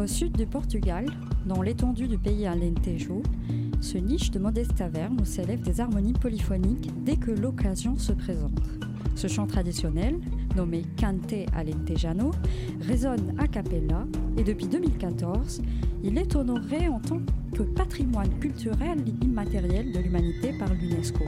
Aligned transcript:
Au 0.00 0.06
sud 0.06 0.32
du 0.34 0.46
Portugal, 0.46 1.04
dans 1.44 1.60
l'étendue 1.60 2.08
du 2.08 2.16
pays 2.16 2.46
Alentejo, 2.46 3.22
se 3.82 3.98
niche 3.98 4.30
de 4.30 4.38
modestes 4.38 4.74
tavernes 4.74 5.20
où 5.20 5.26
s'élèvent 5.26 5.60
des 5.60 5.78
harmonies 5.78 6.14
polyphoniques 6.14 6.90
dès 7.04 7.16
que 7.16 7.30
l'occasion 7.30 7.98
se 7.98 8.12
présente. 8.12 8.62
Ce 9.14 9.26
chant 9.26 9.46
traditionnel, 9.46 10.18
nommé 10.56 10.84
Cante 10.98 11.34
Alentejano, 11.54 12.30
résonne 12.80 13.34
a 13.36 13.46
cappella 13.46 14.06
et 14.38 14.42
depuis 14.42 14.68
2014, 14.68 15.60
il 16.02 16.16
est 16.16 16.34
honoré 16.34 16.88
en 16.88 17.00
tant 17.00 17.20
que 17.54 17.62
patrimoine 17.62 18.38
culturel 18.38 19.04
immatériel 19.20 19.92
de 19.92 19.98
l'humanité 19.98 20.54
par 20.58 20.72
l'UNESCO. 20.72 21.24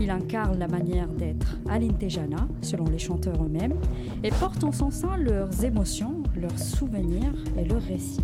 Il 0.00 0.10
incarne 0.10 0.58
la 0.58 0.68
manière 0.68 1.08
d'être 1.08 1.58
alentejana, 1.68 2.48
selon 2.62 2.86
les 2.86 2.98
chanteurs 2.98 3.44
eux-mêmes, 3.44 3.78
et 4.22 4.30
porte 4.30 4.64
en 4.64 4.72
son 4.72 4.90
sein 4.90 5.18
leurs 5.18 5.64
émotions, 5.64 6.23
leurs 6.36 6.58
souvenirs 6.58 7.32
et 7.58 7.64
leurs 7.64 7.82
récits. 7.82 8.20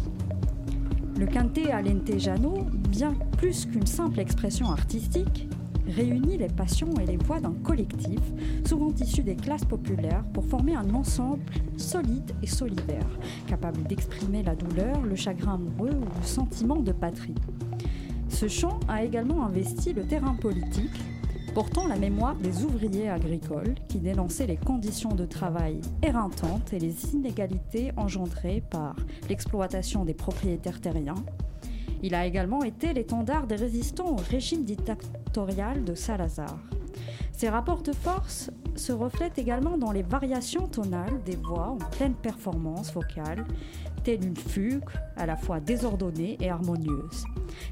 Le 1.19 1.27
cante 1.27 1.59
alentejano, 1.59 2.67
bien 2.89 3.15
plus 3.37 3.67
qu'une 3.67 3.87
simple 3.87 4.21
expression 4.21 4.71
artistique, 4.71 5.49
réunit 5.87 6.39
les 6.39 6.49
passions 6.49 6.95
et 7.01 7.07
les 7.07 7.17
voix 7.17 7.41
d'un 7.41 7.55
collectif, 7.65 8.21
souvent 8.65 8.93
issu 9.01 9.23
des 9.23 9.37
classes 9.37 9.65
populaires, 9.65 10.25
pour 10.33 10.45
former 10.45 10.75
un 10.75 10.95
ensemble 10.95 11.43
solide 11.77 12.33
et 12.43 12.47
solidaire, 12.47 13.07
capable 13.47 13.83
d'exprimer 13.83 14.43
la 14.43 14.55
douleur, 14.55 15.03
le 15.03 15.17
chagrin 15.17 15.55
amoureux 15.55 15.91
ou 15.91 16.05
le 16.05 16.27
sentiment 16.27 16.77
de 16.77 16.93
patrie. 16.93 17.35
Ce 18.29 18.49
chant 18.49 18.79
a 18.89 19.05
également 19.05 19.45
investi 19.45 19.93
le 19.93 20.05
terrain 20.05 20.35
politique, 20.35 21.01
portant 21.51 21.87
la 21.89 21.97
mémoire 21.97 22.37
des 22.37 22.65
ouvriers 22.65 23.09
agricoles 23.09 23.75
qui 23.89 23.99
dénonçaient 23.99 24.47
les 24.47 24.57
conditions 24.57 25.15
de 25.15 25.25
travail 25.25 25.81
éreintantes 26.03 26.73
et 26.73 26.79
les 26.79 27.13
inégalités 27.13 27.93
engendrées 27.97 28.63
par 28.71 28.95
l'exploitation 29.29 30.05
des 30.05 30.15
propriétaires 30.15 30.81
terriens, 30.81 31.23
il 32.03 32.15
a 32.15 32.27
également 32.27 32.63
été 32.63 32.93
l'étendard 32.93 33.47
des 33.47 33.57
résistants 33.57 34.13
au 34.13 34.17
régime 34.17 34.65
dictatorial 34.65 35.85
de 35.85 35.95
Salazar. 35.95 36.59
Ces 37.33 37.49
rapports 37.49 37.83
de 37.83 37.93
force 37.93 38.51
se 38.81 38.93
reflètent 38.93 39.39
également 39.39 39.77
dans 39.77 39.93
les 39.93 40.03
variations 40.03 40.67
tonales 40.67 41.23
des 41.25 41.37
voix 41.37 41.69
en 41.69 41.77
pleine 41.77 42.15
performance 42.15 42.93
vocale, 42.95 43.45
telle 44.05 44.25
une 44.25 44.37
fugue 44.37 44.89
à 45.17 45.27
la 45.27 45.37
fois 45.37 45.61
désordonnée 45.61 46.39
et 46.41 46.49
harmonieuse. 46.49 47.25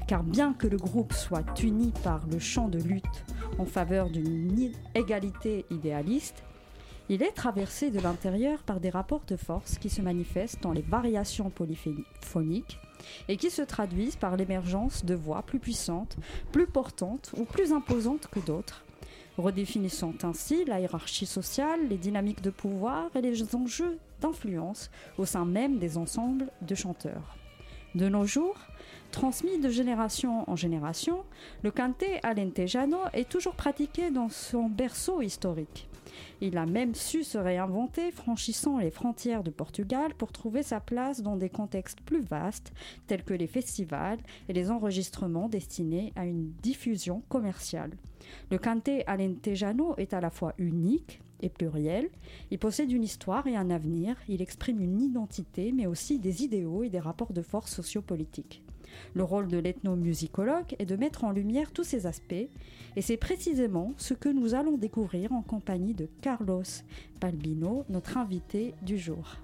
Car 0.07 0.23
bien 0.23 0.53
que 0.53 0.67
le 0.67 0.77
groupe 0.77 1.13
soit 1.13 1.63
uni 1.63 1.91
par 2.03 2.21
le 2.31 2.37
chant 2.37 2.67
de 2.67 2.77
lutte 2.77 3.25
en 3.57 3.65
faveur 3.65 4.11
d'une 4.11 4.71
égalité 4.93 5.65
idéaliste, 5.71 6.43
il 7.09 7.23
est 7.23 7.31
traversé 7.31 7.89
de 7.89 7.99
l'intérieur 7.99 8.61
par 8.61 8.79
des 8.79 8.91
rapports 8.91 9.25
de 9.27 9.35
force 9.35 9.79
qui 9.79 9.89
se 9.89 10.03
manifestent 10.03 10.61
dans 10.61 10.73
les 10.73 10.83
variations 10.83 11.49
polyphoniques 11.49 12.77
et 13.27 13.35
qui 13.35 13.49
se 13.49 13.63
traduisent 13.63 14.15
par 14.15 14.37
l'émergence 14.37 15.03
de 15.03 15.15
voix 15.15 15.41
plus 15.41 15.57
puissantes, 15.57 16.17
plus 16.51 16.67
portantes 16.67 17.31
ou 17.35 17.45
plus 17.45 17.73
imposantes 17.73 18.27
que 18.27 18.39
d'autres, 18.39 18.85
redéfinissant 19.39 20.13
ainsi 20.23 20.65
la 20.65 20.79
hiérarchie 20.79 21.25
sociale, 21.25 21.87
les 21.89 21.97
dynamiques 21.97 22.41
de 22.41 22.49
pouvoir 22.49 23.09
et 23.15 23.21
les 23.21 23.55
enjeux 23.55 23.97
d'influence 24.21 24.89
au 25.17 25.25
sein 25.25 25.45
même 25.45 25.79
des 25.79 25.97
ensembles 25.97 26.47
de 26.61 26.75
chanteurs. 26.75 27.35
De 27.95 28.07
nos 28.07 28.25
jours, 28.25 28.57
transmis 29.11 29.59
de 29.59 29.69
génération 29.69 30.49
en 30.49 30.55
génération, 30.55 31.23
le 31.63 31.71
cante 31.71 32.03
alentejano 32.23 32.99
est 33.13 33.29
toujours 33.29 33.55
pratiqué 33.55 34.11
dans 34.11 34.29
son 34.29 34.69
berceau 34.69 35.21
historique. 35.21 35.89
Il 36.41 36.57
a 36.57 36.65
même 36.65 36.95
su 36.95 37.23
se 37.23 37.37
réinventer, 37.37 38.11
franchissant 38.11 38.77
les 38.77 38.91
frontières 38.91 39.43
du 39.43 39.51
Portugal 39.51 40.13
pour 40.13 40.31
trouver 40.31 40.63
sa 40.63 40.79
place 40.79 41.21
dans 41.21 41.35
des 41.35 41.49
contextes 41.49 41.99
plus 42.01 42.21
vastes, 42.21 42.71
tels 43.07 43.23
que 43.23 43.33
les 43.33 43.47
festivals 43.47 44.19
et 44.47 44.53
les 44.53 44.71
enregistrements 44.71 45.49
destinés 45.49 46.13
à 46.15 46.25
une 46.25 46.51
diffusion 46.61 47.23
commerciale. 47.27 47.91
Le 48.51 48.57
cante 48.57 48.89
alentejano 49.05 49.95
est 49.97 50.13
à 50.13 50.21
la 50.21 50.29
fois 50.29 50.53
unique 50.57 51.19
et 51.41 51.49
pluriel. 51.49 52.09
Il 52.51 52.59
possède 52.59 52.91
une 52.91 53.03
histoire 53.03 53.47
et 53.47 53.55
un 53.55 53.69
avenir. 53.69 54.15
Il 54.27 54.41
exprime 54.41 54.81
une 54.81 55.01
identité, 55.01 55.71
mais 55.71 55.87
aussi 55.87 56.19
des 56.19 56.43
idéaux 56.43 56.83
et 56.83 56.89
des 56.89 56.99
rapports 56.99 57.33
de 57.33 57.41
force 57.41 57.73
sociopolitiques. 57.73 58.63
Le 59.13 59.23
rôle 59.23 59.47
de 59.47 59.57
l'ethnomusicologue 59.57 60.75
est 60.79 60.85
de 60.85 60.95
mettre 60.95 61.23
en 61.23 61.31
lumière 61.31 61.71
tous 61.71 61.83
ces 61.83 62.05
aspects, 62.05 62.33
et 62.95 63.01
c'est 63.01 63.17
précisément 63.17 63.93
ce 63.97 64.13
que 64.13 64.29
nous 64.29 64.55
allons 64.55 64.77
découvrir 64.77 65.31
en 65.31 65.41
compagnie 65.41 65.93
de 65.93 66.07
Carlos 66.21 66.63
Balbino, 67.19 67.85
notre 67.89 68.17
invité 68.17 68.73
du 68.81 68.97
jour. 68.97 69.37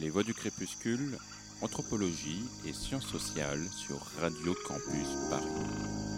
Les 0.00 0.08
Voix 0.08 0.22
du 0.22 0.32
Crépuscule, 0.32 1.18
Anthropologie 1.62 2.42
et 2.66 2.72
Sciences 2.72 3.06
sociales 3.06 3.66
sur 3.68 3.98
Radio 4.20 4.54
Campus 4.66 5.08
Paris. 5.28 6.09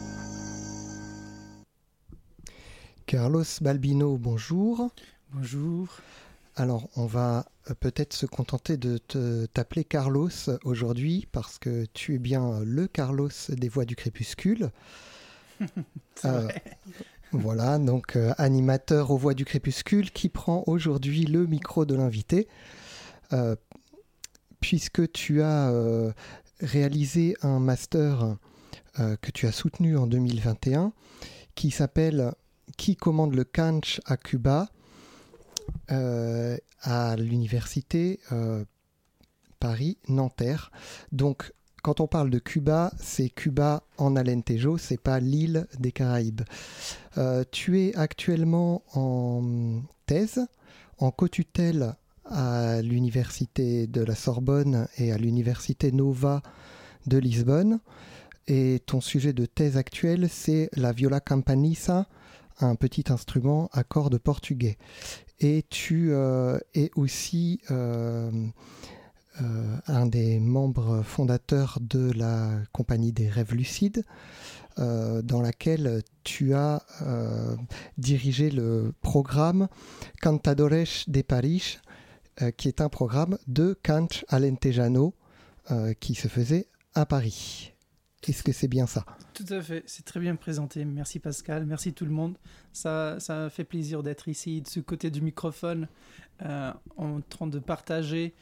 Carlos 3.12 3.44
Balbino, 3.60 4.16
bonjour. 4.16 4.88
Bonjour. 5.34 5.98
Alors, 6.56 6.88
on 6.96 7.04
va 7.04 7.44
euh, 7.68 7.74
peut-être 7.78 8.14
se 8.14 8.24
contenter 8.24 8.78
de 8.78 8.96
t'appeler 9.52 9.84
Carlos 9.84 10.30
aujourd'hui 10.64 11.28
parce 11.30 11.58
que 11.58 11.84
tu 11.92 12.14
es 12.14 12.18
bien 12.18 12.60
le 12.64 12.86
Carlos 12.86 13.28
des 13.50 13.68
voix 13.68 13.84
du 13.84 13.96
crépuscule. 13.96 14.70
euh, 16.24 16.48
voilà, 17.32 17.78
donc 17.78 18.16
euh, 18.16 18.32
animateur 18.38 19.10
aux 19.10 19.18
voix 19.18 19.34
du 19.34 19.44
crépuscule 19.44 20.10
qui 20.10 20.30
prend 20.30 20.64
aujourd'hui 20.66 21.26
le 21.26 21.46
micro 21.46 21.84
de 21.84 21.94
l'invité. 21.94 22.48
Euh, 23.34 23.56
puisque 24.62 25.12
tu 25.12 25.42
as 25.42 25.70
réalisé 26.60 27.36
un 27.42 27.60
master 27.60 28.38
que 28.96 29.30
tu 29.32 29.46
as 29.46 29.52
soutenu 29.52 29.98
en 29.98 30.06
2021 30.06 30.94
qui 31.54 31.70
s'appelle 31.70 32.32
qui 32.76 32.96
commande 32.96 33.34
le 33.34 33.44
Kanch 33.44 34.00
à 34.06 34.16
Cuba, 34.16 34.68
euh, 35.90 36.56
à 36.82 37.16
l'université 37.16 38.20
euh, 38.32 38.64
Paris-Nanterre. 39.60 40.72
Donc, 41.12 41.52
quand 41.82 42.00
on 42.00 42.06
parle 42.06 42.30
de 42.30 42.38
Cuba, 42.38 42.92
c'est 43.00 43.28
Cuba 43.28 43.82
en 43.98 44.16
Alentejo, 44.16 44.78
c'est 44.78 45.00
pas 45.00 45.20
l'île 45.20 45.66
des 45.78 45.92
Caraïbes. 45.92 46.42
Euh, 47.18 47.44
tu 47.50 47.80
es 47.80 47.94
actuellement 47.96 48.82
en 48.94 49.82
thèse, 50.06 50.46
en 50.98 51.10
co-tutelle 51.10 51.94
à 52.24 52.80
l'université 52.82 53.86
de 53.86 54.00
la 54.00 54.14
Sorbonne 54.14 54.86
et 54.96 55.12
à 55.12 55.18
l'université 55.18 55.90
Nova 55.90 56.42
de 57.06 57.18
Lisbonne. 57.18 57.80
Et 58.46 58.80
ton 58.86 59.00
sujet 59.00 59.32
de 59.32 59.46
thèse 59.46 59.76
actuel, 59.76 60.28
c'est 60.28 60.68
la 60.74 60.92
viola 60.92 61.20
campanisa 61.20 62.08
un 62.60 62.74
petit 62.74 63.04
instrument 63.08 63.68
à 63.72 63.84
cordes 63.84 64.18
portugais. 64.18 64.78
Et 65.40 65.64
tu 65.68 66.12
euh, 66.12 66.58
es 66.74 66.90
aussi 66.94 67.60
euh, 67.70 68.30
euh, 69.42 69.76
un 69.86 70.06
des 70.06 70.38
membres 70.38 71.02
fondateurs 71.02 71.78
de 71.80 72.12
la 72.12 72.50
compagnie 72.72 73.12
des 73.12 73.28
rêves 73.28 73.54
lucides, 73.54 74.04
dans 74.78 75.42
laquelle 75.42 76.02
tu 76.24 76.54
as 76.54 76.82
dirigé 77.98 78.50
le 78.50 78.94
programme 79.02 79.68
Cantadores 80.22 81.04
de 81.08 81.20
Paris, 81.20 81.78
qui 82.56 82.68
est 82.68 82.80
un 82.80 82.88
programme 82.88 83.36
de 83.46 83.78
Cant 83.82 84.08
Alentejano 84.28 85.12
qui 86.00 86.14
se 86.14 86.28
faisait 86.28 86.68
à 86.94 87.04
Paris. 87.04 87.74
Est-ce 88.28 88.44
que 88.44 88.52
c'est 88.52 88.68
bien 88.68 88.86
ça 88.86 89.04
Tout 89.34 89.46
à 89.50 89.60
fait, 89.60 89.82
c'est 89.86 90.04
très 90.04 90.20
bien 90.20 90.36
présenté. 90.36 90.84
Merci 90.84 91.18
Pascal, 91.18 91.66
merci 91.66 91.92
tout 91.92 92.04
le 92.04 92.12
monde. 92.12 92.36
Ça, 92.72 93.18
ça 93.18 93.50
fait 93.50 93.64
plaisir 93.64 94.04
d'être 94.04 94.28
ici, 94.28 94.62
de 94.62 94.68
ce 94.68 94.78
côté 94.78 95.10
du 95.10 95.20
microphone, 95.20 95.88
euh, 96.42 96.72
en 96.96 97.20
train 97.20 97.48
de 97.48 97.58
partager 97.58 98.32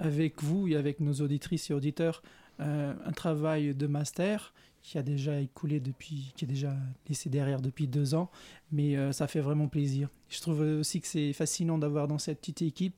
avec 0.00 0.42
vous 0.42 0.66
et 0.66 0.74
avec 0.74 0.98
nos 0.98 1.12
auditrices 1.14 1.70
et 1.70 1.74
auditeurs 1.74 2.22
euh, 2.58 2.92
un 3.04 3.12
travail 3.12 3.76
de 3.76 3.86
master 3.86 4.52
qui 4.82 4.98
a 4.98 5.02
déjà 5.02 5.40
écoulé 5.40 5.78
depuis, 5.78 6.32
qui 6.34 6.44
est 6.44 6.48
déjà 6.48 6.74
laissé 7.08 7.30
derrière 7.30 7.60
depuis 7.60 7.86
deux 7.86 8.14
ans, 8.16 8.30
mais 8.72 8.96
euh, 8.96 9.12
ça 9.12 9.28
fait 9.28 9.40
vraiment 9.40 9.68
plaisir. 9.68 10.08
Je 10.30 10.40
trouve 10.40 10.60
aussi 10.60 11.00
que 11.00 11.06
c'est 11.06 11.32
fascinant 11.32 11.78
d'avoir 11.78 12.08
dans 12.08 12.18
cette 12.18 12.40
petite 12.40 12.62
équipe 12.62 12.96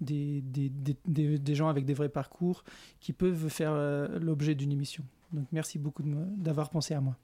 des, 0.00 0.40
des, 0.42 0.70
des, 1.04 1.38
des, 1.38 1.54
gens 1.54 1.68
avec 1.68 1.84
des 1.84 1.94
vrais 1.94 2.08
parcours 2.08 2.62
qui 3.00 3.12
peuvent 3.12 3.48
faire 3.48 3.74
l'objet 4.20 4.54
d'une 4.54 4.72
émission. 4.72 5.04
Donc 5.32 5.46
merci 5.52 5.78
beaucoup 5.78 6.02
d'avoir 6.04 6.70
pensé 6.70 6.94
à 6.94 7.00
moi. 7.00 7.16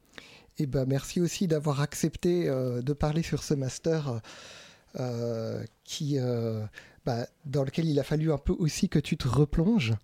Eh 0.59 0.67
ben, 0.67 0.87
merci 0.87 1.21
aussi 1.21 1.47
d'avoir 1.47 1.81
accepté 1.81 2.49
euh, 2.49 2.81
de 2.81 2.93
parler 2.93 3.23
sur 3.23 3.43
ce 3.43 3.55
master 3.55 4.21
euh, 4.99 5.63
qui, 5.85 6.19
euh, 6.19 6.65
bah, 7.05 7.27
dans 7.45 7.65
lequel 7.65 7.87
il 7.87 8.01
a 8.01 8.05
fallu 8.05 8.33
un 8.33 8.39
peu 8.39 8.55
aussi 8.59 8.89
que 8.89 8.99
tu 8.99 9.17
te 9.17 9.29
replonges. 9.29 9.95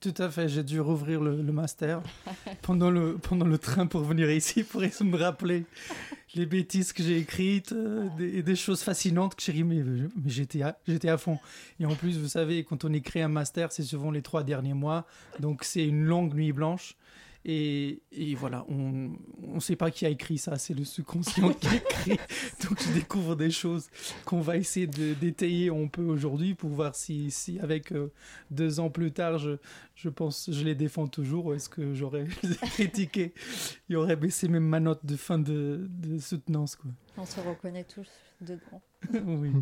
Tout 0.00 0.14
à 0.18 0.30
fait, 0.30 0.48
j'ai 0.48 0.62
dû 0.62 0.78
rouvrir 0.78 1.22
le, 1.22 1.42
master 1.52 2.02
pendant 2.62 2.90
le, 2.90 3.16
pendant 3.16 3.46
le 3.46 3.56
train 3.56 3.86
pour 3.86 4.02
venir 4.02 4.30
ici 4.30 4.62
pour 4.62 4.82
me 4.82 5.16
rappeler 5.16 5.64
les 6.34 6.44
bêtises 6.44 6.92
que 6.92 7.02
j'ai 7.02 7.18
écrites 7.18 7.72
euh, 7.72 8.08
et 8.18 8.42
des, 8.42 8.56
choses 8.56 8.82
fascinantes 8.82 9.34
que 9.34 9.42
j'ai 9.42 9.52
dit, 9.52 9.64
mais, 9.64 9.82
mais 9.82 10.30
j'étais 10.30 10.62
à, 10.62 10.78
j'étais 10.86 11.08
à 11.08 11.16
fond. 11.16 11.38
Et 11.80 11.86
en 11.86 11.94
plus, 11.94 12.18
vous 12.18 12.28
savez, 12.28 12.62
quand 12.64 12.84
on 12.84 12.92
écrit 12.92 13.22
un 13.22 13.28
master, 13.28 13.72
c'est 13.72 13.82
souvent 13.82 14.10
les 14.10 14.22
trois 14.22 14.42
derniers 14.42 14.74
mois, 14.74 15.06
donc 15.40 15.64
c'est 15.64 15.86
une 15.86 16.04
longue 16.04 16.34
nuit 16.34 16.52
blanche. 16.52 16.94
Et, 17.48 18.34
voilà, 18.36 18.66
on 18.68 19.12
ne 19.38 19.60
sait 19.60 19.76
pas 19.76 19.92
qui 19.92 20.04
a 20.04 20.08
écrit 20.08 20.36
ça, 20.36 20.58
c'est 20.58 20.74
le 20.74 20.84
subconscient 20.84 21.52
qui 21.52 21.68
a 21.68 21.74
écrit. 21.76 22.18
Donc 22.64 22.82
je 22.82 22.92
découvre 22.92 23.36
des 23.36 23.52
choses 23.52 23.88
qu'on 24.24 24.40
va 24.40 24.56
essayer 24.56 24.88
de 24.88 25.14
détailler 25.14 25.70
on 25.70 25.88
peut 25.88 26.02
aujourd'hui 26.02 26.54
pour 26.54 26.70
voir 26.70 26.96
si, 26.96 27.30
si 27.30 27.60
avec 27.60 27.92
euh, 27.92 28.12
deux 28.50 28.80
ans 28.80 28.90
plus 28.90 29.12
tard, 29.12 29.38
je, 29.38 29.58
je 29.94 30.08
pense, 30.08 30.50
je 30.50 30.64
les 30.64 30.74
défends 30.74 31.06
toujours 31.06 31.46
ou 31.46 31.54
est-ce 31.54 31.68
que 31.68 31.94
j'aurais 31.94 32.26
critiqué, 32.72 33.32
il 33.88 33.96
aurait 33.96 34.16
baissé 34.16 34.48
même 34.48 34.66
ma 34.66 34.80
note 34.80 35.06
de 35.06 35.14
fin 35.14 35.38
de, 35.38 35.86
de 35.88 36.18
soutenance. 36.18 36.74
Quoi. 36.74 36.90
On 37.16 37.24
se 37.24 37.38
reconnaît 37.38 37.84
tous 37.84 38.08
dedans. 38.40 38.82
oui. 39.24 39.52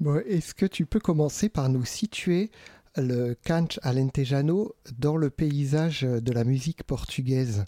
Bon, 0.00 0.20
est-ce 0.26 0.52
que 0.52 0.66
tu 0.66 0.84
peux 0.84 1.00
commencer 1.00 1.48
par 1.48 1.70
nous 1.70 1.86
situer 1.86 2.50
le 2.96 3.34
canch 3.44 3.78
alentejano 3.82 4.74
dans 4.98 5.16
le 5.16 5.30
paysage 5.30 6.02
de 6.02 6.32
la 6.32 6.44
musique 6.44 6.82
portugaise. 6.84 7.64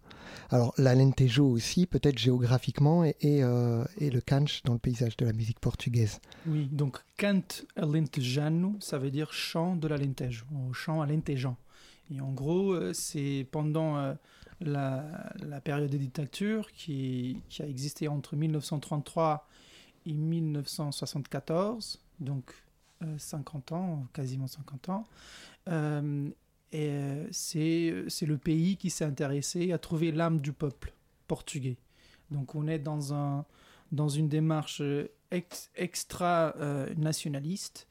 Alors 0.50 0.74
l'alentejo 0.76 1.46
aussi, 1.46 1.86
peut-être 1.86 2.18
géographiquement, 2.18 3.04
et, 3.04 3.14
euh, 3.22 3.84
et, 3.98 4.10
le 4.10 4.20
canch 4.20 4.62
dans 4.64 4.74
le 4.74 4.78
paysage 4.78 5.16
de 5.16 5.24
la 5.24 5.32
musique 5.32 5.60
portugaise. 5.60 6.20
Oui, 6.46 6.68
donc 6.70 6.98
cant 7.18 7.42
alentejano, 7.76 8.76
ça 8.80 8.98
veut 8.98 9.10
dire 9.10 9.32
chant 9.32 9.76
de 9.76 9.88
l'alentejo, 9.88 10.44
chant 10.72 11.00
alentejan. 11.00 11.56
Et 12.10 12.20
en 12.20 12.32
gros, 12.32 12.72
euh, 12.72 12.92
c'est 12.92 13.46
pendant 13.50 13.96
euh, 13.96 14.14
la, 14.60 15.32
la, 15.40 15.60
période 15.60 15.90
de 15.90 15.96
dictature 15.96 16.70
qui, 16.72 17.40
qui 17.48 17.62
a 17.62 17.66
existé 17.66 18.08
entre 18.08 18.36
1933 18.36 19.48
et 20.06 20.12
1974, 20.12 22.02
donc 22.20 22.52
50 23.18 23.72
euh, 23.72 23.74
ans, 23.74 24.06
quasiment 24.12 24.46
50 24.46 24.88
ans. 24.88 25.04
Euh, 25.68 26.30
et 26.72 26.88
euh, 26.90 27.26
c'est 27.30 28.26
le 28.26 28.38
pays 28.38 28.76
qui 28.76 28.90
s'est 28.90 29.04
intéressé 29.04 29.72
à 29.72 29.78
trouver 29.78 30.12
l'âme 30.12 30.40
du 30.40 30.52
peuple 30.52 30.92
portugais. 31.26 31.76
Donc 32.30 32.54
on 32.54 32.66
est 32.66 32.78
dans, 32.78 33.14
un, 33.14 33.44
dans 33.92 34.08
une 34.08 34.28
démarche 34.28 34.82
extra-nationaliste, 35.30 37.86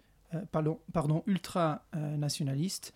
pardon, 0.51 1.23
ultra-nationaliste, 1.27 2.93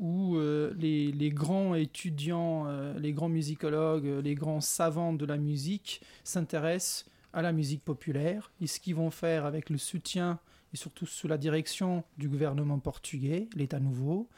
où 0.00 0.36
les, 0.76 1.12
les, 1.12 1.30
grands 1.30 1.74
étudiants, 1.74 2.66
les 2.96 3.12
grands 3.12 3.28
musicologues, 3.28 4.20
les 4.22 4.34
grands 4.34 4.60
savants 4.60 5.12
de 5.12 5.24
la 5.24 5.36
musique 5.36 6.02
s'intéressent 6.24 7.04
à 7.32 7.42
la 7.42 7.52
musique 7.52 7.84
populaire 7.84 8.50
et 8.60 8.66
ce 8.66 8.80
qu'ils 8.80 8.96
vont 8.96 9.10
faire 9.10 9.46
avec 9.46 9.70
le 9.70 9.78
soutien 9.78 10.40
et 10.72 10.76
surtout 10.76 11.06
sous 11.06 11.28
la 11.28 11.38
direction 11.38 12.04
du 12.18 12.28
gouvernement 12.28 12.78
portugais, 12.78 13.48
l'État 13.54 13.80
nouveau, 13.80 14.28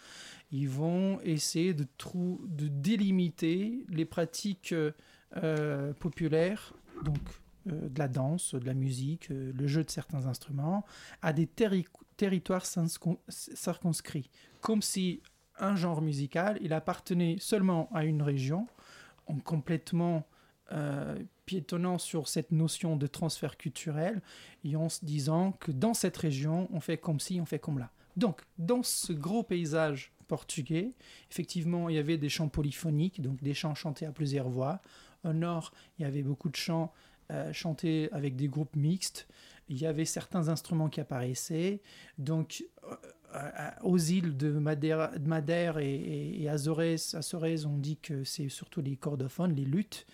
ils 0.51 0.69
vont 0.69 1.21
essayer 1.21 1.75
de, 1.75 1.87
délimiter 2.47 3.85
les 3.89 4.05
pratiques 4.05 4.75
euh, 5.37 5.93
populaires, 5.95 6.75
donc 7.05 7.19
euh, 7.67 7.89
de 7.89 7.99
la 7.99 8.09
danse, 8.09 8.55
de 8.55 8.67
la 8.67 8.75
musique, 8.75 9.31
euh, 9.31 9.53
le 9.53 9.67
jeu 9.67 9.83
de 9.83 9.91
certains 9.91 10.27
instruments, 10.27 10.85
à 11.23 11.33
des 11.33 11.49
territoires 12.17 12.67
circonscrits, 12.67 14.31
comme 14.61 14.83
si 14.83 15.23
un 15.59 15.77
genre 15.77 16.03
musical, 16.03 16.59
il 16.61 16.73
appartenait 16.73 17.37
seulement 17.39 17.89
à 17.93 18.05
une 18.05 18.23
région, 18.23 18.67
en 19.27 19.39
complètement 19.39 20.27
piétonnant 21.47 21.99
sur 21.99 22.29
cette 22.29 22.53
notion 22.53 22.97
de 22.97 23.07
transfert 23.07 23.57
culturel 23.57 24.23
et 24.65 24.77
en 24.77 24.89
se 24.89 25.05
disant 25.05 25.53
que 25.53 25.73
dans 25.73 25.95
cette 25.95 26.17
région, 26.17 26.69
on 26.73 26.81
fait 26.81 26.99
comme 26.99 27.21
ci, 27.21 27.41
on 27.41 27.45
fait 27.45 27.59
comme 27.59 27.79
là. 27.79 27.91
Donc, 28.17 28.43
dans 28.59 28.83
ce 28.83 29.13
gros 29.13 29.43
paysage 29.43 30.13
portugais, 30.29 30.93
effectivement, 31.31 31.89
il 31.89 31.97
y 31.97 31.99
avait 31.99 32.19
des 32.19 32.29
chants 32.29 32.49
polyphoniques, 32.49 33.21
donc 33.21 33.43
des 33.43 33.55
chants 33.55 33.75
chantés 33.75 34.07
à 34.07 34.13
plusieurs 34.13 34.49
voix. 34.49 34.81
Au 35.25 35.33
nord, 35.33 35.73
il 35.99 36.03
y 36.03 36.05
avait 36.05 36.23
beaucoup 36.23 36.49
de 36.49 36.57
chants 36.57 36.93
euh, 37.31 37.53
chantés 37.53 38.09
avec 38.13 38.37
des 38.37 38.49
groupes 38.49 38.77
mixtes. 38.77 39.27
Il 39.69 39.79
y 39.79 39.87
avait 39.87 40.05
certains 40.05 40.49
instruments 40.49 40.89
qui 40.89 41.01
apparaissaient. 41.01 41.81
Donc, 42.19 42.65
euh, 42.85 42.93
euh, 42.93 42.97
aux 43.83 43.99
îles 43.99 44.37
de 44.37 44.51
Madère, 44.51 45.79
et, 45.79 46.43
et, 46.43 46.49
Azores, 46.49 47.15
on 47.67 47.79
dit 47.79 47.99
que 47.99 48.25
c'est 48.25 48.49
surtout 48.49 48.81
les 48.81 48.97
cordophones, 48.97 49.55
les 49.55 49.65
luttes. 49.65 50.07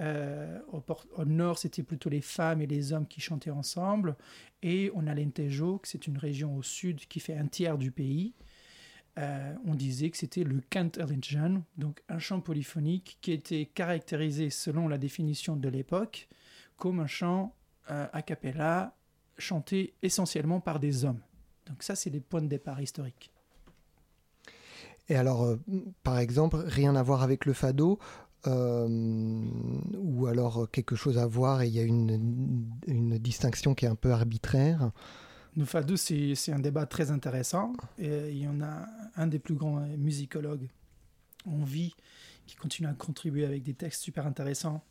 Euh, 0.00 0.58
au, 0.72 1.24
nord, 1.24 1.58
c'était 1.58 1.82
plutôt 1.82 2.08
les 2.08 2.20
femmes 2.20 2.60
et 2.60 2.66
les 2.66 2.92
hommes 2.92 3.06
qui 3.06 3.20
chantaient 3.20 3.50
ensemble. 3.50 4.16
Et 4.62 4.90
on 4.94 5.06
a 5.06 5.14
l'Entejo, 5.14 5.78
que 5.78 5.88
c'est 5.88 6.06
une 6.06 6.18
région 6.18 6.56
au 6.56 6.62
sud 6.62 7.06
qui 7.06 7.20
fait 7.20 7.36
un 7.36 7.46
tiers 7.46 7.78
du 7.78 7.90
pays. 7.90 8.34
Euh, 9.18 9.54
on 9.64 9.74
disait 9.74 10.10
que 10.10 10.16
c'était 10.16 10.42
le 10.42 10.60
cant 10.68 10.90
donc 11.78 12.02
un 12.08 12.18
chant 12.18 12.40
polyphonique 12.40 13.18
qui 13.20 13.30
était 13.30 13.66
caractérisé 13.66 14.50
selon 14.50 14.88
la 14.88 14.98
définition 14.98 15.54
de 15.54 15.68
l'époque 15.68 16.28
comme 16.76 16.98
un 16.98 17.06
chant 17.06 17.54
euh, 17.92 18.08
a 18.12 18.22
cappella 18.22 18.96
chanté 19.38 19.94
essentiellement 20.02 20.58
par 20.58 20.80
des 20.80 21.04
hommes. 21.04 21.20
Donc 21.66 21.82
ça, 21.82 21.94
c'est 21.94 22.10
les 22.10 22.20
points 22.20 22.42
de 22.42 22.48
départ 22.48 22.80
historiques. 22.80 23.30
Et 25.08 25.16
alors, 25.16 25.58
par 26.02 26.18
exemple, 26.18 26.56
rien 26.56 26.96
à 26.96 27.02
voir 27.02 27.22
avec 27.22 27.44
le 27.44 27.52
fado, 27.52 27.98
euh, 28.46 28.86
ou 29.94 30.26
alors 30.26 30.70
quelque 30.70 30.96
chose 30.96 31.16
à 31.16 31.26
voir 31.26 31.62
et 31.62 31.68
il 31.68 31.74
y 31.74 31.78
a 31.78 31.82
une, 31.82 32.68
une 32.86 33.18
distinction 33.18 33.74
qui 33.74 33.86
est 33.86 33.88
un 33.88 33.94
peu 33.94 34.12
arbitraire 34.12 34.90
Le 35.56 35.64
fado, 35.64 35.96
c'est 35.96 36.52
un 36.52 36.58
débat 36.58 36.84
très 36.84 37.10
intéressant. 37.10 37.72
Et 37.98 38.30
il 38.30 38.38
y 38.38 38.48
en 38.48 38.60
a 38.60 38.86
un 39.16 39.26
des 39.26 39.38
plus 39.38 39.54
grands 39.54 39.80
musicologues 39.96 40.68
en 41.46 41.64
vie 41.64 41.94
qui 42.46 42.56
continue 42.56 42.88
à 42.88 42.92
contribuer 42.92 43.46
avec 43.46 43.62
des 43.62 43.74
textes 43.74 44.02
super 44.02 44.26
intéressants. 44.26 44.82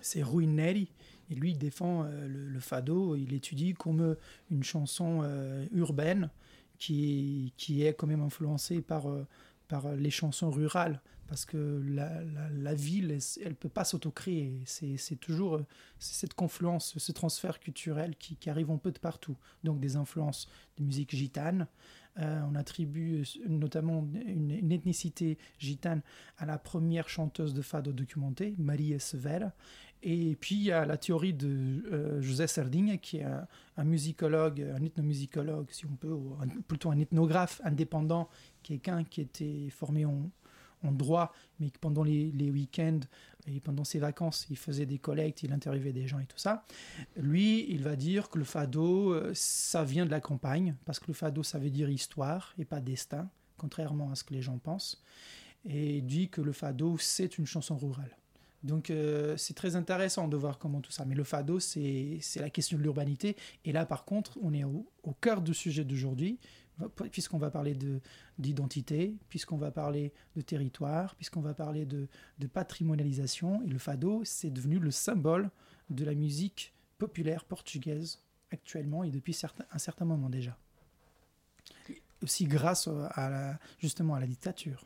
C'est 0.00 0.22
Rui 0.22 0.46
Neri. 0.46 0.90
Et 1.30 1.34
lui, 1.34 1.52
il 1.52 1.58
défend 1.58 2.04
euh, 2.04 2.26
le, 2.28 2.60
fado, 2.60 3.16
il 3.16 3.34
étudie 3.34 3.74
comme 3.74 4.16
une 4.50 4.64
chanson 4.64 5.20
euh, 5.22 5.66
urbaine 5.72 6.30
qui, 6.78 7.52
qui 7.56 7.84
est 7.84 7.94
quand 7.94 8.06
même 8.06 8.22
influencée 8.22 8.80
par, 8.80 9.06
par 9.68 9.92
les 9.94 10.10
chansons 10.10 10.50
rurales 10.50 11.00
parce 11.28 11.44
que 11.44 11.82
la, 11.86 12.74
ville, 12.74 13.18
elle 13.42 13.50
ne 13.50 13.54
peut 13.54 13.68
pas 13.68 13.84
s'autocréer. 13.84 14.62
C'est 14.64 15.20
toujours 15.20 15.56
euh, 15.56 15.66
cette 15.98 16.34
confluence, 16.34 16.94
ce 16.96 17.12
transfert 17.12 17.60
culturel 17.60 18.16
qui, 18.16 18.36
arrive 18.48 18.70
un 18.70 18.78
peu 18.78 18.90
de 18.90 18.98
partout. 18.98 19.36
Donc 19.62 19.78
des 19.78 19.96
influences 19.96 20.48
de 20.78 20.84
musique 20.84 21.14
gitane. 21.14 21.66
Euh, 22.18 22.40
on 22.50 22.54
attribue 22.56 23.24
notamment 23.46 24.08
une, 24.26 24.72
ethnicité 24.72 25.38
gitane 25.58 26.00
à 26.38 26.46
la 26.46 26.58
première 26.58 27.08
chanteuse 27.08 27.52
de 27.52 27.62
fado 27.62 27.92
documentée, 27.92 28.54
Marie 28.58 28.98
Severa. 28.98 29.52
Et 30.02 30.36
puis 30.36 30.54
il 30.54 30.62
y 30.62 30.72
a 30.72 30.84
la 30.84 30.96
théorie 30.96 31.34
de 31.34 31.84
euh, 31.92 32.22
José 32.22 32.46
Sardinha, 32.46 32.98
qui 32.98 33.18
est 33.18 33.26
un, 33.76 33.84
musicologue, 33.84 34.60
un 34.60 34.82
ethnomusicologue, 34.82 35.68
si 35.70 35.86
on 35.86 35.96
peut, 35.96 36.12
ou 36.12 36.36
plutôt 36.66 36.90
un 36.90 36.98
ethnographe 36.98 37.60
indépendant, 37.64 38.28
quelqu'un 38.62 39.04
qui 39.04 39.20
était 39.20 39.68
formé 39.70 40.04
en, 40.04 40.30
droit, 40.92 41.32
mais 41.58 41.72
pendant 41.80 42.04
les, 42.04 42.50
week-ends 42.50 43.00
et 43.48 43.58
pendant 43.58 43.82
ses 43.82 43.98
vacances, 43.98 44.46
il 44.50 44.56
faisait 44.56 44.86
des 44.86 44.98
collectes, 44.98 45.42
il 45.42 45.52
interviewait 45.52 45.92
des 45.92 46.06
gens 46.06 46.20
et 46.20 46.26
tout 46.26 46.38
ça. 46.38 46.64
Lui, 47.16 47.66
il 47.68 47.82
va 47.82 47.96
dire 47.96 48.28
que 48.28 48.38
le 48.38 48.44
fado, 48.44 49.12
euh, 49.12 49.32
ça 49.34 49.82
vient 49.82 50.06
de 50.06 50.10
la 50.12 50.20
campagne, 50.20 50.76
parce 50.84 51.00
que 51.00 51.06
le 51.08 51.14
fado, 51.14 51.42
ça 51.42 51.58
veut 51.58 51.70
dire 51.70 51.90
histoire 51.90 52.54
et 52.58 52.64
pas 52.64 52.80
destin, 52.80 53.28
contrairement 53.56 54.12
à 54.12 54.14
ce 54.14 54.22
que 54.22 54.34
les 54.34 54.42
gens 54.42 54.58
pensent. 54.58 55.02
Et 55.64 55.96
il 55.96 56.06
dit 56.06 56.28
que 56.28 56.40
le 56.40 56.52
fado, 56.52 56.96
c'est 56.98 57.38
une 57.38 57.46
chanson 57.46 57.76
rurale. 57.76 58.16
Donc 58.62 58.90
euh, 58.90 59.36
c'est 59.36 59.54
très 59.54 59.76
intéressant 59.76 60.28
de 60.28 60.36
voir 60.36 60.58
comment 60.58 60.80
tout 60.80 60.90
ça. 60.90 61.04
Mais 61.04 61.14
le 61.14 61.24
fado, 61.24 61.60
c'est 61.60 62.20
la 62.36 62.50
question 62.50 62.76
de 62.76 62.82
l'urbanité. 62.82 63.36
Et 63.64 63.72
là, 63.72 63.86
par 63.86 64.04
contre, 64.04 64.38
on 64.42 64.52
est 64.52 64.64
au, 64.64 64.86
cœur 65.20 65.40
du 65.40 65.54
sujet 65.54 65.84
d'aujourd'hui, 65.84 66.38
puisqu'on 67.10 67.38
va 67.38 67.50
parler 67.50 67.76
d'identité, 68.38 69.16
puisqu'on 69.28 69.56
va 69.56 69.70
parler 69.70 70.12
de 70.36 70.40
territoire, 70.42 71.14
puisqu'on 71.14 71.40
va 71.40 71.54
parler 71.54 71.86
de, 71.86 72.08
patrimonialisation. 72.52 73.62
Et 73.62 73.68
le 73.68 73.78
fado, 73.78 74.22
c'est 74.24 74.50
devenu 74.50 74.78
le 74.78 74.90
symbole 74.90 75.50
de 75.90 76.04
la 76.04 76.14
musique 76.14 76.74
populaire 76.98 77.44
portugaise 77.44 78.20
actuellement 78.50 79.04
et 79.04 79.10
depuis 79.10 79.38
un 79.70 79.78
certain 79.78 80.04
moment 80.04 80.28
déjà. 80.28 80.56
Aussi 82.22 82.46
grâce 82.46 82.88
à 82.88 83.58
justement 83.78 84.14
à 84.14 84.20
la 84.20 84.26
dictature. 84.26 84.84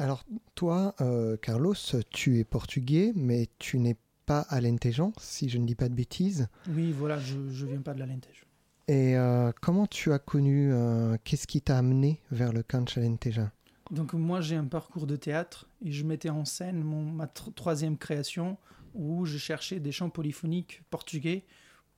Alors 0.00 0.24
toi, 0.54 0.94
euh, 1.02 1.36
Carlos, 1.36 1.74
tu 2.08 2.38
es 2.38 2.44
portugais, 2.44 3.12
mais 3.14 3.50
tu 3.58 3.78
n'es 3.78 3.98
pas 4.24 4.40
alentejan, 4.48 5.12
si 5.18 5.50
je 5.50 5.58
ne 5.58 5.66
dis 5.66 5.74
pas 5.74 5.90
de 5.90 5.94
bêtises. 5.94 6.48
Oui, 6.70 6.90
voilà, 6.90 7.18
je 7.18 7.36
ne 7.36 7.66
viens 7.66 7.82
pas 7.82 7.92
de 7.92 7.98
l'Alentejo. 7.98 8.46
Et 8.88 9.14
euh, 9.18 9.52
comment 9.60 9.86
tu 9.86 10.10
as 10.14 10.18
connu, 10.18 10.72
euh, 10.72 11.18
qu'est-ce 11.22 11.46
qui 11.46 11.60
t'a 11.60 11.76
amené 11.76 12.18
vers 12.30 12.50
le 12.54 12.62
canto 12.62 12.98
alenteja 12.98 13.52
Donc 13.90 14.14
moi 14.14 14.40
j'ai 14.40 14.56
un 14.56 14.64
parcours 14.64 15.06
de 15.06 15.16
théâtre 15.16 15.68
et 15.84 15.92
je 15.92 16.06
mettais 16.06 16.30
en 16.30 16.46
scène 16.46 16.82
mon, 16.82 17.02
ma 17.02 17.26
troisième 17.26 17.98
création 17.98 18.56
où 18.94 19.26
je 19.26 19.36
cherchais 19.36 19.80
des 19.80 19.92
chants 19.92 20.08
polyphoniques 20.08 20.82
portugais 20.88 21.44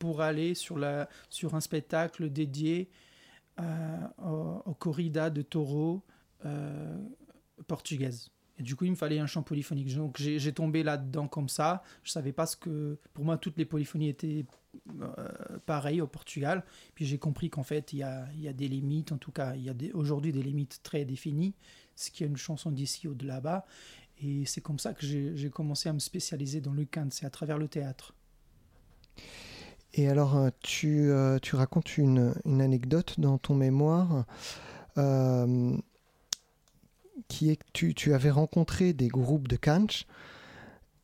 pour 0.01 0.23
aller 0.23 0.57
sur, 0.57 0.77
la, 0.77 1.09
sur 1.31 1.55
un 1.55 1.61
spectacle 1.61 2.31
dédié 2.31 2.91
euh, 3.61 4.65
au, 4.67 4.75
corrida 4.75 5.31
de 5.31 5.43
taureau 5.43 6.03
portugaise. 7.67 8.31
Et 8.59 8.63
du 8.63 8.77
coup, 8.77 8.85
il 8.85 8.91
me 8.91 8.97
fallait 8.97 9.19
un 9.19 9.27
chant 9.27 9.43
polyphonique. 9.43 9.95
Donc, 9.97 10.19
j'ai 10.19 10.53
tombé 10.53 10.83
là-dedans 10.83 11.27
comme 11.27 11.49
ça. 11.49 11.83
Je 12.03 12.11
savais 12.11 12.33
pas 12.33 12.47
ce 12.47 12.57
que. 12.57 12.99
Pour 13.15 13.25
moi, 13.25 13.39
toutes 13.39 13.57
les 13.57 13.65
polyphonies 13.65 14.09
étaient 14.09 14.45
euh, 15.01 15.59
pareilles 15.65 16.01
au 16.01 16.07
Portugal. 16.07 16.65
Puis 16.95 17.07
j'ai 17.07 17.19
compris 17.19 17.51
qu'en 17.51 17.63
fait, 17.63 17.93
il 17.93 18.01
y 18.01 18.03
a, 18.03 18.53
des 18.53 18.69
limites. 18.69 19.13
En 19.13 19.17
tout 19.19 19.33
cas, 19.33 19.55
il 19.55 19.63
y 19.63 19.71
a 19.71 19.75
aujourd'hui 19.95 20.33
des 20.33 20.43
limites 20.43 20.81
très 20.83 21.05
définies. 21.05 21.55
Ce 21.97 22.11
qui 22.11 22.25
est 22.25 22.27
une 22.27 22.37
chanson 22.37 22.71
d'ici 22.71 23.09
ou 23.09 23.15
de 23.15 23.27
là-bas. 23.27 23.65
Et 24.23 24.45
c'est 24.45 24.61
comme 24.61 24.79
ça 24.79 24.93
que 24.93 25.05
j'ai 25.05 25.51
commencé 25.51 25.89
à 25.89 25.93
me 25.93 25.99
spécialiser 25.99 26.61
dans 26.61 26.73
le 26.73 26.85
canto. 26.85 27.09
C'est 27.11 27.27
à 27.27 27.31
travers 27.31 27.59
le 27.59 27.69
théâtre. 27.69 28.15
Et 29.95 30.09
alors, 30.09 30.37
euh, 30.37 30.51
tu, 30.61 31.11
euh, 31.11 31.39
tu 31.39 31.57
racontes 31.57 31.99
une, 31.99 32.35
anecdote 32.47 33.19
dans 33.19 33.39
ton 33.39 33.55
mémoire. 33.55 34.27
Qui 37.29 37.51
est 37.51 37.57
que 37.57 37.93
tu, 37.93 38.15
avais 38.15 38.31
rencontré 38.31 38.93
des 38.93 39.09
groupes 39.09 39.49
de 39.49 39.57
canch 39.57 40.07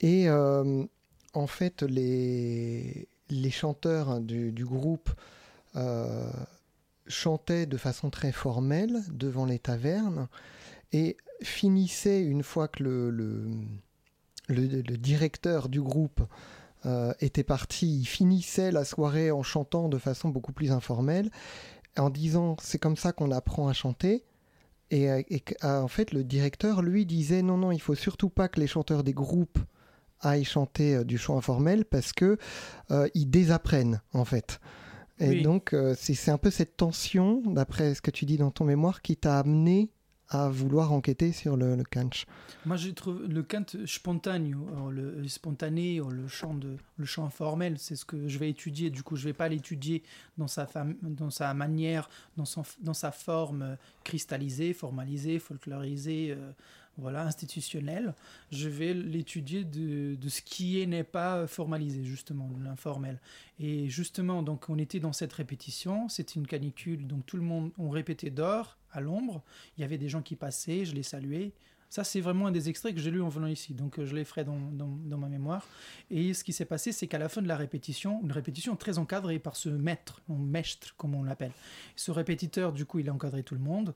et 0.01 0.29
euh, 0.29 0.85
en 1.35 1.47
fait 1.47 1.83
les, 1.83 3.09
les 3.31 3.51
chanteurs 3.51 4.21
du, 4.21 4.65
groupe 4.65 5.11
euh, 5.77 6.31
chantaient 7.07 7.67
de 7.67 7.77
façon 7.77 8.11
très 8.11 8.33
formelle 8.33 9.03
devant 9.11 9.45
les 9.45 9.59
tavernes 9.59 10.29
et 10.93 11.17
finissaient 11.43 12.23
une 12.23 12.43
fois 12.43 12.69
que 12.69 12.83
le, 12.83 13.11
le, 14.49 14.83
directeur 14.97 15.69
du 15.69 15.81
groupe 15.81 16.23
euh, 16.87 17.13
était 17.21 17.45
parti, 17.45 18.01
il 18.01 18.07
finissait 18.07 18.71
la 18.73 18.85
soirée 18.85 19.31
en 19.31 19.43
chantant 19.43 19.89
de 19.89 19.99
façon 19.99 20.29
beaucoup 20.29 20.53
plus 20.53 20.73
informelle, 20.73 21.31
en 21.97 22.11
disant 22.11 22.57
c'est 22.63 22.79
comme 22.79 22.97
ça 22.97 23.13
qu'on 23.13 23.31
apprend 23.31 23.69
à 23.69 23.73
chanter. 23.73 24.25
Et, 24.91 25.11
euh, 25.11 25.23
euh, 25.65 25.81
en 25.81 25.89
fait, 25.89 26.13
le 26.13 26.25
directeur, 26.25 26.83
lui, 26.83 27.07
disait 27.07 27.43
non, 27.43 27.57
non, 27.57 27.73
il 27.73 27.81
faut 27.81 27.95
surtout 27.95 28.31
pas 28.31 28.49
que 28.49 28.61
les 28.61 28.67
chanteurs 28.67 29.05
des 29.05 29.13
groupes 29.13 29.59
aillent 30.21 30.45
chanter 30.45 30.97
euh, 30.97 31.05
du 31.05 31.19
chant 31.19 31.37
informel 31.37 31.85
parce 31.85 32.13
que 32.13 32.39
ils 33.15 33.31
désapprennent, 33.31 34.01
en 34.13 34.25
fait. 34.25 34.61
Et 35.21 35.43
donc, 35.43 35.75
c'est 35.97 36.31
un 36.31 36.39
peu 36.39 36.51
cette 36.51 36.77
tension, 36.77 37.43
d'après 37.45 37.95
ce 37.95 38.01
que 38.01 38.13
tu 38.13 38.25
dis 38.25 38.37
dans 38.37 38.53
ton 38.53 38.65
mémoire, 38.65 39.03
qui 39.03 39.17
t'a 39.17 39.41
amené 39.41 39.91
à 40.31 40.49
vouloir 40.51 40.93
enquêter 40.93 41.33
sur 41.33 41.57
le, 41.57 41.75
le 41.75 41.85
Moi, 42.67 42.77
je 42.77 42.91
trouve 42.91 43.25
le 43.27 43.43
cant 43.43 43.65
spontané, 43.87 44.53
le, 44.91 45.27
spontané, 45.27 46.01
le 46.07 46.29
chant, 46.29 46.55
de, 46.55 46.77
le 46.99 47.05
chant 47.07 47.31
formel, 47.31 47.79
c'est 47.79 47.97
ce 47.97 48.05
que 48.05 48.29
je 48.29 48.39
vais 48.39 48.51
étudier. 48.51 48.91
Du 48.91 49.03
coup, 49.03 49.17
je 49.17 49.25
vais 49.25 49.33
pas 49.33 49.49
l'étudier 49.49 50.03
dans 50.37 50.47
sa, 50.47 50.69
dans 51.03 51.31
sa 51.31 51.55
manière, 51.55 52.11
dans, 52.37 52.45
son, 52.45 52.63
dans 52.81 52.95
sa 52.95 53.11
forme 53.11 53.77
cristallisée, 54.05 54.75
formalisée, 54.75 55.39
folklorisée, 55.39 56.33
euh, 56.37 56.53
voilà, 56.99 57.23
institutionnelle. 57.23 58.15
Je 58.51 58.69
vais 58.69 58.93
l'étudier 58.93 59.65
de, 59.65 60.17
ce 60.29 60.43
qui 60.43 60.85
n'est 60.87 61.05
pas 61.05 61.47
formalisé, 61.47 62.05
justement, 62.05 62.51
l'informel. 62.63 63.21
Et 63.61 63.89
justement, 63.89 64.43
donc, 64.43 64.69
on 64.69 64.79
était 64.79 65.01
dans 65.01 65.13
cette 65.13 65.33
répétition, 65.33 66.09
c'était 66.09 66.35
une 66.35 66.47
canicule, 66.47 67.07
donc 67.07 67.25
tout 67.25 67.37
le 67.37 67.43
monde, 67.43 67.71
on 67.79 67.89
répétait 67.89 68.31
d'or 68.31 68.77
à 68.93 69.01
l'ombre. 69.01 69.43
Il 69.77 69.81
y 69.81 69.85
avait 69.85 69.99
des 69.99 70.09
gens 70.09 70.23
qui 70.23 70.37
passaient, 70.37 70.85
je 70.85 70.95
les 70.95 71.03
saluais. 71.03 71.53
Ça, 71.91 72.05
c'est 72.05 72.21
vraiment 72.21 72.49
un 72.49 72.53
des 72.53 72.69
extraits 72.69 72.95
que 72.95 73.01
j'ai 73.01 73.11
lu 73.11 73.23
en 73.23 73.31
venant 73.31 73.47
ici, 73.47 73.73
donc 73.73 73.99
euh, 73.99 74.05
je 74.05 74.15
les 74.15 74.25
ferai 74.25 74.45
dans, 74.45 74.59
dans, 74.59 75.17
ma 75.17 75.29
mémoire. 75.29 75.67
Et 76.11 76.35
ce 76.35 76.45
qui 76.45 76.53
s'est 76.53 76.67
passé, 76.67 76.93
c'est 76.93 77.07
qu'à 77.07 77.19
la 77.19 77.31
fin 77.31 77.41
de 77.41 77.49
la 77.49 77.57
répétition, 77.57 78.21
une 78.23 78.33
répétition 78.33 78.77
très 78.77 78.99
encadrée 78.99 79.39
par 79.39 79.57
ce 79.57 79.71
maître, 79.71 80.21
un 80.29 80.37
maître 80.37 80.95
comme 80.99 81.15
on 81.15 81.23
l'appelle. 81.23 81.53
Ce 81.97 82.11
répétiteur, 82.11 82.73
du 82.75 82.85
coup, 82.85 82.99
il 82.99 83.09
a 83.09 83.15
encadré 83.15 83.43
tout 83.43 83.55
le 83.55 83.63
monde. 83.63 83.95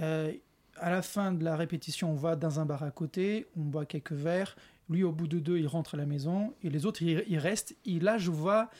Euh, 0.00 0.32
à 0.80 0.90
la 0.90 1.02
fin 1.02 1.32
de 1.32 1.44
la 1.44 1.56
répétition, 1.56 2.10
on 2.10 2.14
va 2.14 2.36
dans 2.36 2.60
un 2.60 2.66
bar 2.66 2.82
à 2.82 2.90
côté, 2.90 3.46
on 3.56 3.62
boit 3.62 3.86
quelques 3.86 4.12
verres. 4.12 4.56
Lui, 4.90 5.02
au 5.02 5.12
bout 5.12 5.28
de 5.28 5.38
deux, 5.38 5.58
il 5.58 5.66
rentre 5.66 5.94
à 5.94 5.96
la 5.98 6.06
maison 6.06 6.54
et 6.62 6.70
les 6.70 6.86
autres, 6.86 7.02
ils, 7.02 7.38
restent. 7.38 7.76
Et 7.84 8.00
là, 8.00 8.18
je 8.18 8.30
vois 8.30 8.70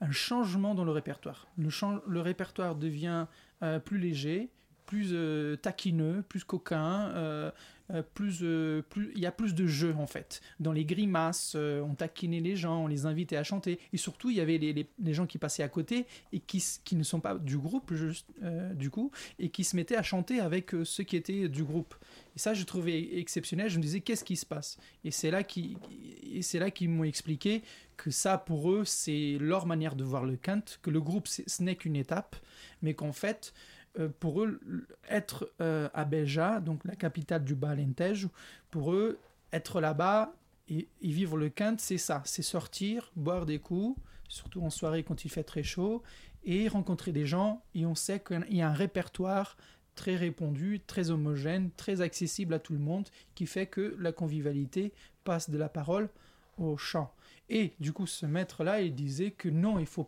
un 0.00 0.10
changement 0.10 0.74
dans 0.74 0.84
le 0.84 0.92
répertoire. 0.92 1.48
Le, 1.58 2.20
répertoire 2.20 2.74
devient 2.74 3.26
euh, 3.62 3.78
plus 3.78 3.98
léger, 3.98 4.48
plus 4.88 5.10
euh, 5.12 5.54
taquineux, 5.56 6.24
plus 6.26 6.44
coquin, 6.44 7.10
euh, 7.14 7.50
euh, 7.90 8.02
plus, 8.02 8.42
plus, 8.88 9.12
il 9.14 9.20
y 9.20 9.26
a 9.26 9.30
plus 9.30 9.54
de 9.54 9.66
jeu 9.66 9.94
en 9.98 10.06
fait. 10.06 10.40
Dans 10.60 10.72
les 10.72 10.86
grimaces, 10.86 11.54
on 11.56 11.94
taquinait 11.94 12.40
les 12.40 12.56
gens, 12.56 12.84
on 12.84 12.86
les 12.86 13.04
invitait 13.04 13.36
à 13.36 13.44
chanter. 13.44 13.78
Et 13.92 13.98
surtout, 13.98 14.30
il 14.30 14.36
y 14.36 14.40
avait 14.40 14.56
les, 14.56 14.88
les, 14.98 15.14
gens 15.14 15.26
qui 15.26 15.36
passaient 15.36 15.62
à 15.62 15.68
côté 15.68 16.06
et 16.32 16.40
qui, 16.40 16.64
qui 16.84 16.96
ne 16.96 17.02
sont 17.02 17.20
pas 17.20 17.34
du 17.34 17.58
groupe, 17.58 17.92
juste, 17.94 18.26
du 18.74 18.90
coup, 18.90 19.10
et 19.38 19.50
qui 19.50 19.62
se 19.62 19.76
mettaient 19.76 19.96
à 19.96 20.02
chanter 20.02 20.40
avec 20.40 20.72
ceux 20.84 21.04
qui 21.04 21.16
étaient 21.16 21.48
du 21.48 21.64
groupe. 21.64 21.94
Et 22.34 22.38
ça, 22.38 22.54
je 22.54 22.64
trouvais 22.64 23.18
exceptionnel. 23.18 23.68
Je 23.68 23.76
me 23.76 23.82
disais, 23.82 24.00
qu'est-ce 24.00 24.24
qui 24.24 24.36
se 24.36 24.46
passe? 24.46 24.78
Et 25.04 25.10
c'est 25.10 25.30
là 25.30 25.42
qu'ils 25.42 26.88
m'ont 26.88 27.04
expliqué 27.04 27.62
que 27.96 28.10
ça, 28.10 28.38
pour 28.38 28.70
eux, 28.70 28.84
c'est 28.84 29.36
leur 29.40 29.66
manière 29.66 29.96
de 29.96 30.04
voir 30.04 30.24
le 30.24 30.36
cant, 30.36 30.62
que 30.82 30.90
le 30.90 31.00
groupe, 31.00 31.26
ce 31.26 31.62
n'est 31.62 31.76
qu'une 31.76 31.96
étape, 31.96 32.36
mais 32.80 32.94
qu'en 32.94 33.12
fait, 33.12 33.52
euh, 33.98 34.08
pour 34.20 34.42
eux, 34.42 34.60
être 35.08 35.50
euh, 35.60 35.88
à 35.94 36.04
Beja, 36.04 36.60
donc 36.60 36.84
la 36.84 36.96
capitale 36.96 37.44
du 37.44 37.54
Bas-Alentejo, 37.54 38.28
pour 38.70 38.92
eux, 38.92 39.18
être 39.52 39.80
là-bas 39.80 40.34
et, 40.68 40.88
vivre 41.02 41.36
le 41.36 41.48
quinte, 41.48 41.80
c'est 41.80 41.98
ça, 41.98 42.22
c'est 42.24 42.42
sortir, 42.42 43.10
boire 43.16 43.46
des 43.46 43.58
coups, 43.58 43.98
surtout 44.28 44.62
en 44.62 44.70
soirée 44.70 45.02
quand 45.02 45.24
il 45.24 45.30
fait 45.30 45.44
très 45.44 45.62
chaud, 45.62 46.02
et 46.44 46.68
rencontrer 46.68 47.12
des 47.12 47.26
gens, 47.26 47.62
et 47.74 47.86
on 47.86 47.94
sait 47.94 48.20
qu'il 48.20 48.56
y 48.56 48.62
a 48.62 48.68
un 48.68 48.74
répertoire 48.74 49.56
très 49.94 50.14
répandu, 50.14 50.80
très 50.86 51.10
homogène, 51.10 51.70
très 51.76 52.00
accessible 52.00 52.54
à 52.54 52.58
tout 52.58 52.72
le 52.72 52.78
monde, 52.78 53.08
qui 53.34 53.46
fait 53.46 53.66
que 53.66 53.96
la 53.98 54.12
convivialité 54.12 54.92
passe 55.24 55.50
de 55.50 55.58
la 55.58 55.68
parole 55.68 56.08
au 56.56 56.76
chant. 56.76 57.12
Et 57.48 57.72
du 57.80 57.92
coup, 57.92 58.06
ce 58.06 58.26
maître-là, 58.26 58.80
il 58.80 58.94
disait 58.94 59.30
que 59.30 59.48
non, 59.48 59.78
il 59.78 59.86
faut, 59.86 60.06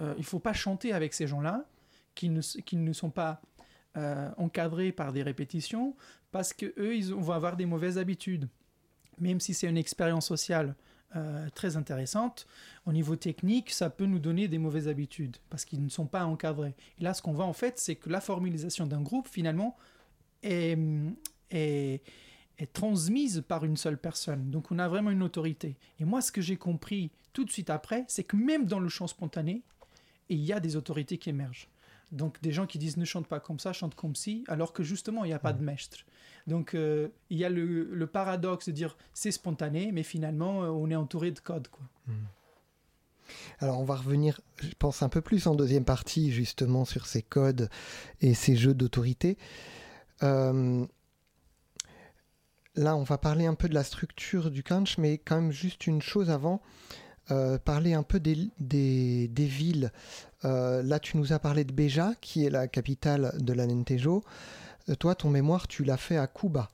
euh, 0.00 0.14
il 0.18 0.24
faut 0.24 0.38
pas 0.38 0.52
chanter 0.52 0.92
avec 0.92 1.14
ces 1.14 1.26
gens-là, 1.26 1.64
qui 2.16 2.28
ne, 2.28 2.92
sont 2.92 3.10
pas 3.10 3.40
euh, 3.96 4.28
encadrés 4.36 4.90
par 4.90 5.12
des 5.12 5.22
répétitions 5.22 5.94
parce 6.32 6.52
qu'eux, 6.52 6.96
ils 6.96 7.14
vont 7.14 7.32
avoir 7.32 7.56
des 7.56 7.66
mauvaises 7.66 7.98
habitudes. 7.98 8.48
Même 9.18 9.40
si 9.40 9.54
c'est 9.54 9.68
une 9.68 9.78
expérience 9.78 10.26
sociale 10.26 10.74
euh, 11.14 11.48
très 11.54 11.76
intéressante, 11.76 12.46
au 12.84 12.92
niveau 12.92 13.16
technique, 13.16 13.70
ça 13.70 13.88
peut 13.88 14.06
nous 14.06 14.18
donner 14.18 14.48
des 14.48 14.58
mauvaises 14.58 14.88
habitudes 14.88 15.36
parce 15.48 15.64
qu'ils 15.64 15.82
ne 15.82 15.88
sont 15.88 16.06
pas 16.06 16.24
encadrés. 16.26 16.74
Et 16.98 17.04
là, 17.04 17.14
ce 17.14 17.22
qu'on 17.22 17.32
voit 17.32 17.44
en 17.44 17.52
fait, 17.52 17.78
c'est 17.78 17.94
que 17.94 18.10
la 18.10 18.20
formalisation 18.20 18.86
d'un 18.86 19.00
groupe, 19.00 19.28
finalement, 19.28 19.76
est, 20.42 22.02
transmise 22.72 23.44
par 23.46 23.64
une 23.64 23.76
seule 23.76 23.98
personne. 23.98 24.50
Donc 24.50 24.70
on 24.70 24.78
a 24.78 24.88
vraiment 24.88 25.10
une 25.10 25.22
autorité. 25.22 25.76
Et 26.00 26.04
moi, 26.04 26.20
ce 26.20 26.32
que 26.32 26.40
j'ai 26.40 26.56
compris 26.56 27.10
tout 27.32 27.44
de 27.44 27.50
suite 27.50 27.70
après, 27.70 28.04
c'est 28.08 28.24
que 28.24 28.36
même 28.36 28.66
dans 28.66 28.80
le 28.80 28.88
chant 28.88 29.06
spontané, 29.06 29.62
il 30.28 30.40
y 30.40 30.52
a 30.52 30.60
des 30.60 30.76
autorités 30.76 31.18
qui 31.18 31.30
émergent. 31.30 31.68
Donc 32.12 32.40
des 32.40 32.52
gens 32.52 32.66
qui 32.66 32.78
disent 32.78 32.96
ne 32.96 33.04
chante 33.04 33.26
pas 33.26 33.40
comme 33.40 33.58
ça, 33.58 33.72
chante 33.72 33.94
comme 33.94 34.14
si, 34.14 34.44
alors 34.48 34.72
que 34.72 34.82
justement 34.82 35.24
il 35.24 35.28
n'y 35.28 35.34
a 35.34 35.38
pas 35.38 35.52
de 35.52 35.62
maître. 35.62 35.98
Donc 36.46 36.74
euh, 36.74 37.08
il 37.30 37.38
y 37.38 37.44
a 37.44 37.48
le, 37.48 38.06
paradoxe 38.06 38.66
de 38.66 38.72
dire 38.72 38.96
c'est 39.12 39.32
spontané, 39.32 39.90
mais 39.92 40.04
finalement 40.04 40.62
euh, 40.62 40.68
on 40.68 40.88
est 40.90 40.96
entouré 40.96 41.32
de 41.32 41.40
codes. 41.40 41.68
Quoi. 41.68 41.84
Hmm. 42.06 42.26
Alors 43.58 43.80
on 43.80 43.84
va 43.84 43.96
revenir, 43.96 44.40
je 44.62 44.74
pense, 44.78 45.02
un 45.02 45.08
peu 45.08 45.20
plus 45.20 45.48
en 45.48 45.56
deuxième 45.56 45.84
partie 45.84 46.30
justement 46.30 46.84
sur 46.84 47.06
ces 47.06 47.22
codes 47.22 47.68
et 48.20 48.34
ces 48.34 48.54
jeux 48.54 48.74
d'autorité. 48.74 49.36
Euh, 50.22 50.86
là 52.76 52.96
on 52.96 53.02
va 53.02 53.18
parler 53.18 53.46
un 53.46 53.54
peu 53.54 53.68
de 53.68 53.74
la 53.74 53.84
structure 53.84 54.52
du 54.52 54.62
canch, 54.62 54.96
mais 54.98 55.18
quand 55.18 55.40
même 55.40 55.52
juste 55.52 55.88
une 55.88 56.00
chose 56.00 56.30
avant. 56.30 56.62
Parler 57.64 57.94
un 57.94 58.02
peu 58.02 58.20
des, 58.20 58.48
des, 58.58 59.46
villes 59.46 59.90
euh, 60.44 60.82
là, 60.82 61.00
tu 61.00 61.16
nous 61.16 61.32
as 61.32 61.38
parlé 61.38 61.64
de 61.64 61.72
Béja, 61.72 62.14
qui 62.20 62.44
est 62.44 62.50
la 62.50 62.68
capitale 62.68 63.34
de 63.38 63.52
l'Alentejo. 63.52 64.22
Euh, 64.88 64.94
toi, 64.94 65.14
ton 65.14 65.30
mémoire, 65.30 65.66
tu 65.66 65.84
l'as 65.84 65.96
fait 65.96 66.16
à 66.16 66.26
Cuba. 66.26 66.68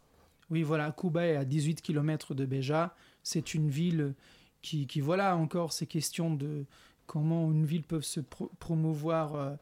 Oui, 0.50 0.62
voilà, 0.62 0.92
Cuba 0.92 1.26
est 1.26 1.36
à 1.36 1.44
18 1.44 1.80
km 1.80 2.34
de 2.34 2.44
Béja. 2.44 2.94
C'est 3.22 3.54
une 3.54 3.70
ville 3.70 4.14
qui, 4.60 4.86
voilà, 5.00 5.36
encore 5.36 5.72
ces 5.72 5.86
questions 5.86 6.34
de 6.34 6.64
comment 7.06 7.50
une 7.50 7.64
ville 7.64 7.82
peut 7.82 8.00
se 8.00 8.20
promouvoir 8.20 9.56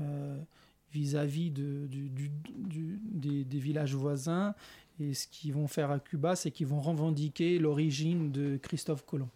euh, 0.00 0.36
vis-à-vis 0.92 1.50
de, 1.50 1.86
des, 1.86 3.44
des, 3.44 3.58
villages 3.58 3.94
voisins. 3.94 4.54
Et 4.98 5.14
ce 5.14 5.28
qu'ils 5.28 5.52
vont 5.52 5.68
faire 5.68 5.90
à 5.90 6.00
Cuba, 6.00 6.34
c'est 6.34 6.50
qu'ils 6.50 6.66
vont 6.66 6.80
revendiquer 6.80 7.58
l'origine 7.58 8.32
de 8.32 8.56
Christophe 8.56 9.04
Colomb. 9.04 9.28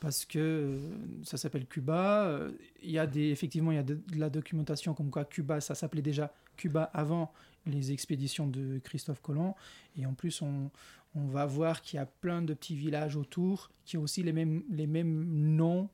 Parce 0.00 0.24
que 0.24 0.38
euh, 0.38 0.78
ça 1.24 1.36
s'appelle 1.36 1.66
Cuba. 1.66 2.38
Il 2.82 2.90
y 2.90 2.98
a 2.98 3.06
des, 3.06 3.30
effectivement, 3.30 3.72
il 3.72 3.76
y 3.76 3.78
a 3.78 3.84
de, 3.84 4.00
la 4.16 4.30
documentation 4.30 4.94
comme 4.94 5.10
quoi 5.10 5.24
Cuba, 5.24 5.60
ça 5.60 5.74
s'appelait 5.74 6.02
déjà 6.02 6.32
Cuba 6.56 6.84
avant 6.94 7.32
les 7.66 7.92
expéditions 7.92 8.46
de 8.46 8.78
Christophe 8.82 9.20
Colomb. 9.20 9.54
Et 9.96 10.06
en 10.06 10.14
plus, 10.14 10.42
on, 10.42 10.70
on 11.16 11.26
va 11.26 11.46
voir 11.46 11.82
qu'il 11.82 11.96
y 11.96 12.00
a 12.00 12.06
plein 12.06 12.42
de 12.42 12.54
petits 12.54 12.76
villages 12.76 13.16
autour 13.16 13.70
qui 13.84 13.96
ont 13.96 14.02
aussi 14.02 14.22
les 14.22 14.32
mêmes, 14.32 14.62
les 14.70 14.86
mêmes 14.86 15.24
noms 15.24 15.88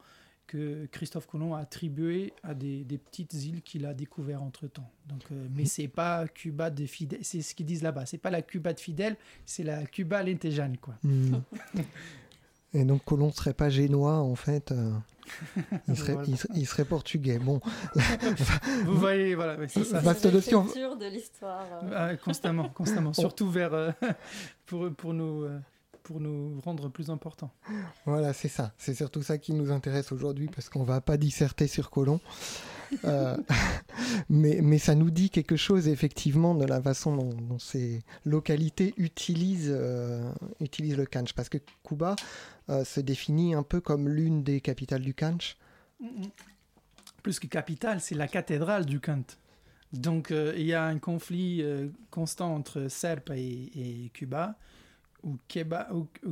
que 0.46 0.86
Christophe 0.92 1.26
Colomb 1.26 1.54
a 1.54 1.60
attribué 1.60 2.34
à 2.42 2.54
des, 2.54 2.84
des 2.84 2.98
petites 2.98 3.32
îles 3.32 3.62
qu'il 3.62 3.86
a 3.86 3.94
découvertes 3.94 4.42
entre 4.42 4.66
temps. 4.66 4.90
Donc, 5.06 5.22
euh, 5.30 5.46
mais 5.54 5.64
c'est 5.64 5.88
pas 5.88 6.28
Cuba 6.28 6.68
de 6.68 6.84
fidèle, 6.84 7.20
c'est 7.22 7.40
ce 7.40 7.54
qu'ils 7.54 7.64
disent 7.64 7.82
là-bas. 7.82 8.04
C'est 8.04 8.18
pas 8.18 8.30
la 8.30 8.42
Cuba 8.42 8.74
de 8.74 8.80
fidèle, 8.80 9.16
c'est 9.46 9.62
la 9.62 9.86
Cuba 9.86 10.22
lentejane, 10.22 10.76
quoi. 10.76 10.94
Hmm. 11.02 11.36
Et 12.74 12.84
donc 12.84 13.04
Colomb 13.04 13.30
serait 13.32 13.52
pas 13.52 13.68
génois 13.68 14.18
en 14.18 14.34
fait. 14.34 14.72
Euh, 14.72 14.92
il, 15.88 15.96
serait, 15.96 16.16
il, 16.54 16.66
serait, 16.66 16.84
portugais. 16.84 17.38
Bon. 17.38 17.60
Vous 18.84 18.96
voyez, 18.96 19.34
voilà. 19.34 19.56
C'est 19.68 19.84
ça. 19.84 20.00
de 20.96 21.06
l'histoire. 21.06 21.66
Ah, 21.94 22.16
constamment, 22.16 22.68
constamment. 22.70 23.12
Surtout 23.12 23.50
vers 23.50 23.72
euh, 23.72 23.90
pour 24.66 24.92
pour 24.94 25.14
nous 25.14 25.46
pour 26.02 26.20
nous 26.20 26.60
rendre 26.60 26.88
plus 26.88 27.10
importants. 27.10 27.50
Voilà, 28.06 28.32
c'est 28.32 28.48
ça. 28.48 28.72
C'est 28.78 28.94
surtout 28.94 29.22
ça 29.22 29.38
qui 29.38 29.52
nous 29.52 29.70
intéresse 29.70 30.12
aujourd'hui 30.12 30.48
parce 30.48 30.68
qu'on 30.68 30.84
va 30.84 31.00
pas 31.00 31.16
disserter 31.16 31.66
sur 31.66 31.90
Colomb. 31.90 32.20
Euh, 33.04 33.36
mais, 34.28 34.60
mais 34.62 34.78
ça 34.78 34.94
nous 34.94 35.10
dit 35.10 35.30
quelque 35.30 35.56
chose 35.56 35.88
effectivement 35.88 36.54
de 36.54 36.64
la 36.64 36.80
façon 36.80 37.16
dont, 37.16 37.58
ces 37.58 38.02
localités 38.24 38.94
utilisent, 38.96 39.72
euh, 39.72 40.32
utilisent 40.60 40.96
le 40.96 41.06
kanch. 41.06 41.32
Parce 41.32 41.48
que 41.48 41.58
Cuba 41.84 42.16
euh, 42.68 42.84
se 42.84 43.00
définit 43.00 43.54
un 43.54 43.62
peu 43.62 43.80
comme 43.80 44.08
l'une 44.08 44.42
des 44.42 44.60
capitales 44.60 45.02
du 45.02 45.14
kanch. 45.14 45.56
Plus 47.22 47.38
que 47.38 47.46
capitale, 47.46 48.00
c'est 48.00 48.16
la 48.16 48.26
cathédrale 48.26 48.84
du 48.84 48.98
Kant. 48.98 49.22
Donc 49.92 50.30
il 50.32 50.64
y 50.64 50.72
a 50.72 50.84
un 50.84 50.98
conflit 50.98 51.62
constant 52.10 52.52
entre 52.54 52.88
Serpa 52.88 53.36
et, 53.36 53.70
et 53.76 54.10
Cuba 54.12 54.56
où, 55.22 55.38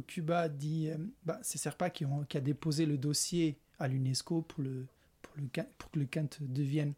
Cuba 0.07 0.49
dit, 0.49 0.89
euh, 0.91 0.97
bah, 1.25 1.39
c'est 1.43 1.59
Serpa 1.59 1.91
qui, 1.91 2.05
a 2.05 2.41
déposé 2.41 2.87
le 2.87 2.99
dossier 2.99 3.59
à 3.79 3.89
l'UNESCO 3.89 4.43
pour, 4.43 4.65
que 4.65 5.99
le 5.99 6.07
Kant 6.07 6.29
devienne 6.41 6.95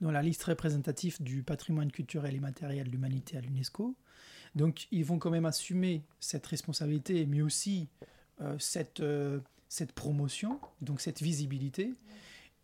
dans 0.00 0.10
la 0.10 0.22
liste 0.22 0.44
représentative 0.44 1.22
du 1.22 1.42
patrimoine 1.42 1.90
culturel 1.90 2.34
et 2.34 2.40
matériel 2.40 2.86
de 2.86 2.92
l'humanité 2.92 3.36
à 3.36 3.40
l'UNESCO. 3.40 3.96
Donc 4.54 4.86
ils 4.90 5.04
vont 5.04 5.18
quand 5.18 5.30
même 5.30 5.44
assumer 5.44 6.02
cette 6.20 6.46
responsabilité, 6.46 7.26
mais 7.26 7.42
aussi 7.42 7.88
euh, 8.40 8.56
cette, 8.58 9.00
euh, 9.00 9.40
cette 9.68 9.92
promotion, 9.92 10.60
donc 10.80 11.00
cette 11.00 11.20
visibilité. 11.20 11.94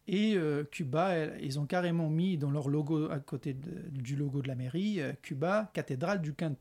Et 0.08 0.36
Cuba, 0.72 1.38
ils 1.38 1.60
ont 1.60 1.64
carrément 1.64 2.10
mis 2.10 2.36
dans 2.36 2.50
leur 2.50 2.68
logo, 2.68 3.08
à 3.08 3.20
côté 3.20 3.54
du 3.54 4.16
logo 4.16 4.42
de 4.42 4.48
la 4.48 4.56
mairie, 4.56 4.98
Cuba, 5.22 5.70
cathédrale 5.74 6.20
du 6.20 6.34
Kant. 6.34 6.56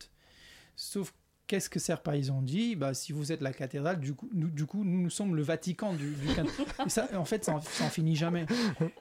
Sauf 0.76 1.12
Qu'est-ce 1.52 1.70
que 1.70 1.80
Serpa 1.80 2.16
ils 2.16 2.32
ont 2.32 2.42
dit 2.42 2.78
bah, 2.78 2.94
Si 2.94 3.12
vous 3.12 3.34
êtes 3.34 3.42
la 3.42 3.52
cathédrale, 3.52 4.00
du 4.00 4.14
coup, 4.14 4.30
nous, 4.34 4.48
du 4.48 4.66
coup, 4.66 4.86
nous, 4.86 5.10
sommes 5.10 5.36
le 5.36 5.42
Vatican 5.42 5.92
du, 5.92 6.12
du 6.12 6.28
ça, 6.88 7.10
en 7.14 7.26
fait, 7.26 7.44
ça 7.44 7.60
n'en 7.82 7.90
finit 7.90 8.16
jamais. 8.16 8.46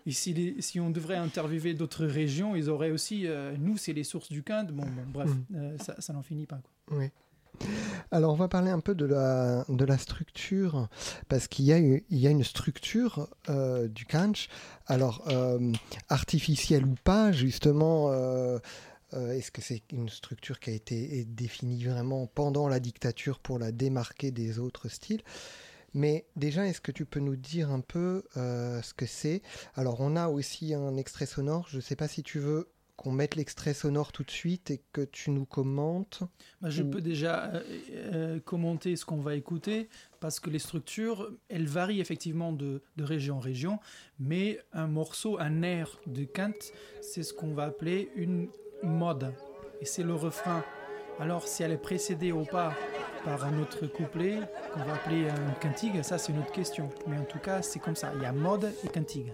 Et 0.05 0.11
si, 0.11 0.57
si, 0.59 0.81
on 0.81 0.91
devrait 0.91 1.15
interviewer 1.15 1.75
d'autres 1.75 2.07
régions, 2.07 2.57
ils 2.57 2.69
auraient 2.69 2.91
aussi, 2.91 3.29
euh, 3.29 3.55
nous, 3.57 3.77
c'est 3.77 3.93
les 3.93 4.03
sources 4.03 4.33
du 4.33 4.43
Quinte. 4.43 4.73
Bon, 4.73 4.83
bref, 5.15 5.31
mm. 5.31 5.55
euh, 5.55 5.79
ça, 5.79 5.95
ça 6.01 6.13
n'en 6.13 6.23
finit 6.23 6.47
pas. 6.47 6.59
Quoi. 6.89 6.99
Oui. 6.99 7.07
Alors, 8.11 8.33
on 8.33 8.37
va 8.37 8.49
parler 8.49 8.73
un 8.73 8.81
peu 8.81 8.97
de 8.97 9.05
la, 9.05 9.65
de 9.69 9.85
la 9.85 9.99
structure, 9.99 10.89
parce 11.29 11.47
qu'il 11.47 11.67
y, 11.67 11.73
a, 11.73 11.79
il 11.79 12.03
y 12.11 12.27
a 12.27 12.31
une 12.31 12.43
structure 12.43 13.29
euh, 13.49 13.87
du 13.87 14.07
Kanch, 14.07 14.49
alors 14.89 15.23
artificielle 16.09 16.85
ou 16.85 16.97
pas, 17.05 17.31
justement, 17.31 18.09
euh, 18.11 18.59
est-ce 19.13 19.51
que 19.51 19.63
c'est 19.63 19.83
une 19.93 20.09
structure 20.09 20.61
qui 20.61 20.71
a 20.71 20.73
été 20.73 21.25
définie 21.25 21.85
vraiment 21.85 22.27
pendant 22.27 22.69
la 22.69 22.81
dictature 22.81 23.39
pour 23.39 23.59
la 23.59 23.73
démarquer 23.73 24.31
des 24.31 24.59
autres 24.59 24.89
styles? 24.89 25.23
Mais 25.95 26.27
déjà, 26.37 26.67
est-ce 26.67 26.81
que 26.81 26.93
tu 26.93 27.05
peux 27.05 27.21
nous 27.21 27.37
dire 27.37 27.71
un 27.71 27.81
peu 27.81 28.25
euh, 28.37 28.81
ce 28.83 28.95
que 28.95 29.07
c'est? 29.07 29.43
Alors, 29.75 30.01
on 30.01 30.17
a 30.17 30.29
aussi 30.29 30.75
un 30.75 30.97
extrait 30.97 31.27
sonore. 31.27 31.67
Je 31.69 31.77
ne 31.77 31.83
sais 31.83 31.97
pas 31.97 32.09
si 32.09 32.23
tu 32.23 32.39
veux 32.39 32.69
qu'on 32.97 33.13
mette 33.13 33.35
l'extrait 33.35 33.73
sonore 33.73 34.13
tout 34.13 34.25
de 34.25 34.31
suite 34.31 34.71
et 34.71 34.83
que 34.93 35.01
tu 35.01 35.31
nous 35.31 35.47
commentes. 35.47 36.23
Bah, 36.61 36.69
je 36.69 36.83
peux 36.83 37.01
déjà 37.01 37.51
euh, 38.13 38.39
commenter 38.41 38.95
ce 38.95 39.07
qu'on 39.07 39.21
va 39.21 39.37
écouter 39.37 39.89
parce 40.21 40.39
que 40.39 40.51
les 40.51 40.59
structures, 40.59 41.33
elles 41.49 41.67
varient 41.67 42.01
effectivement 42.01 42.53
de, 42.53 42.83
de 42.99 43.05
région 43.05 43.39
en 43.39 43.41
région, 43.41 43.79
mais 44.19 44.61
un 44.75 44.87
morceau, 44.87 45.39
un 45.41 45.63
air 45.63 45.99
de 46.07 46.25
Kant, 46.25 46.53
c'est 47.01 47.23
ce 47.23 47.33
qu'on 47.33 47.55
va 47.55 47.65
appeler 47.65 48.11
une 48.17 48.51
mode. 48.83 49.33
Et 49.81 49.85
c'est 49.85 50.03
le 50.03 50.15
refrain. 50.15 50.63
Alors, 51.19 51.47
si 51.47 51.63
elle 51.63 51.73
est 51.73 51.77
précédée 51.77 52.33
ou 52.33 52.45
pas 52.45 52.73
par 53.25 53.45
un 53.45 53.61
autre 53.61 53.87
couplet, 53.87 54.39
qu'on 54.73 54.81
va 54.81 54.95
appeler 54.95 55.29
un 55.29 55.53
cantigue, 55.61 56.03
ça 56.03 56.19
c'est 56.19 56.33
une 56.33 56.39
autre 56.39 56.53
question. 56.53 56.91
Mais 57.07 57.19
en 57.19 57.25
tout 57.25 57.39
cas, 57.39 57.63
c'est 57.63 57.79
comme 57.79 57.97
ça. 57.97 58.13
Il 58.17 58.23
y 58.23 58.27
a 58.27 58.33
mode 58.33 58.73
et 58.85 58.89
cantigue. 58.89 59.33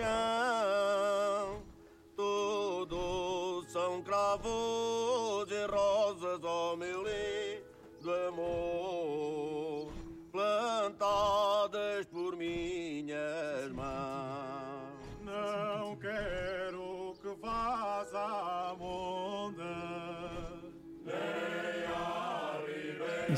A. 0.00 0.77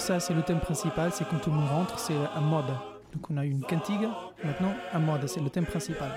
ça, 0.01 0.19
c'est 0.19 0.35
le 0.35 0.43
thème 0.43 0.61
principal, 0.61 1.11
c'est 1.13 1.29
quand 1.29 1.39
tout 1.39 1.51
le 1.51 1.57
monde 1.57 1.69
rentre, 1.69 1.99
c'est 1.99 2.17
un 2.35 2.41
mode. 2.41 2.67
Donc 3.15 3.31
on 3.31 3.37
a 3.37 3.45
une 3.45 3.61
cantigue, 3.61 4.09
maintenant 4.43 4.73
un 4.93 4.99
mode, 4.99 5.27
c'est 5.29 5.41
le 5.41 5.51
thème 5.51 5.67
principal. 5.67 6.11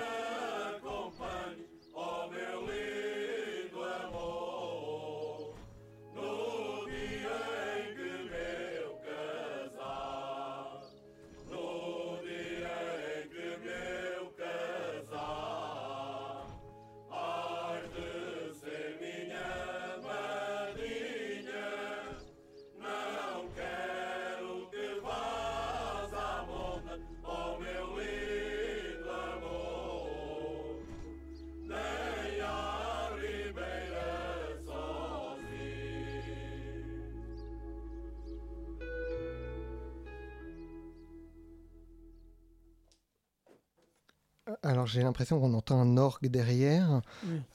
J'ai 44.93 45.01
l'impression 45.01 45.39
qu'on 45.39 45.53
entend 45.53 45.81
un 45.81 45.97
orgue 45.97 46.27
derrière. 46.27 47.01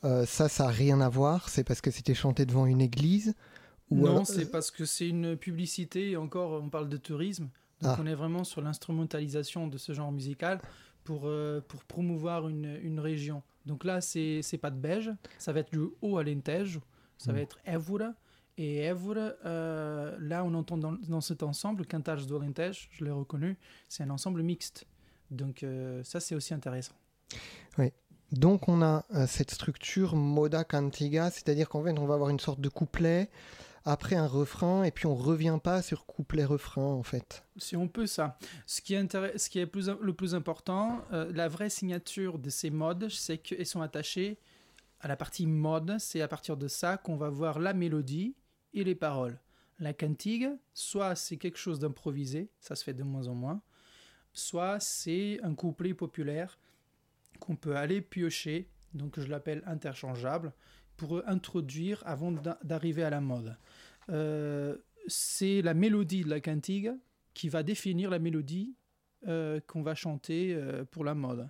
Euh, 0.05 0.27
ça, 0.27 0.49
ça 0.49 0.65
n'a 0.65 0.71
rien 0.71 1.01
à 1.01 1.09
voir. 1.09 1.49
C'est 1.49 1.65
parce 1.65 1.81
que 1.81 1.91
c'était 1.91 2.15
chanté 2.15 2.45
devant 2.45 2.67
une 2.67 2.81
église 2.81 3.35
Non, 3.91 4.25
c'est 4.25 4.47
euh, 4.47 4.51
parce 4.51 4.71
que 4.71 4.85
c'est 4.85 5.09
une 5.09 5.37
publicité. 5.37 6.17
encore, 6.17 6.61
on 6.63 6.69
parle 6.69 6.89
de 6.89 6.97
tourisme. 6.97 7.49
Donc 7.81 7.93
ah. 7.97 7.99
on 8.01 8.07
est 8.07 8.15
vraiment 8.15 8.43
sur 8.43 8.61
l'instrumentalisation 8.61 9.69
de 9.69 9.79
ce 9.79 9.93
genre 9.93 10.11
musical 10.11 10.61
pour, 11.05 11.23
euh, 11.25 11.61
pour 11.61 11.85
promouvoir 11.85 12.49
une, 12.49 12.79
une, 12.83 12.99
région. 12.99 13.43
Donc 13.67 13.85
là, 13.85 14.01
c'est 14.01 14.59
pas 14.61 14.71
de 14.71 14.79
beige. 14.79 15.13
Ça 15.39 15.53
va 15.53 15.61
être 15.61 15.71
du 15.71 15.85
haut 16.03 16.19
Alentejo. 16.19 16.81
Ça 17.19 17.33
va 17.33 17.39
hmm. 17.39 17.43
être 17.43 17.59
Évora. 17.65 18.15
Et 18.57 18.85
Évora, 18.85 19.35
là, 19.45 20.43
on 20.45 20.53
entend 20.55 20.77
dans, 20.77 20.93
dans 20.93 21.21
cet 21.21 21.45
ensemble, 21.45 21.87
Cantares 21.87 22.27
do 22.27 22.41
Alentejo, 22.41 22.89
je 22.91 23.05
l'ai 23.05 23.13
reconnu, 23.13 23.57
c'est 23.89 24.03
un 24.03 24.11
ensemble 24.11 24.43
mixte. 24.43 24.85
Donc 25.31 25.63
euh, 25.63 26.03
ça, 26.05 26.21
c'est 26.21 26.35
aussi 26.35 26.55
intéressant. 26.55 26.95
Oui. 27.79 27.93
Donc 28.33 28.69
on 28.69 28.83
a 28.83 29.05
euh, 29.15 29.27
cette 29.27 29.51
structure 29.51 30.17
moda 30.17 30.65
cantiga, 30.65 31.31
c'est-à-dire 31.31 31.69
qu'en 31.69 31.83
fait 31.83 31.99
on 31.99 32.07
va 32.07 32.15
avoir 32.15 32.31
une 32.31 32.41
sorte 32.41 32.61
de 32.61 32.69
couplet 32.69 33.31
après 33.85 34.17
un 34.17 34.27
refrain 34.27 34.85
et 34.85 34.91
puis 34.91 35.07
on 35.07 35.15
revient 35.15 35.59
pas 35.63 35.81
sur 35.81 36.05
couplet-refrain 36.05 36.83
en 36.83 37.03
fait. 37.03 37.45
Si 37.57 37.75
on 37.75 37.89
peut 37.89 38.07
ça. 38.07 38.39
Ce 38.67 38.83
qui 38.83 38.95
est, 38.95 39.39
ce 39.39 39.49
qui 39.49 39.59
est 39.59 39.75
le 39.75 40.13
plus 40.13 40.35
important, 40.35 41.01
euh, 41.13 41.33
la 41.33 41.49
vraie 41.49 41.71
signature 41.71 42.39
de 42.39 42.51
ces 42.51 42.71
modes, 42.71 43.09
c'est 43.09 43.39
qu'elles 43.39 43.65
sont 43.67 43.81
attachées 43.81 44.39
à 45.01 45.09
la 45.09 45.17
partie 45.17 45.47
mode. 45.47 45.97
C'est 45.99 46.21
à 46.21 46.29
partir 46.29 46.57
de 46.57 46.69
ça 46.69 46.99
qu'on 46.99 47.17
va 47.17 47.31
voir 47.31 47.59
la 47.61 47.73
mélodie 47.73 48.35
et 48.75 48.85
les 48.85 48.95
paroles. 48.95 49.41
La 49.79 49.95
cantigue, 49.95 50.51
soit 50.75 51.15
c'est 51.15 51.37
quelque 51.37 51.59
chose 51.59 51.79
d'improvisé, 51.79 52.51
ça 52.61 52.75
se 52.75 52.85
fait 52.85 52.95
de 52.95 53.05
moins 53.05 53.29
en 53.29 53.35
moins, 53.35 53.63
soit 54.33 54.81
c'est 54.81 55.41
un 55.43 55.55
couplet 55.55 55.95
populaire 55.95 56.59
qu'on 57.41 57.57
peut 57.57 57.77
aller 57.77 58.01
piocher, 58.01 58.69
donc 58.95 59.19
je 59.19 59.27
l'appelle 59.27 59.63
interchangeable, 59.67 60.53
pour 60.97 61.23
introduire 61.29 62.03
avant 62.07 62.33
d'arriver 62.63 63.05
à 63.05 63.11
la 63.11 63.21
mode. 63.21 63.57
Euh, 64.11 64.77
c'est 65.07 65.63
la 65.63 65.75
mélodie 65.75 66.25
de 66.25 66.31
la 66.31 66.41
cantigue 66.41 66.93
qui 67.35 67.49
va 67.49 67.63
définir 67.63 68.11
la 68.11 68.19
mélodie 68.19 68.75
euh, 69.27 69.61
qu'on 69.67 69.83
va 69.83 69.95
chanter 69.95 70.55
euh, 70.55 70.85
pour 70.85 71.05
la 71.05 71.15
mode, 71.15 71.49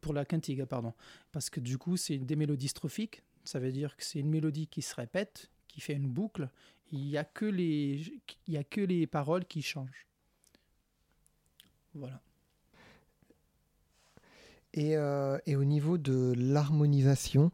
pour 0.00 0.12
la 0.12 0.24
cantigue, 0.24 0.64
pardon. 0.64 0.94
Parce 1.30 1.50
que 1.50 1.60
du 1.60 1.78
coup, 1.78 1.96
c'est 1.96 2.18
des 2.18 2.36
mélodies 2.36 2.68
strophiques, 2.68 3.22
ça 3.44 3.60
veut 3.60 3.70
dire 3.70 3.96
que 3.96 4.02
c'est 4.04 4.18
une 4.18 4.30
mélodie 4.30 4.66
qui 4.66 4.82
se 4.82 4.94
répète, 4.94 5.50
qui 5.68 5.80
fait 5.80 5.92
une 5.92 6.08
boucle. 6.08 6.50
Il 6.90 7.00
n'y 7.00 7.16
a, 7.16 7.24
que 7.24 7.44
les, 7.44 8.20
il 8.46 8.56
a 8.56 8.64
que 8.64 8.80
les 8.80 9.06
paroles 9.06 9.44
qui 9.44 9.62
changent. 9.62 10.06
Voilà. 11.94 12.20
Et, 14.76 14.92
et 15.46 15.56
au 15.56 15.64
niveau 15.64 15.98
de 15.98 16.34
l'harmonisation, 16.36 17.50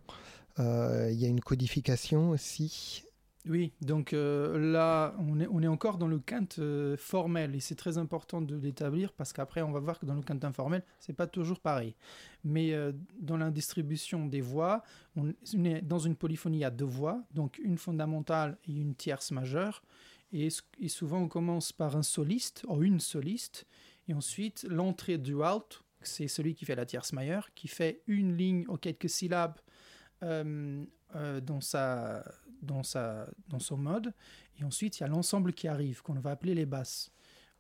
euh, 0.58 1.08
il 1.10 1.18
y 1.18 1.24
a 1.24 1.28
une 1.28 1.40
codification 1.40 2.30
aussi. 2.30 3.04
Oui, 3.48 3.72
donc 3.80 4.12
euh, 4.12 4.56
là, 4.72 5.16
on 5.18 5.62
est, 5.62 5.66
encore 5.66 5.98
dans 5.98 6.06
le 6.06 6.20
quinte 6.20 6.60
euh, 6.60 6.96
formel 6.96 7.56
et 7.56 7.60
c'est 7.60 7.74
très 7.74 7.98
important 7.98 8.40
de 8.40 8.54
l'établir 8.54 9.12
parce 9.12 9.32
qu'après, 9.32 9.62
on 9.62 9.72
va 9.72 9.80
voir 9.80 9.98
que 9.98 10.06
dans 10.06 10.14
le 10.14 10.22
quinte 10.22 10.44
informel, 10.44 10.84
c'est 11.00 11.12
pas 11.12 11.26
toujours 11.26 11.58
pareil. 11.58 11.96
Mais 12.44 12.72
dans 13.18 13.36
la 13.36 13.50
distribution 13.50 14.26
des 14.26 14.40
voix, 14.40 14.82
on, 15.16 15.30
est 15.64 15.82
dans 15.82 15.98
une 15.98 16.14
polyphonie 16.14 16.64
à 16.64 16.70
deux 16.70 16.84
voix, 16.84 17.22
donc 17.34 17.58
une 17.58 17.78
fondamentale 17.78 18.58
et 18.68 18.72
une 18.72 18.94
tierce 18.94 19.32
majeure. 19.32 19.82
Et, 20.32 20.48
et 20.80 20.88
souvent, 20.88 21.18
on 21.18 21.28
commence 21.28 21.72
par 21.72 21.96
un 21.96 22.02
soliste 22.02 22.64
ou 22.68 22.82
une 22.82 23.00
soliste, 23.00 23.66
et 24.08 24.14
ensuite 24.14 24.66
l'entrée 24.68 25.18
du 25.18 25.42
alt, 25.42 25.82
c'est 26.08 26.28
celui 26.28 26.54
qui 26.54 26.64
fait 26.64 26.74
la 26.74 26.86
tierce 26.86 27.12
majeure, 27.12 27.52
qui 27.54 27.68
fait 27.68 28.02
une 28.06 28.36
ligne 28.36 28.66
aux 28.68 28.76
quelques 28.76 29.08
syllabes 29.08 29.58
euh, 30.22 30.84
euh, 31.14 31.40
dans, 31.40 31.60
sa, 31.60 32.24
dans, 32.62 32.82
sa, 32.82 33.28
dans 33.48 33.58
son 33.58 33.76
mode. 33.76 34.14
Et 34.58 34.64
ensuite, 34.64 34.98
il 34.98 35.02
y 35.02 35.04
a 35.04 35.08
l'ensemble 35.08 35.52
qui 35.52 35.68
arrive, 35.68 36.02
qu'on 36.02 36.14
va 36.14 36.30
appeler 36.30 36.54
les 36.54 36.66
basses. 36.66 37.10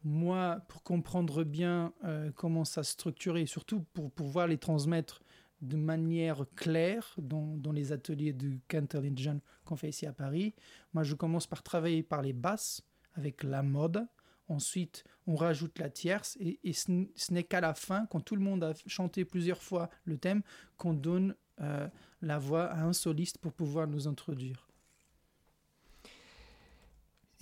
Moi, 0.04 0.60
pour 0.68 0.82
comprendre 0.82 1.44
bien 1.44 1.92
euh, 2.04 2.30
comment 2.34 2.64
ça 2.64 2.82
se 2.82 2.92
structure 2.92 3.36
et 3.36 3.46
surtout 3.46 3.80
pour 3.92 4.10
pouvoir 4.10 4.46
les 4.46 4.58
transmettre 4.58 5.22
de 5.60 5.76
manière 5.76 6.44
claire 6.56 7.14
dans, 7.18 7.56
dans 7.56 7.72
les 7.72 7.92
ateliers 7.92 8.32
de 8.32 8.58
Cantelingen 8.68 9.40
qu'on 9.64 9.76
fait 9.76 9.90
ici 9.90 10.06
à 10.06 10.12
Paris, 10.12 10.54
moi, 10.92 11.04
je 11.04 11.14
commence 11.14 11.46
par 11.46 11.62
travailler 11.62 12.02
par 12.02 12.22
les 12.22 12.32
basses 12.32 12.82
avec 13.14 13.42
la 13.42 13.62
mode. 13.62 14.06
Ensuite, 14.48 15.04
on 15.26 15.36
rajoute 15.36 15.78
la 15.78 15.88
tierce 15.88 16.36
et, 16.40 16.58
ce 16.72 17.32
n'est 17.32 17.44
qu'à 17.44 17.60
la 17.60 17.74
fin, 17.74 18.06
quand 18.06 18.20
tout 18.20 18.36
le 18.36 18.42
monde 18.42 18.64
a 18.64 18.74
chanté 18.86 19.24
plusieurs 19.24 19.62
fois 19.62 19.88
le 20.04 20.18
thème, 20.18 20.42
qu'on 20.76 20.94
donne 20.94 21.34
euh, 21.60 21.88
la 22.20 22.38
voix 22.38 22.64
à 22.64 22.82
un 22.82 22.92
soliste 22.92 23.38
pour 23.38 23.52
pouvoir 23.52 23.86
nous 23.86 24.08
introduire. 24.08 24.68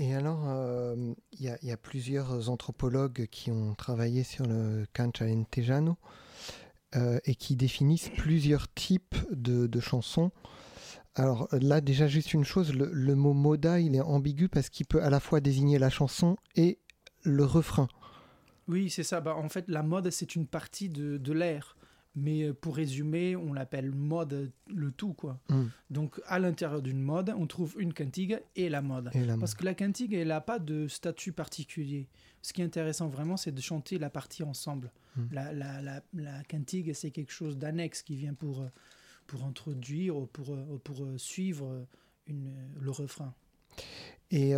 Et 0.00 0.14
alors, 0.14 0.48
euh, 0.48 1.12
il 1.32 1.54
y, 1.62 1.70
a 1.70 1.76
plusieurs 1.76 2.48
anthropologues 2.48 3.26
qui 3.26 3.50
ont 3.50 3.74
travaillé 3.74 4.22
sur 4.22 4.46
le 4.46 4.86
canto 4.94 5.24
alentejano 5.24 5.98
euh, 6.96 7.18
et 7.26 7.34
qui 7.34 7.54
définissent 7.54 8.08
plusieurs 8.16 8.72
types 8.72 9.14
de, 9.30 9.80
chansons. 9.80 10.30
Alors 11.14 11.48
là, 11.52 11.82
déjà, 11.82 12.06
juste 12.06 12.32
une 12.32 12.44
chose, 12.44 12.72
le, 12.72 13.14
mot 13.14 13.34
moda, 13.34 13.78
il 13.78 13.94
est 13.94 14.00
ambigu 14.00 14.48
parce 14.48 14.70
qu'il 14.70 14.86
peut 14.86 15.02
à 15.02 15.10
la 15.10 15.20
fois 15.20 15.40
désigner 15.40 15.78
la 15.78 15.90
chanson 15.90 16.38
et 16.56 16.78
le 17.22 17.44
refrain. 17.44 17.88
Oui, 18.68 18.90
c'est 18.90 19.02
ça. 19.02 19.20
Bah, 19.20 19.34
en 19.36 19.48
fait, 19.48 19.68
la 19.68 19.82
mode, 19.82 20.10
c'est 20.10 20.34
une 20.36 20.46
partie 20.46 20.88
de, 20.88 21.18
de 21.18 21.32
l'air. 21.32 21.76
Mais 22.16 22.42
euh, 22.42 22.52
pour 22.52 22.76
résumer, 22.76 23.36
on 23.36 23.52
l'appelle 23.52 23.92
mode 23.92 24.50
le 24.66 24.90
tout, 24.90 25.12
quoi. 25.12 25.40
Mm. 25.48 25.64
Donc, 25.90 26.20
à 26.26 26.38
l'intérieur 26.38 26.82
d'une 26.82 27.00
mode, 27.00 27.32
on 27.36 27.46
trouve 27.46 27.76
une 27.78 27.94
cantigue 27.94 28.40
et 28.56 28.68
la 28.68 28.82
mode. 28.82 29.10
Parce 29.38 29.54
que 29.54 29.64
la 29.64 29.74
cantigue, 29.74 30.14
elle 30.14 30.28
n'a 30.28 30.40
pas 30.40 30.58
de 30.58 30.88
statut 30.88 31.32
particulier. 31.32 32.08
Ce 32.42 32.52
qui 32.52 32.62
est 32.62 32.64
intéressant 32.64 33.08
vraiment, 33.08 33.36
c'est 33.36 33.52
de 33.52 33.60
chanter 33.60 33.98
la 33.98 34.10
partie 34.10 34.42
ensemble. 34.42 34.90
Mm. 35.16 35.22
La, 35.32 35.52
la, 35.52 35.82
la, 35.82 36.02
la, 36.14 36.44
cantigue, 36.44 36.92
c'est 36.94 37.10
quelque 37.10 37.32
chose 37.32 37.58
d'annexe 37.58 38.02
qui 38.02 38.16
vient 38.16 38.34
pour, 38.34 38.62
euh, 38.62 38.68
pour 39.26 39.44
introduire 39.44 40.16
ou 40.16 40.26
pour, 40.26 40.52
euh, 40.52 40.80
pour 40.82 41.06
suivre 41.16 41.86
une, 42.26 42.52
le 42.80 42.90
refrain. 42.90 43.34
Et, 44.30 44.52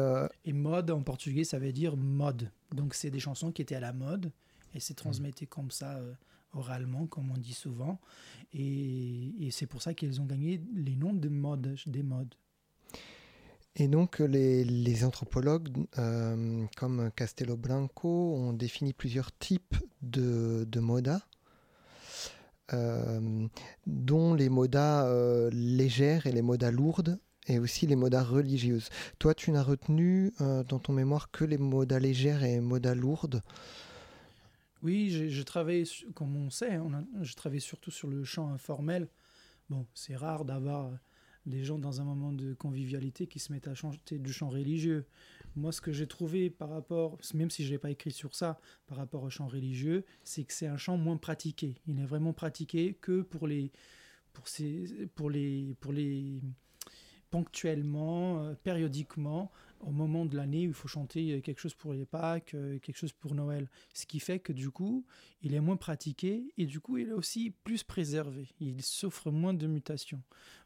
et 0.45 0.53
mode, 0.53 0.91
en 0.91 1.03
portugais, 1.03 1.45
ça 1.45 1.59
veut 1.59 1.73
dire 1.73 1.97
mode. 1.97 2.51
Donc, 2.75 2.95
c'est 2.95 3.11
des 3.11 3.21
chansons 3.21 3.53
qui 3.53 3.63
étaient 3.63 3.75
à 3.75 3.81
la 3.81 3.93
mode 3.93 4.31
et 4.75 4.81
c'est 4.81 4.95
transmetté 4.95 5.47
comme 5.47 5.71
ça 5.71 5.99
oralement, 6.55 7.07
comme 7.07 7.31
on 7.31 7.39
dit 7.39 7.55
souvent. 7.55 7.99
Et, 8.55 9.49
c'est 9.51 9.67
pour 9.67 9.83
ça 9.83 9.95
qu'ils 9.95 10.21
ont 10.21 10.25
gagné 10.27 10.61
les 10.75 10.97
noms 10.97 11.13
de 11.13 11.29
mode, 11.29 11.77
des 11.87 12.03
modes. 12.03 12.35
Et 13.75 13.89
donc 13.89 14.19
les, 14.19 15.05
anthropologues 15.05 15.71
euh, 15.97 16.67
comme 16.77 17.11
Castello 17.17 17.57
Branco 17.57 18.35
ont 18.37 18.53
défini 18.53 18.93
plusieurs 18.93 19.33
types 19.39 19.77
de, 20.03 20.67
de 20.71 20.81
modas, 20.81 21.23
euh, 22.75 23.49
dont 23.87 24.35
les 24.35 24.51
modas 24.51 25.07
euh, 25.07 25.49
légères 25.53 26.27
et 26.27 26.33
les 26.33 26.43
modas 26.43 26.71
lourdes, 26.71 27.19
et 27.47 27.59
aussi 27.59 27.87
les 27.87 27.97
modas 27.97 28.23
religieuses. 28.23 28.89
Toi, 29.19 29.35
tu 29.35 29.51
n'as 29.51 29.63
retenu 29.63 30.33
dans 30.39 30.79
ton 30.79 30.93
mémoire 30.93 31.31
que 31.31 31.45
les 31.45 31.59
modas 31.59 31.99
légères 31.99 32.45
et 32.45 32.55
les 32.55 32.61
modas 32.61 32.95
lourdes? 32.95 33.43
Oui, 34.83 35.11
j'ai 35.11 35.45
travaillé, 35.45 35.85
comme 36.15 36.37
on 36.37 36.51
sait, 36.51 36.79
je 37.21 37.35
travaille 37.35 37.61
surtout 37.61 37.91
sur 37.91 38.09
le 38.09 38.25
chant 38.25 38.49
informel. 38.49 39.09
Bon, 39.71 39.87
c'est 39.95 40.17
rare 40.17 40.45
d'avoir 40.45 40.91
des 41.47 41.65
gens 41.65 41.79
dans 41.79 42.01
un 42.01 42.05
moment 42.05 42.33
de 42.33 42.55
convivialité 42.55 43.27
qui 43.27 43.39
se 43.39 43.53
mettent 43.53 43.69
à 43.69 43.75
chanter 43.75 44.19
du 44.19 44.33
chant 44.33 44.49
religieux. 44.49 45.07
Moi, 45.55 45.73
ce 45.73 45.81
que 45.81 45.93
j'ai 45.93 46.07
trouvé 46.07 46.51
par 46.51 46.71
rapport, 46.71 47.19
même 47.35 47.51
si 47.51 47.65
je 47.65 47.73
n'ai 47.73 47.79
pas 47.79 47.91
écrit 47.91 48.13
sur 48.13 48.35
ça, 48.35 48.61
par 48.87 48.99
rapport 48.99 49.23
au 49.23 49.31
chant 49.31 49.47
religieux, 49.47 50.05
c'est 50.25 50.45
que 50.45 50.53
c'est 50.53 50.67
un 50.67 50.77
chant 50.77 50.97
moins 50.97 51.17
pratiqué. 51.17 51.75
Il 51.87 51.97
n'est 51.97 52.07
vraiment 52.07 52.33
pratiqué 52.33 52.95
que 53.01 53.23
pour 53.23 53.47
les, 53.47 53.71
pour 54.33 54.49
ces, 54.49 55.09
pour 55.15 55.31
les, 55.31 55.77
pour 55.81 55.93
les, 55.93 56.41
ponctuellement, 57.33 58.41
euh, 58.41 58.55
périodiquement, 58.63 59.51
au 59.81 59.91
moment 59.91 60.27
de 60.27 60.37
l'année 60.37 60.67
où 60.67 60.71
il 60.71 60.75
faut 60.75 60.87
chanter 60.87 61.41
quelque 61.41 61.61
chose 61.61 61.75
pour 61.75 61.95
les 61.95 62.05
Pâques, 62.05 62.53
euh, 62.55 62.79
quelque 62.79 62.99
chose 62.99 63.15
pour 63.15 63.35
Noël. 63.35 63.71
Ce 63.95 64.05
qui 64.05 64.21
fait 64.21 64.39
que 64.39 64.53
du 64.53 64.71
coup, 64.71 65.07
il 65.41 65.55
est 65.55 65.61
moins 65.61 65.79
pratiqué 65.79 66.53
et 66.59 66.67
du 66.67 66.79
coup, 66.79 66.99
il 66.99 67.09
est 67.09 67.13
aussi 67.13 67.51
plus 67.65 67.83
préservé. 67.83 68.49
Il 68.61 68.83
souffre 68.83 69.31
moins 69.31 69.55
de 69.55 69.67
mutations. 69.67 70.23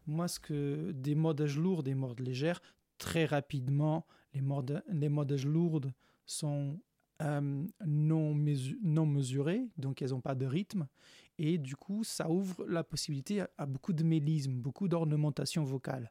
Moi, 0.09 0.27
ce 0.27 0.41
que 0.41 0.91
des 0.91 1.15
modages 1.15 1.57
lourds, 1.57 1.85
des 1.85 1.95
modes 1.95 2.19
légères, 2.19 2.61
très 2.99 3.27
rapidement, 3.27 4.05
les, 4.35 4.41
modes, 4.41 4.83
les 4.89 5.09
modages 5.09 5.47
lourdes 5.47 5.93
sont 6.27 6.81
euh, 7.23 7.65
non, 7.87 8.35
non 8.83 9.07
mesurées, 9.07 9.69
donc 9.79 10.03
elles 10.03 10.11
n'ont 10.11 10.21
pas 10.21 10.35
de 10.35 10.47
rythme. 10.47 10.89
Et 11.39 11.59
du 11.59 11.77
coup, 11.77 12.03
ça 12.03 12.29
ouvre 12.29 12.67
la 12.67 12.83
possibilité 12.83 13.43
à, 13.43 13.51
à 13.57 13.67
beaucoup 13.67 13.93
de 13.93 14.03
mélisme, 14.03 14.55
beaucoup 14.55 14.89
d'ornementation 14.89 15.63
vocale. 15.63 16.11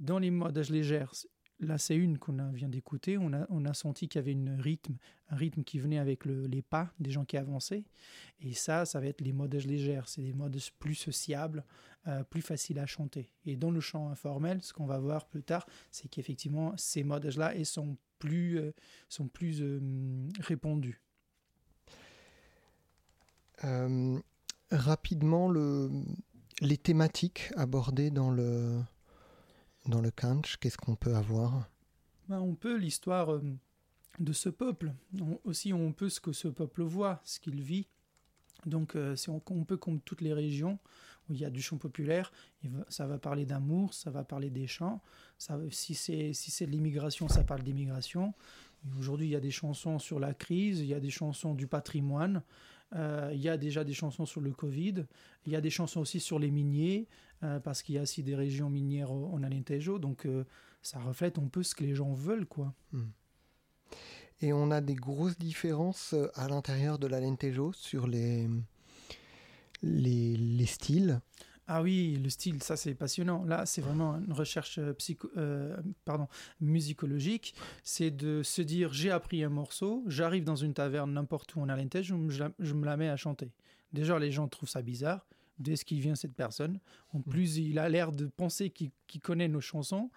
Dans 0.00 0.18
les 0.18 0.30
modages 0.30 0.70
légères, 0.70 1.12
Là, 1.60 1.76
c'est 1.76 1.96
une 1.96 2.18
qu'on 2.18 2.52
vient 2.52 2.68
d'écouter. 2.68 3.18
On 3.18 3.32
a, 3.32 3.74
senti 3.74 4.08
qu'il 4.08 4.20
y 4.20 4.22
avait 4.22 4.32
une 4.32 4.60
rythme, 4.60 4.96
un 5.28 5.36
rythme 5.36 5.64
qui 5.64 5.80
venait 5.80 5.98
avec 5.98 6.24
les 6.24 6.62
pas 6.62 6.92
des 7.00 7.10
gens 7.10 7.24
qui 7.24 7.36
avançaient. 7.36 7.84
Et 8.40 8.52
ça, 8.52 8.84
ça 8.84 9.00
va 9.00 9.06
être 9.06 9.20
les 9.20 9.32
modes 9.32 9.54
légers. 9.54 10.02
C'est 10.06 10.22
des 10.22 10.32
modes 10.32 10.56
plus 10.78 10.94
sociables, 10.94 11.64
euh, 12.06 12.22
plus 12.22 12.42
faciles 12.42 12.78
à 12.78 12.86
chanter. 12.86 13.32
Et 13.44 13.56
dans 13.56 13.72
le 13.72 13.80
chant 13.80 14.08
informel, 14.08 14.62
ce 14.62 14.72
qu'on 14.72 14.86
va 14.86 14.98
voir 14.98 15.26
plus 15.26 15.42
tard, 15.42 15.66
c'est 15.90 16.06
qu'effectivement, 16.06 16.74
ces 16.76 17.02
modes-là 17.02 17.52
sont 17.64 17.96
plus, 18.20 18.58
euh, 18.58 18.72
sont 19.08 19.26
plus 19.26 19.60
euh, 19.60 19.80
répandus. 20.40 21.00
rapidement, 24.70 25.48
le, 25.48 25.90
les 26.60 26.76
thématiques 26.76 27.50
abordées 27.56 28.10
dans 28.10 28.30
le, 28.30 28.80
dans 29.88 30.00
le 30.00 30.10
Kanch 30.10 30.56
Qu'est-ce 30.58 30.78
qu'on 30.78 30.94
peut 30.94 31.14
avoir? 31.14 31.68
Ben, 32.28 32.40
On 32.40 32.54
peut 32.54 32.76
l'histoire 32.76 33.32
euh, 33.32 33.42
de 34.20 34.32
ce 34.32 34.48
peuple. 34.48 34.92
aussi, 35.44 35.72
on 35.72 35.92
peut 35.92 36.08
ce 36.08 36.20
que 36.20 36.32
ce 36.32 36.48
peuple 36.48 36.82
voit, 36.82 37.20
ce 37.24 37.40
qu'il 37.40 37.62
vit. 37.62 37.88
Donc 38.66 38.96
c'est 39.14 39.30
un 39.30 39.38
peu 39.38 39.76
comme 39.76 40.00
toutes 40.00 40.20
les 40.20 40.32
régions 40.32 40.80
où 41.28 41.34
il 41.34 41.40
y 41.40 41.44
a 41.44 41.50
du 41.50 41.62
chant 41.62 41.76
populaire, 41.76 42.32
ça 42.88 43.06
va 43.06 43.18
parler 43.18 43.46
d'amour, 43.46 43.94
ça 43.94 44.10
va 44.10 44.24
parler 44.24 44.50
des 44.50 44.66
chants. 44.66 45.00
Si 45.70 45.94
c'est 45.94 46.32
si 46.32 46.66
de 46.66 46.70
l'immigration, 46.70 47.28
ça 47.28 47.44
parle 47.44 47.62
d'immigration. 47.62 48.34
Aujourd'hui, 48.98 49.26
il 49.26 49.30
y 49.30 49.36
a 49.36 49.40
des 49.40 49.50
chansons 49.50 49.98
sur 49.98 50.20
la 50.20 50.34
crise, 50.34 50.80
il 50.80 50.86
y 50.86 50.94
a 50.94 51.00
des 51.00 51.10
chansons 51.10 51.54
du 51.54 51.66
patrimoine, 51.66 52.36
euh, 52.36 52.40
il 52.94 53.40
y 53.40 53.48
a 53.48 53.56
déjà 53.56 53.84
des 53.84 53.92
chansons 53.92 54.26
sur 54.26 54.40
le 54.40 54.52
Covid, 54.52 55.04
il 55.46 55.52
y 55.52 55.56
a 55.56 55.60
des 55.60 55.70
chansons 55.70 56.00
aussi 56.00 56.20
sur 56.20 56.38
les 56.38 56.50
miniers, 56.50 57.06
euh, 57.44 57.60
parce 57.60 57.82
qu'il 57.82 57.94
y 57.94 57.98
a 57.98 58.02
aussi 58.02 58.24
des 58.24 58.34
régions 58.34 58.68
minières 58.68 59.12
en 59.12 59.42
Alentejo, 59.44 60.00
donc 60.00 60.26
euh, 60.26 60.44
ça 60.82 60.98
reflète 60.98 61.38
un 61.38 61.46
peu 61.46 61.62
ce 61.62 61.74
que 61.74 61.84
les 61.84 61.94
gens 61.94 62.12
veulent. 62.12 62.46
quoi. 62.46 62.74
Hmm. 62.92 63.10
Et 64.40 64.52
on 64.52 64.70
a 64.70 64.80
des 64.80 64.96
grosses 64.96 65.38
différences 65.38 66.14
à 66.34 66.48
l'intérieur 66.48 66.98
de 66.98 67.06
l'Alentejo 67.06 67.72
sur 67.72 68.06
les, 68.06 68.48
les 69.82 70.66
styles 70.66 71.20
ah 71.68 71.82
oui, 71.82 72.18
le 72.22 72.30
style, 72.30 72.62
ça 72.62 72.76
c'est 72.76 72.94
passionnant. 72.94 73.44
Là, 73.44 73.66
c'est 73.66 73.82
vraiment 73.82 74.14
une 74.16 74.32
recherche 74.32 74.78
euh, 74.78 74.94
psycho, 74.94 75.30
euh, 75.36 75.76
pardon, 76.06 76.26
musicologique. 76.60 77.54
C'est 77.84 78.10
de 78.10 78.42
se 78.42 78.62
dire 78.62 78.92
j'ai 78.94 79.10
appris 79.10 79.44
un 79.44 79.50
morceau, 79.50 80.02
j'arrive 80.06 80.44
dans 80.44 80.56
une 80.56 80.72
taverne 80.72 81.12
n'importe 81.12 81.54
où 81.54 81.60
en 81.60 81.68
Alentejo, 81.68 82.30
je, 82.30 82.44
je, 82.58 82.74
me 82.74 82.86
la 82.86 82.96
mets 82.96 83.10
à 83.10 83.16
chanter. 83.16 83.52
Déjà, 83.92 84.18
les 84.18 84.32
gens 84.32 84.48
trouvent 84.48 84.68
ça 84.68 84.80
bizarre. 84.80 85.26
D'où 85.58 85.72
est-ce 85.72 85.84
qu'il 85.84 86.00
vient 86.00 86.14
cette 86.14 86.34
personne 86.34 86.80
En 87.12 87.18
mm. 87.18 87.24
plus, 87.24 87.58
il 87.58 87.78
a 87.78 87.88
l'air 87.90 88.12
de 88.12 88.26
penser 88.26 88.70
qu'il 88.70 89.20
connaît 89.20 89.48
nos 89.48 89.60
chansons. 89.60 90.10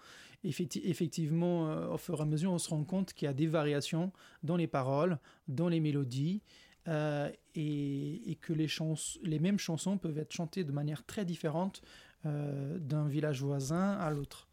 effectivement, 0.44 1.68
euh, 1.68 1.88
au 1.88 1.98
fur 1.98 2.18
et 2.18 2.22
à 2.22 2.24
mesure, 2.24 2.52
on 2.52 2.58
se 2.58 2.70
rend 2.70 2.84
compte 2.84 3.12
qu'il 3.12 3.26
y 3.26 3.28
a 3.28 3.34
des 3.34 3.46
variations 3.46 4.10
dans 4.42 4.56
les 4.56 4.68
paroles, 4.68 5.18
dans 5.48 5.68
les 5.68 5.80
mélodies. 5.80 6.40
Euh, 6.88 7.30
et, 7.54 8.38
que 8.40 8.52
les, 8.52 9.38
mêmes 9.38 9.58
chansons 9.58 9.98
peuvent 9.98 10.18
être 10.18 10.32
chantées 10.32 10.64
de 10.64 10.72
manière 10.72 11.04
très 11.04 11.24
différente 11.24 11.82
euh, 12.26 12.78
d'un 12.78 13.06
village 13.06 13.42
voisin 13.42 13.92
à 13.92 14.10
l'autre. 14.10 14.48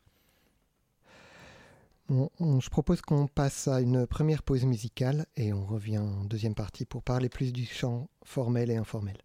je 2.10 2.70
propose 2.70 3.02
qu'on 3.02 3.28
passe 3.28 3.68
à 3.68 3.82
une 3.82 4.08
première 4.08 4.44
pause 4.44 4.66
musicale 4.66 5.26
et 5.38 5.54
on 5.54 5.66
revient 5.66 6.00
en 6.00 6.26
deuxième 6.26 6.56
partie 6.56 6.86
pour 6.86 7.04
parler 7.04 7.30
plus 7.30 7.54
du 7.54 7.66
chant 7.66 8.10
formel 8.24 8.72
et 8.72 8.76
informel. 8.76 9.18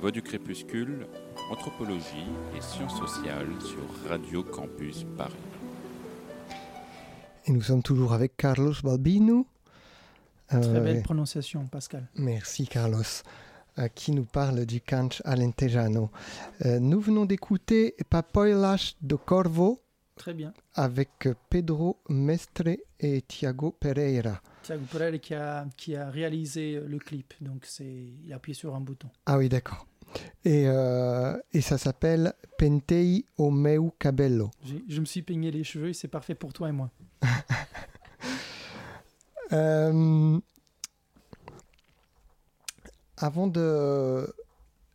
Voix 0.00 0.10
du 0.10 0.22
crépuscule, 0.22 1.06
anthropologie 1.50 2.30
et 2.56 2.60
sciences 2.62 2.98
sociales 2.98 3.52
sur 3.60 4.08
Radio 4.08 4.42
Campus 4.42 5.04
Paris. 5.18 5.49
Et 7.46 7.52
nous 7.52 7.62
sommes 7.62 7.82
toujours 7.82 8.12
avec 8.12 8.36
Carlos 8.36 8.74
Balbino. 8.82 9.46
Très 10.48 10.58
euh, 10.66 10.80
belle 10.80 11.02
prononciation, 11.02 11.66
Pascal. 11.66 12.08
Merci, 12.16 12.66
Carlos. 12.66 13.02
Euh, 13.78 13.88
qui 13.88 14.12
nous 14.12 14.24
parle 14.24 14.66
du 14.66 14.80
canch 14.80 15.22
alentejano. 15.24 16.10
Euh, 16.64 16.80
nous 16.80 17.00
venons 17.00 17.24
d'écouter 17.24 17.94
Papoilas 18.08 18.94
do 19.00 19.16
Corvo, 19.16 19.80
Très 20.16 20.34
bien. 20.34 20.52
Avec 20.74 21.28
Pedro 21.48 21.98
Mestre 22.10 22.76
et 22.98 23.22
Thiago 23.22 23.70
Pereira. 23.70 24.42
Thiago 24.62 24.84
Pereira 24.90 25.18
qui 25.18 25.34
a, 25.34 25.66
qui 25.78 25.96
a 25.96 26.10
réalisé 26.10 26.78
le 26.78 26.98
clip, 26.98 27.32
donc 27.40 27.66
il 27.80 28.30
a 28.30 28.36
appuyé 28.36 28.54
sur 28.54 28.74
un 28.74 28.80
bouton. 28.80 29.08
Ah 29.24 29.38
oui, 29.38 29.48
d'accord. 29.48 29.86
Et, 30.44 30.64
euh, 30.66 31.38
et 31.54 31.62
ça 31.62 31.78
s'appelle 31.78 32.34
Pentei 32.58 33.24
o 33.38 33.50
meu 33.50 33.92
cabello. 33.98 34.50
Je 34.88 35.00
me 35.00 35.06
suis 35.06 35.22
peigné 35.22 35.50
les 35.50 35.64
cheveux 35.64 35.88
et 35.88 35.94
c'est 35.94 36.08
parfait 36.08 36.34
pour 36.34 36.52
toi 36.52 36.68
et 36.68 36.72
moi. 36.72 36.90
euh, 39.52 40.38
avant 43.16 43.46
de 43.46 44.34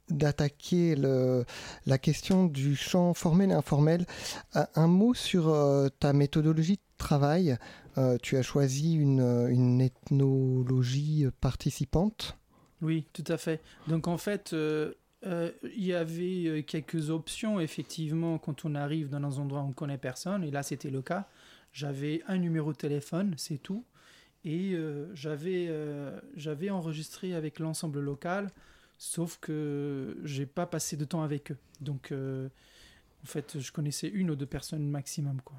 d'attaquer 0.09 0.95
la 0.95 1.97
question 1.97 2.45
du 2.45 2.75
champ 2.75 3.15
formel 3.15 3.49
et 3.49 3.55
informel, 3.55 4.05
un 4.53 4.87
mot 4.87 5.15
sur 5.15 5.49
euh, 5.49 5.87
ta 5.99 6.13
méthodologie 6.13 6.75
de 6.75 6.81
travail. 6.99 7.57
Euh, 7.97 8.19
tu 8.21 8.37
as 8.37 8.43
choisi 8.43 8.93
une, 8.93 9.47
une, 9.49 9.81
ethnologie 9.81 11.25
participante. 11.41 12.37
Oui, 12.83 13.07
tout 13.13 13.23
à 13.29 13.37
fait. 13.37 13.61
Donc 13.87 14.07
en 14.07 14.19
fait, 14.19 14.53
euh, 15.25 15.51
il 15.63 15.85
y 15.85 15.93
avait 15.93 16.63
quelques 16.63 17.09
options 17.09 17.59
effectivement 17.59 18.37
quand 18.37 18.65
on 18.65 18.75
arrive 18.75 19.09
dans 19.09 19.39
un 19.39 19.43
endroit 19.43 19.61
où 19.61 19.65
on 19.65 19.69
ne 19.69 19.73
connaît 19.73 19.97
personne, 19.97 20.43
et 20.43 20.51
là 20.51 20.61
c'était 20.61 20.91
le 20.91 21.01
cas. 21.01 21.27
J'avais 21.75 22.23
un 22.29 22.37
numéro 22.37 22.71
de 22.71 22.77
téléphone, 22.77 23.33
c'est 23.35 23.57
tout. 23.57 23.83
Et 24.45 24.75
euh, 24.75 25.13
j'avais, 25.13 25.65
euh, 25.67 26.17
j'avais 26.37 26.69
enregistré 26.69 27.35
avec 27.35 27.59
l'ensemble 27.59 27.99
local, 27.99 28.49
sauf 28.97 29.37
que 29.41 30.17
j'ai 30.23 30.45
pas 30.45 30.65
passé 30.67 30.95
de 30.95 31.03
temps 31.03 31.21
avec 31.21 31.51
eux. 31.51 31.57
Donc, 31.81 32.13
euh, 32.13 32.47
en 33.23 33.27
fait, 33.27 33.59
je 33.59 33.73
connaissais 33.73 34.07
une 34.07 34.31
ou 34.31 34.37
deux 34.37 34.45
personnes 34.45 34.87
maximum. 34.87 35.41
Quoi. 35.41 35.57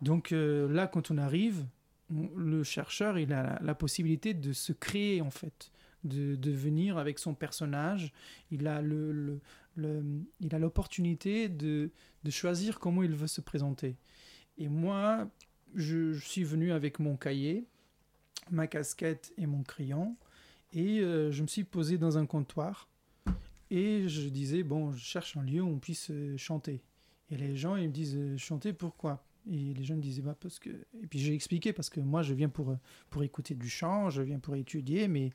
Donc 0.00 0.30
là, 0.30 0.86
quand 0.86 1.10
on 1.10 1.18
arrive, 1.18 1.66
le 2.34 2.64
chercheur, 2.64 3.18
il 3.18 3.34
a 3.34 3.60
la, 3.62 3.74
possibilité 3.74 4.32
de 4.32 4.54
se 4.54 4.72
créer, 4.72 5.20
en 5.20 5.30
fait, 5.30 5.70
de, 6.04 6.34
de 6.34 6.50
venir 6.50 6.96
avec 6.96 7.18
son 7.18 7.34
personnage. 7.34 8.14
Il 8.50 8.66
a 8.66 8.80
le, 8.80 9.38
le, 9.76 10.02
a 10.50 10.58
l'opportunité 10.58 11.50
de, 11.50 11.90
de 12.24 12.30
choisir 12.30 12.78
comment 12.78 13.02
il 13.02 13.14
veut 13.14 13.26
se 13.26 13.42
présenter. 13.42 13.96
Et 14.58 14.68
moi, 14.68 15.28
je, 15.74 16.12
suis 16.18 16.44
venu 16.44 16.72
avec 16.72 16.98
mon 16.98 17.16
cahier 17.16 17.66
ma 18.50 18.66
casquette 18.66 19.32
et 19.38 19.46
mon 19.46 19.62
crayon. 19.62 20.16
Et 20.72 21.00
euh, 21.00 21.30
je 21.30 21.42
me 21.42 21.46
suis 21.46 21.64
posé 21.64 21.98
dans 21.98 22.18
un 22.18 22.26
comptoir. 22.26 22.88
Et 23.70 24.08
je 24.08 24.28
disais, 24.28 24.62
bon, 24.62 24.92
je 24.92 24.98
cherche 24.98 25.36
un 25.36 25.42
lieu 25.42 25.62
où 25.62 25.68
on 25.68 25.78
puisse 25.78 26.10
euh, 26.10 26.36
chanter. 26.36 26.82
Et 27.30 27.36
les 27.36 27.56
gens, 27.56 27.76
ils 27.76 27.88
me 27.88 27.92
disent, 27.92 28.16
euh, 28.16 28.36
chanter 28.36 28.72
pourquoi? 28.72 29.24
Et 29.50 29.74
les 29.74 29.84
gens 29.84 29.96
me 29.96 30.02
disaient, 30.02 30.22
bah, 30.22 30.36
parce 30.38 30.58
que. 30.58 30.70
Et 31.02 31.06
puis 31.08 31.18
j'ai 31.18 31.34
expliqué, 31.34 31.72
parce 31.72 31.90
que 31.90 32.00
moi, 32.00 32.22
je 32.22 32.34
viens 32.34 32.48
pour, 32.48 32.76
pour 33.10 33.22
écouter 33.22 33.54
du 33.54 33.68
chant, 33.68 34.10
je 34.10 34.22
viens 34.22 34.38
pour 34.38 34.56
étudier, 34.56 35.08
mais. 35.08 35.30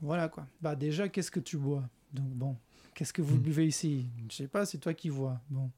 Voilà 0.00 0.28
quoi. 0.28 0.46
Bah, 0.62 0.76
déjà, 0.76 1.08
qu'est-ce 1.08 1.30
que 1.30 1.40
tu 1.40 1.58
bois? 1.58 1.88
Donc, 2.12 2.28
bon, 2.28 2.56
qu'est-ce 2.94 3.12
que 3.12 3.22
vous 3.22 3.36
hmm. 3.36 3.42
buvez 3.42 3.66
ici? 3.66 4.06
Je 4.28 4.36
sais 4.36 4.48
pas, 4.48 4.66
c'est 4.66 4.78
toi 4.78 4.94
qui 4.94 5.08
vois. 5.08 5.40
Bon. 5.50 5.70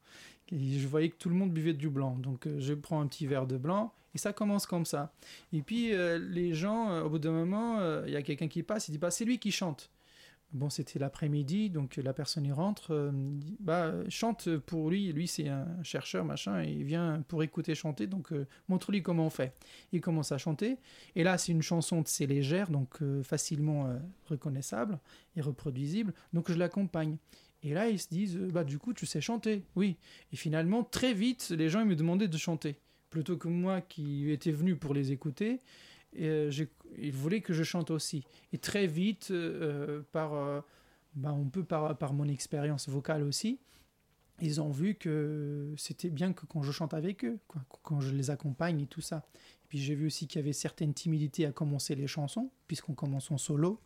je 0.50 0.86
voyais 0.86 1.08
que 1.08 1.16
tout 1.16 1.28
le 1.28 1.34
monde 1.34 1.52
buvait 1.52 1.74
du 1.74 1.88
blanc. 1.88 2.16
Donc, 2.16 2.48
je 2.58 2.74
prends 2.74 3.00
un 3.00 3.06
petit 3.06 3.26
verre 3.26 3.46
de 3.46 3.56
blanc 3.56 3.92
et 4.14 4.18
ça 4.18 4.32
commence 4.32 4.66
comme 4.66 4.84
ça. 4.84 5.12
Et 5.52 5.62
puis 5.62 5.94
euh, 5.94 6.18
les 6.18 6.54
gens, 6.54 6.90
euh, 6.90 7.02
au 7.02 7.10
bout 7.10 7.18
d'un 7.18 7.32
moment, 7.32 7.78
euh, 7.80 8.04
il 8.06 8.12
y 8.12 8.16
a 8.16 8.22
quelqu'un 8.22 8.48
qui 8.48 8.62
passe, 8.62 8.88
il 8.88 8.92
dit 8.92 8.98
bah 8.98 9.10
c'est 9.10 9.24
lui 9.24 9.38
qui 9.38 9.50
chante. 9.50 9.90
Bon, 10.52 10.68
c'était 10.68 10.98
l'après-midi, 10.98 11.70
donc 11.70 11.96
la 11.96 12.12
personne 12.12 12.44
y 12.44 12.52
rentre, 12.52 13.10
dit, 13.12 13.56
bah 13.58 13.92
chante 14.08 14.56
pour 14.58 14.90
lui. 14.90 15.12
Lui 15.12 15.26
c'est 15.26 15.48
un 15.48 15.82
chercheur 15.82 16.24
machin, 16.24 16.62
et 16.62 16.70
il 16.70 16.84
vient 16.84 17.24
pour 17.28 17.42
écouter 17.42 17.74
chanter. 17.74 18.06
Donc 18.06 18.32
montre-lui 18.68 19.02
comment 19.02 19.26
on 19.26 19.30
fait. 19.30 19.54
Il 19.92 20.00
commence 20.00 20.30
à 20.30 20.38
chanter. 20.38 20.76
Et 21.16 21.24
là 21.24 21.38
c'est 21.38 21.52
une 21.52 21.62
chanson 21.62 22.02
c'est 22.04 22.26
légère, 22.26 22.70
donc 22.70 22.98
facilement 23.22 23.88
reconnaissable 24.26 24.98
et 25.36 25.40
reproduisible. 25.40 26.12
Donc 26.32 26.50
je 26.50 26.58
l'accompagne. 26.58 27.16
Et 27.64 27.74
là, 27.74 27.88
ils 27.88 28.00
se 28.00 28.08
disent, 28.08 28.36
bah 28.36 28.64
du 28.64 28.78
coup, 28.78 28.92
tu 28.92 29.06
sais 29.06 29.20
chanter, 29.20 29.62
oui. 29.76 29.96
Et 30.32 30.36
finalement, 30.36 30.82
très 30.82 31.14
vite, 31.14 31.50
les 31.50 31.68
gens 31.68 31.80
ils 31.80 31.86
me 31.86 31.94
demandaient 31.94 32.26
de 32.26 32.36
chanter 32.36 32.76
plutôt 33.08 33.36
que 33.36 33.46
moi 33.46 33.80
qui 33.80 34.32
étais 34.32 34.50
venu 34.50 34.74
pour 34.74 34.94
les 34.94 35.12
écouter. 35.12 35.60
Et, 36.14 36.28
euh, 36.28 36.50
ils 36.98 37.12
voulaient 37.12 37.40
que 37.40 37.52
je 37.52 37.62
chante 37.62 37.90
aussi. 37.90 38.24
Et 38.52 38.58
très 38.58 38.86
vite, 38.86 39.28
euh, 39.30 40.02
par, 40.12 40.34
euh, 40.34 40.60
ben, 41.14 41.32
on 41.32 41.48
peut 41.48 41.64
par, 41.64 41.96
par 41.96 42.12
mon 42.12 42.28
expérience 42.28 42.88
vocale 42.88 43.22
aussi, 43.22 43.58
ils 44.40 44.60
ont 44.60 44.70
vu 44.70 44.94
que 44.94 45.72
c'était 45.76 46.10
bien 46.10 46.32
que 46.32 46.46
quand 46.46 46.62
je 46.62 46.72
chante 46.72 46.94
avec 46.94 47.24
eux, 47.24 47.38
quand 47.82 48.00
je 48.00 48.12
les 48.12 48.30
accompagne 48.30 48.80
et 48.80 48.86
tout 48.86 49.00
ça. 49.00 49.24
Et 49.36 49.66
puis 49.68 49.78
j'ai 49.78 49.94
vu 49.94 50.06
aussi 50.06 50.26
qu'il 50.26 50.40
y 50.40 50.42
avait 50.42 50.52
certaines 50.52 50.94
timidités 50.94 51.46
à 51.46 51.52
commencer 51.52 51.94
les 51.94 52.06
chansons, 52.06 52.50
puisqu'on 52.66 52.94
commence 52.94 53.30
en 53.30 53.38
solo. 53.38 53.80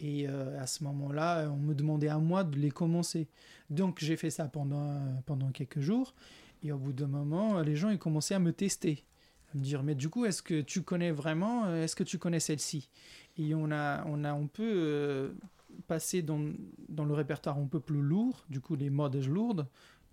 Et 0.00 0.26
à 0.26 0.66
ce 0.66 0.82
moment-là, 0.84 1.48
on 1.50 1.58
me 1.58 1.74
demandait 1.74 2.08
à 2.08 2.18
moi 2.18 2.42
de 2.42 2.58
les 2.58 2.70
commencer. 2.70 3.28
Donc 3.70 3.98
j'ai 4.00 4.16
fait 4.16 4.30
ça 4.30 4.48
pendant, 4.48 4.98
pendant 5.26 5.50
quelques 5.50 5.80
jours. 5.80 6.14
Et 6.62 6.72
au 6.72 6.78
bout 6.78 6.92
d'un 6.92 7.08
moment, 7.08 7.60
les 7.60 7.76
gens 7.76 7.90
ils 7.90 7.98
commençaient 7.98 8.34
à 8.34 8.38
me 8.38 8.52
tester, 8.52 9.04
me 9.54 9.62
dire 9.62 9.82
mais 9.82 9.94
du 9.94 10.08
coup 10.08 10.24
est-ce 10.24 10.42
que 10.42 10.60
tu 10.60 10.82
connais 10.82 11.10
vraiment, 11.10 11.66
euh, 11.66 11.84
est-ce 11.84 11.96
que 11.96 12.04
tu 12.04 12.18
connais 12.18 12.40
celle-ci? 12.40 12.88
Et 13.38 13.54
on 13.54 13.70
a, 13.70 14.04
on 14.06 14.24
a, 14.24 14.34
on 14.34 14.46
peut 14.46 14.72
euh, 14.74 15.32
passer 15.86 16.22
dans, 16.22 16.40
dans 16.88 17.04
le 17.04 17.14
répertoire 17.14 17.58
un 17.58 17.66
peu 17.66 17.80
plus 17.80 18.02
lourd, 18.02 18.44
du 18.48 18.60
coup 18.60 18.76
les 18.76 18.90
modes 18.90 19.16
lourdes 19.26 19.66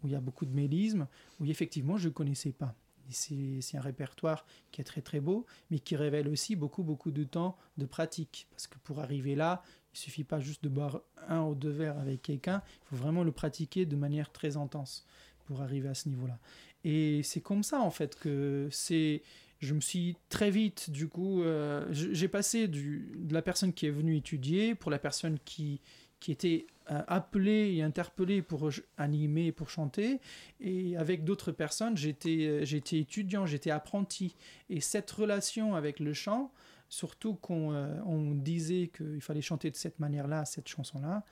où 0.04 0.08
il 0.08 0.14
y 0.14 0.16
a 0.16 0.22
beaucoup 0.22 0.46
de 0.46 0.54
mélismes, 0.54 1.08
où 1.40 1.46
effectivement 1.46 1.98
je 1.98 2.08
ne 2.08 2.14
connaissais 2.14 2.52
pas. 2.52 2.74
C'est 3.10 3.76
un 3.76 3.82
répertoire 3.82 4.46
qui 4.72 4.82
est 4.82 4.84
très 4.84 5.02
très 5.02 5.20
beau, 5.20 5.48
mais 5.72 5.80
qui 5.80 5.96
révèle 5.96 6.28
aussi 6.28 6.56
beaucoup 6.56 6.84
beaucoup 6.84 7.10
de 7.10 7.24
temps 7.24 7.58
de 7.78 7.86
pratique. 7.88 8.48
Parce 8.52 8.68
que 8.68 8.78
pour 8.84 9.00
arriver 9.00 9.36
là, 9.36 9.64
il 9.94 9.98
suffit 9.98 10.24
pas 10.24 10.40
juste 10.40 10.64
de 10.64 10.70
boire 10.70 11.02
un 11.28 11.42
ou 11.42 11.56
deux 11.56 11.72
verres 11.72 11.98
avec 11.98 12.22
quelqu'un, 12.22 12.62
il 12.84 12.88
faut 12.90 12.96
vraiment 12.98 13.24
le 13.24 13.32
pratiquer 13.32 13.88
de 13.88 13.96
manière 13.96 14.32
très 14.32 14.58
intense 14.58 15.08
pour 15.46 15.62
arriver 15.62 15.90
à 15.90 15.96
ce 15.96 16.08
niveau-là. 16.08 16.38
Et 16.84 17.22
c'est 17.24 17.42
comme 17.42 17.64
ça, 17.64 17.82
en 17.82 17.92
fait, 17.92 18.16
que 18.16 18.68
c'est. 18.72 19.22
Je 19.60 19.74
me 19.74 19.82
suis 19.82 20.16
très 20.30 20.52
vite, 20.52 20.90
du 20.90 21.10
coup, 21.10 21.44
euh, 21.44 21.86
j'ai 21.92 22.30
passé 22.30 22.70
de 22.70 23.34
la 23.34 23.42
personne 23.42 23.74
qui 23.74 23.88
est 23.88 23.92
venue 23.92 24.16
étudier 24.16 24.74
pour 24.74 24.90
la 24.90 25.00
personne 25.00 25.38
qui, 25.44 25.82
qui 26.22 26.32
était 26.32 26.66
euh, 26.92 27.02
appelée 27.08 27.74
et 27.76 27.84
interpellée 27.84 28.42
pour 28.42 28.70
animer, 28.98 29.52
pour 29.52 29.70
chanter. 29.70 30.22
Et 30.62 30.96
avec 30.96 31.26
d'autres 31.26 31.52
personnes, 31.52 31.98
j'étais, 31.98 32.48
euh, 32.48 32.64
j'étais 32.64 33.00
étudiant, 33.00 33.46
j'étais 33.46 33.70
apprenti. 33.70 34.38
Et 34.70 34.80
cette 34.80 35.12
relation 35.12 35.76
avec 35.76 36.00
le 36.00 36.14
chant, 36.14 36.54
surtout 36.88 37.34
qu'on 37.34 37.76
on 38.06 38.36
disait 38.36 38.90
qu'il 38.96 39.22
fallait 39.22 39.42
chanter 39.42 39.70
de 39.72 39.76
cette 39.76 40.00
manière-là, 40.00 40.46
cette 40.46 40.70
chanson-là, 40.70 41.26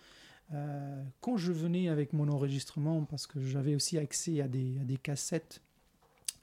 euh, 0.54 1.04
quand 1.22 1.38
je 1.38 1.52
venais 1.52 1.90
avec 1.90 2.14
mon 2.14 2.30
enregistrement, 2.30 3.04
parce 3.04 3.28
que 3.28 3.42
j'avais 3.42 3.76
aussi 3.76 3.98
accès 3.98 4.42
à 4.42 4.48
des, 4.48 4.98
cassettes 5.02 5.62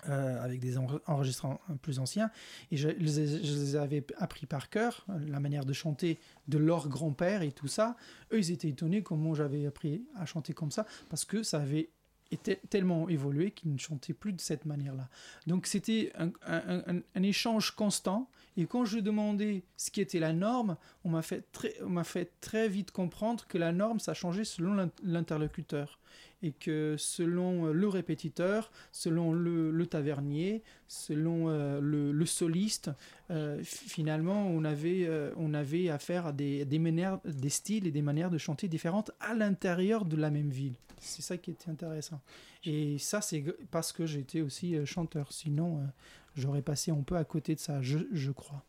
euh, 0.08 0.42
avec 0.42 0.60
des 0.60 0.76
enregistrements 0.76 1.60
plus 1.80 1.98
anciens, 1.98 2.30
et 2.70 2.76
je, 2.76 2.88
les 2.88 3.76
avais 3.76 4.04
appris 4.18 4.46
par 4.46 4.68
cœur, 4.68 5.06
la 5.26 5.40
manière 5.40 5.64
de 5.64 5.72
chanter 5.72 6.18
de 6.48 6.58
leur 6.58 6.88
grand-père 6.88 7.42
et 7.42 7.52
tout 7.52 7.68
ça, 7.68 7.96
eux 8.32 8.38
ils 8.38 8.50
étaient 8.50 8.68
étonnés 8.68 9.02
comment 9.02 9.34
j'avais 9.34 9.66
appris 9.66 10.04
à 10.16 10.26
chanter 10.26 10.52
comme 10.52 10.70
ça, 10.70 10.86
parce 11.08 11.24
que 11.24 11.42
ça 11.42 11.60
avait 11.60 11.88
été 12.30 12.60
tellement 12.70 13.08
évolué 13.08 13.50
qu'ils 13.50 13.72
ne 13.72 13.78
chantaient 13.78 14.12
plus 14.12 14.32
de 14.32 14.40
cette 14.40 14.64
manière-là. 14.64 15.08
Donc 15.46 15.66
c'était 15.66 16.12
un, 16.16 17.22
échange 17.22 17.72
constant 17.72 18.28
et 18.56 18.66
quand 18.66 18.84
je 18.84 18.98
demandais 18.98 19.64
ce 19.76 19.90
qui 19.90 20.00
était 20.00 20.18
la 20.18 20.32
norme, 20.32 20.76
on 21.04 21.10
m'a 21.10 21.22
fait 21.22 21.50
très, 21.52 21.74
on 21.82 21.90
m'a 21.90 22.04
fait 22.04 22.30
très 22.40 22.68
vite 22.68 22.90
comprendre 22.90 23.46
que 23.46 23.58
la 23.58 23.72
norme, 23.72 24.00
ça 24.00 24.14
changeait 24.14 24.44
selon 24.44 24.90
l'interlocuteur. 25.02 25.98
Et 26.42 26.52
que 26.52 26.96
selon 26.98 27.66
euh, 27.66 27.72
le 27.72 27.88
répétiteur, 27.88 28.70
selon 28.92 29.32
le, 29.32 29.86
tavernier, 29.86 30.62
selon 30.88 31.48
euh, 31.48 31.80
le, 31.80 32.26
soliste, 32.26 32.90
euh, 33.30 33.60
finalement, 33.62 34.46
on 34.46 34.64
avait, 34.64 35.08
on 35.36 35.54
avait 35.54 35.88
affaire 35.88 36.26
à 36.26 36.32
des, 36.32 36.64
des, 36.64 36.78
manières, 36.78 37.18
des 37.24 37.48
styles 37.48 37.86
et 37.86 37.90
des 37.90 38.02
manières 38.02 38.30
de 38.30 38.38
chanter 38.38 38.68
différentes 38.68 39.10
à 39.20 39.34
l'intérieur 39.34 40.04
de 40.04 40.16
la 40.16 40.30
même 40.30 40.50
ville. 40.50 40.74
C'est 40.98 41.22
ça 41.22 41.36
qui 41.36 41.50
était 41.50 41.70
intéressant. 41.70 42.20
Et 42.64 42.98
ça, 42.98 43.20
c'est 43.20 43.44
parce 43.70 43.92
que 43.92 44.06
j'étais 44.06 44.40
aussi 44.40 44.74
chanteur. 44.86 45.32
Sinon, 45.32 45.86
j'aurais 46.34 46.62
passé 46.62 46.90
un 46.90 47.02
peu 47.02 47.16
à 47.16 47.24
côté 47.24 47.54
de 47.54 47.60
ça, 47.60 47.82
je, 47.82 48.30
crois. 48.30 48.64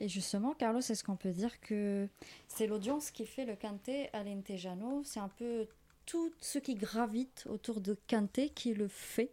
Et 0.00 0.08
justement, 0.08 0.54
Carlos, 0.54 0.80
est-ce 0.80 1.04
qu'on 1.04 1.16
peut 1.16 1.30
dire 1.30 1.60
que 1.60 2.08
c'est 2.48 2.66
l'audience 2.66 3.10
qui 3.10 3.26
fait 3.26 3.44
le 3.44 3.54
canté 3.54 4.08
à 4.14 4.24
l'Entejano 4.24 5.02
C'est 5.04 5.20
un 5.20 5.28
peu 5.28 5.66
tout 6.10 6.32
ce 6.40 6.58
qui 6.58 6.74
gravite 6.74 7.46
autour 7.48 7.80
de 7.80 7.96
canté 8.08 8.48
qui 8.48 8.74
le 8.74 8.88
fait 8.88 9.30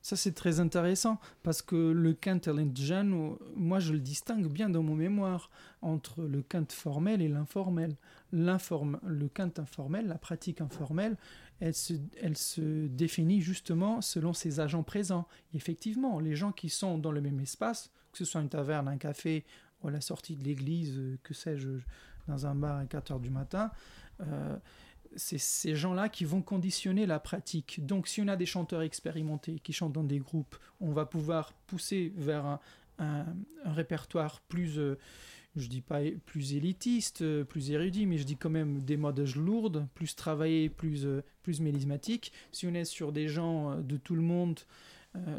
Ça, 0.00 0.16
c'est 0.16 0.32
très 0.32 0.58
intéressant 0.58 1.20
parce 1.42 1.60
que 1.60 1.76
le 1.76 2.14
Kant 2.14 2.40
Jeanne, 2.74 3.36
moi, 3.54 3.80
je 3.80 3.92
le 3.92 3.98
distingue 3.98 4.46
bien 4.46 4.70
dans 4.70 4.82
mon 4.82 4.94
mémoire 4.94 5.50
entre 5.82 6.22
le 6.22 6.40
Kant 6.40 6.64
formel 6.70 7.20
et 7.20 7.28
l'informel. 7.28 7.96
Le 8.32 9.28
Kant 9.28 9.50
informel, 9.58 10.06
la 10.06 10.16
pratique 10.16 10.62
informelle, 10.62 11.18
elle 11.60 11.74
se, 11.74 11.92
elle 12.22 12.38
se 12.38 12.86
définit 12.86 13.42
justement 13.42 14.00
selon 14.00 14.32
ses 14.32 14.58
agents 14.58 14.82
présents. 14.82 15.28
effectivement, 15.52 16.18
les 16.18 16.34
gens 16.34 16.52
qui 16.52 16.70
sont 16.70 16.96
dans 16.96 17.12
le 17.12 17.20
même 17.20 17.40
espace, 17.40 17.90
que 18.10 18.16
ce 18.16 18.24
soit 18.24 18.40
une 18.40 18.48
taverne, 18.48 18.88
un 18.88 18.96
café 18.96 19.44
ou 19.82 19.88
à 19.88 19.90
la 19.90 20.00
sortie 20.00 20.34
de 20.34 20.44
l'église, 20.44 20.98
que 21.22 21.34
sais-je, 21.34 21.68
dans 22.26 22.46
un 22.46 22.54
bar 22.54 22.78
à 22.78 22.86
4 22.86 23.12
heures 23.12 23.20
du 23.20 23.30
matin, 23.30 23.70
euh, 24.22 24.56
c'est 25.16 25.38
ces 25.38 25.74
gens-là 25.74 26.08
qui 26.08 26.24
vont 26.24 26.42
conditionner 26.42 27.06
la 27.06 27.18
pratique. 27.18 27.84
Donc 27.84 28.08
si 28.08 28.20
on 28.20 28.28
a 28.28 28.36
des 28.36 28.46
chanteurs 28.46 28.82
expérimentés 28.82 29.58
qui 29.58 29.72
chantent 29.72 29.92
dans 29.92 30.04
des 30.04 30.18
groupes, 30.18 30.56
on 30.80 30.92
va 30.92 31.06
pouvoir 31.06 31.52
pousser 31.66 32.12
vers 32.16 32.58
un, 32.98 33.26
répertoire 33.64 34.40
plus, 34.42 34.78
euh, 34.78 34.98
je 35.56 35.68
dis 35.68 35.80
pas 35.80 36.00
plus 36.26 36.54
élitiste, 36.54 37.22
euh, 37.22 37.44
plus 37.44 37.70
érudit, 37.70 38.04
mais 38.04 38.18
je 38.18 38.24
dis 38.24 38.36
quand 38.36 38.50
même 38.50 38.82
des 38.82 38.98
modages 38.98 39.36
lourdes, 39.36 39.86
plus 39.94 40.14
travaillés, 40.14 40.68
plus, 40.68 41.06
euh, 41.06 41.22
plus 41.42 41.60
mélismatiques. 41.60 42.32
Si 42.52 42.66
on 42.66 42.74
est 42.74 42.84
sur 42.84 43.10
des 43.12 43.28
gens 43.28 43.76
de 43.80 43.96
tout 43.96 44.14
le 44.14 44.22
monde, 44.22 44.60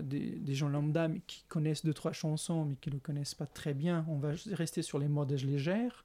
des, 0.02 0.54
gens 0.54 0.68
lambda 0.68 1.08
qui 1.28 1.46
connaissent 1.48 1.86
deux 1.86 1.94
trois 1.94 2.12
chansons 2.12 2.66
mais 2.66 2.76
qui 2.82 2.90
ne 2.90 2.96
le 2.96 3.00
connaissent 3.00 3.36
pas 3.36 3.46
très 3.46 3.74
bien, 3.74 4.06
on 4.10 4.18
va 4.18 4.32
rester 4.52 4.82
sur 4.82 5.00
les 5.00 5.08
modages 5.08 5.46
légères. 5.46 6.04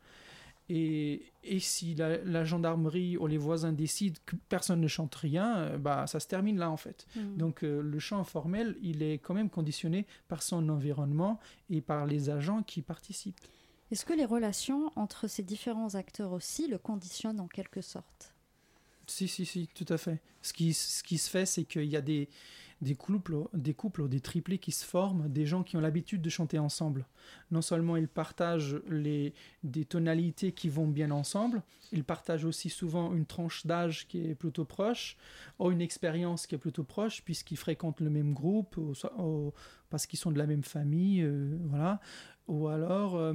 Et, 0.68 1.32
si 1.60 1.94
la, 1.94 2.44
gendarmerie 2.44 3.16
ou 3.16 3.26
les 3.26 3.38
voisins 3.38 3.72
décident 3.72 4.18
que 4.26 4.34
personne 4.48 4.80
ne 4.80 4.88
chante 4.88 5.14
rien, 5.14 5.56
euh, 5.58 5.78
bah, 5.78 6.06
ça 6.08 6.18
se 6.18 6.26
termine 6.26 6.58
là 6.58 6.70
en 6.70 6.76
fait. 6.76 7.06
Hmm. 7.14 7.36
Donc 7.36 7.62
euh, 7.62 7.80
le 7.80 7.98
chant 8.00 8.24
formel, 8.24 8.76
il 8.82 9.02
est 9.02 9.18
quand 9.18 9.34
même 9.34 9.48
conditionné 9.48 10.06
par 10.28 10.42
son 10.42 10.68
environnement 10.68 11.38
et 11.70 11.80
par 11.80 12.06
les 12.06 12.30
agents 12.30 12.62
qui 12.62 12.82
participent. 12.82 13.38
Est-ce 13.92 14.04
que 14.04 14.12
les 14.12 14.24
relations 14.24 14.90
entre 14.96 15.28
ces 15.28 15.44
différents 15.44 15.94
acteurs 15.94 16.32
aussi 16.32 16.66
le 16.66 16.78
conditionnent 16.78 17.38
en 17.38 17.46
quelque 17.46 17.80
sorte? 17.80 18.34
Si, 19.06 19.28
si, 19.28 19.46
si, 19.46 19.68
tout 19.68 19.86
à 19.88 19.98
fait. 19.98 20.20
Ce 20.42 20.52
qui, 20.52 20.74
ce 20.74 21.04
qui 21.04 21.18
se 21.18 21.30
fait, 21.30 21.46
c'est 21.46 21.62
qu'il 21.62 21.84
y 21.84 21.96
a 21.96 22.00
des, 22.00 22.28
des 22.82 22.94
couples, 22.94 23.36
des 23.54 23.74
couples 23.74 24.02
ou 24.02 24.08
des 24.08 24.20
triplés 24.20 24.58
qui 24.58 24.72
se 24.72 24.84
forment, 24.84 25.28
des 25.28 25.46
gens 25.46 25.62
qui 25.62 25.76
ont 25.76 25.80
l'habitude 25.80 26.20
de 26.20 26.28
chanter 26.28 26.58
ensemble. 26.58 27.06
Non 27.50 27.62
seulement 27.62 27.96
ils 27.96 28.08
partagent 28.08 28.76
les, 28.88 29.32
des 29.62 29.84
tonalités 29.84 30.52
qui 30.52 30.68
vont 30.68 30.86
bien 30.86 31.10
ensemble, 31.10 31.62
ils 31.92 32.04
partagent 32.04 32.44
aussi 32.44 32.68
souvent 32.68 33.14
une 33.14 33.26
tranche 33.26 33.66
d'âge 33.66 34.06
qui 34.08 34.26
est 34.26 34.34
plutôt 34.34 34.64
proche, 34.64 35.16
ou 35.58 35.70
une 35.70 35.80
expérience 35.80 36.46
qui 36.46 36.54
est 36.54 36.58
plutôt 36.58 36.84
proche, 36.84 37.22
puisqu'ils 37.22 37.56
fréquentent 37.56 38.00
le 38.00 38.10
même 38.10 38.34
groupe, 38.34 38.76
ou, 38.76 39.52
parce 39.88 40.06
qu'ils 40.06 40.18
sont 40.18 40.30
de 40.30 40.38
la 40.38 40.46
même 40.46 40.64
famille, 40.64 41.22
euh, 41.22 41.56
voilà. 41.64 42.00
Ou 42.48 42.68
alors, 42.68 43.16
euh, 43.16 43.32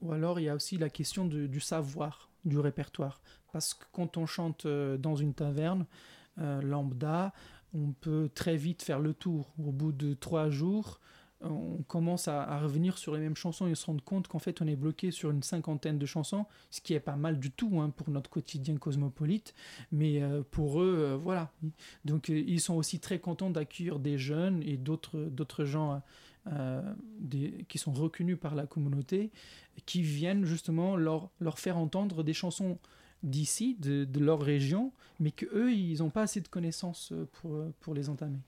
ou 0.00 0.12
alors 0.12 0.40
il 0.40 0.44
y 0.44 0.48
a 0.48 0.54
aussi 0.54 0.78
la 0.78 0.90
question 0.90 1.26
du 1.26 1.60
savoir, 1.60 2.30
du 2.44 2.58
répertoire. 2.58 3.20
Parce 3.52 3.74
que 3.74 3.84
quand 3.92 4.16
on 4.16 4.26
chante 4.26 4.66
euh, 4.66 4.96
dans 4.96 5.14
une 5.14 5.34
taverne, 5.34 5.86
lambda, 6.38 7.34
on 7.74 7.92
peut 7.92 8.30
très 8.34 8.56
vite 8.56 8.82
faire 8.82 9.00
le 9.00 9.14
tour. 9.14 9.52
Au 9.58 9.72
bout 9.72 9.92
de 9.92 10.14
trois 10.14 10.50
jours, 10.50 11.00
on 11.44 11.82
commence 11.88 12.28
à, 12.28 12.58
revenir 12.60 12.98
sur 12.98 13.14
les 13.14 13.20
mêmes 13.20 13.36
chansons 13.36 13.66
et 13.66 13.74
se 13.74 13.86
rendre 13.86 14.02
compte 14.02 14.28
qu'en 14.28 14.38
fait 14.38 14.62
on 14.62 14.66
est 14.66 14.76
bloqué 14.76 15.10
sur 15.10 15.30
une 15.30 15.42
cinquantaine 15.42 15.98
de 15.98 16.06
chansons, 16.06 16.46
ce 16.70 16.80
qui 16.80 16.94
est 16.94 17.00
pas 17.00 17.16
mal 17.16 17.38
du 17.38 17.50
tout 17.50 17.80
hein, 17.80 17.90
pour 17.90 18.10
notre 18.10 18.30
quotidien 18.30 18.76
cosmopolite, 18.76 19.54
mais 19.90 20.22
euh, 20.22 20.42
pour 20.50 20.80
eux, 20.80 20.96
euh, 20.98 21.16
voilà. 21.16 21.50
Donc 22.04 22.30
euh, 22.30 22.38
ils 22.46 22.60
sont 22.60 22.74
aussi 22.74 23.00
très 23.00 23.18
contents 23.18 23.50
d'accueillir 23.50 23.98
des 23.98 24.18
jeunes 24.18 24.62
et 24.62 24.76
d'autres 24.76 25.18
d'autres 25.18 25.64
gens 25.64 26.02
qui 27.68 27.78
sont 27.78 27.92
reconnus 27.92 28.36
par 28.36 28.56
la 28.56 28.66
communauté, 28.66 29.30
qui 29.86 30.02
viennent 30.02 30.44
justement 30.44 30.96
leur, 30.96 31.30
leur 31.38 31.60
faire 31.60 31.78
entendre 31.78 32.24
des 32.24 32.32
chansons 32.32 32.78
d'ici, 33.22 33.76
de, 33.78 34.06
leur 34.18 34.40
région, 34.40 34.92
mais 35.20 35.30
qu'eux, 35.30 35.72
ils 35.72 35.98
n'ont 35.98 36.10
pas 36.10 36.22
assez 36.22 36.40
de 36.40 36.48
connaissances 36.48 37.10
euh, 37.12 37.28
pour, 37.32 37.54
euh, 37.54 37.72
pour 37.80 37.94
les 37.94 38.08
entamer. 38.08 38.38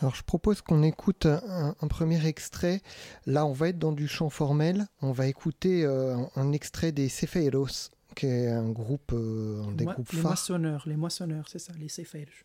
Alors 0.00 0.14
je 0.14 0.22
propose 0.22 0.60
qu'on 0.60 0.82
écoute 0.82 1.24
un, 1.26 1.88
premier 1.88 2.26
extrait. 2.26 2.82
Là, 3.24 3.46
on 3.46 3.52
va 3.52 3.70
être 3.70 3.78
dans 3.78 3.92
du 3.92 4.08
chant 4.08 4.28
formel. 4.28 4.86
On 5.00 5.12
va 5.12 5.26
écouter 5.26 5.84
euh, 5.86 6.16
un, 6.36 6.52
extrait 6.52 6.92
des 6.92 7.08
Cefeiros, 7.08 7.90
qui 8.14 8.26
est 8.26 8.48
un 8.48 8.68
groupe, 8.68 9.14
des 9.74 9.86
groupes 9.86 10.12
Les 10.12 10.20
moissonneurs, 10.20 10.84
les 10.86 10.96
moissonneurs, 10.96 11.48
c'est 11.48 11.58
ça, 11.58 11.72
les 11.78 11.88
Cefeiros. 11.88 12.44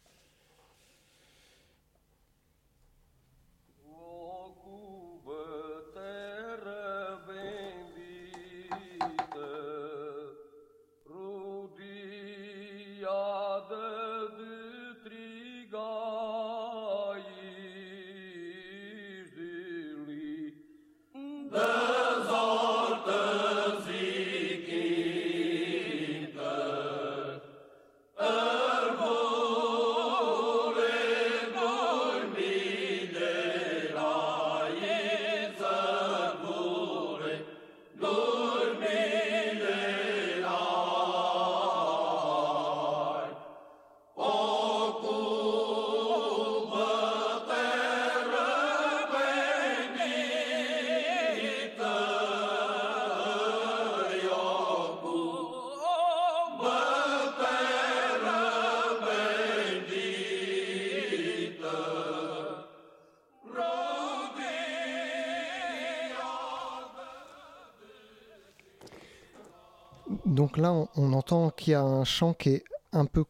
Donc 70.26 70.58
là, 70.58 70.74
on, 70.96 71.14
entend 71.14 71.50
qu'il 71.50 71.72
y 71.72 71.76
a 71.76 71.82
un 71.82 72.04
chant 72.04 72.34
qui 72.34 72.50
est 72.50 72.64
un 72.92 73.06
peu 73.06 73.26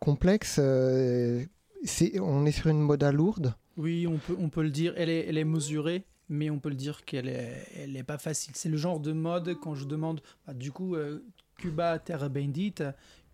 complexe. 0.00 0.58
Euh, 0.60 1.44
on 2.20 2.46
est 2.46 2.52
sur 2.52 2.68
une 2.68 2.80
moda 2.80 3.12
lourde. 3.12 3.54
Oui, 3.76 4.06
on 4.06 4.48
peut, 4.48 4.62
le 4.62 4.70
dire. 4.70 4.94
Elle 4.96 5.10
est, 5.10 5.44
mesurée, 5.44 6.04
mais 6.28 6.48
on 6.48 6.58
peut 6.58 6.70
le 6.70 6.76
dire 6.76 7.04
qu'elle 7.04 7.28
est, 7.28 8.02
pas 8.04 8.18
facile. 8.18 8.52
C'est 8.56 8.68
le 8.68 8.76
genre 8.76 9.00
de 9.00 9.12
mode 9.12 9.54
quand 9.60 9.74
je 9.74 9.84
demande, 9.84 10.20
bah, 10.46 10.54
du 10.54 10.72
coup, 10.72 10.94
euh, 10.94 11.24
Cuba 11.58 11.98
Terre 11.98 12.30
Bendite, 12.30 12.84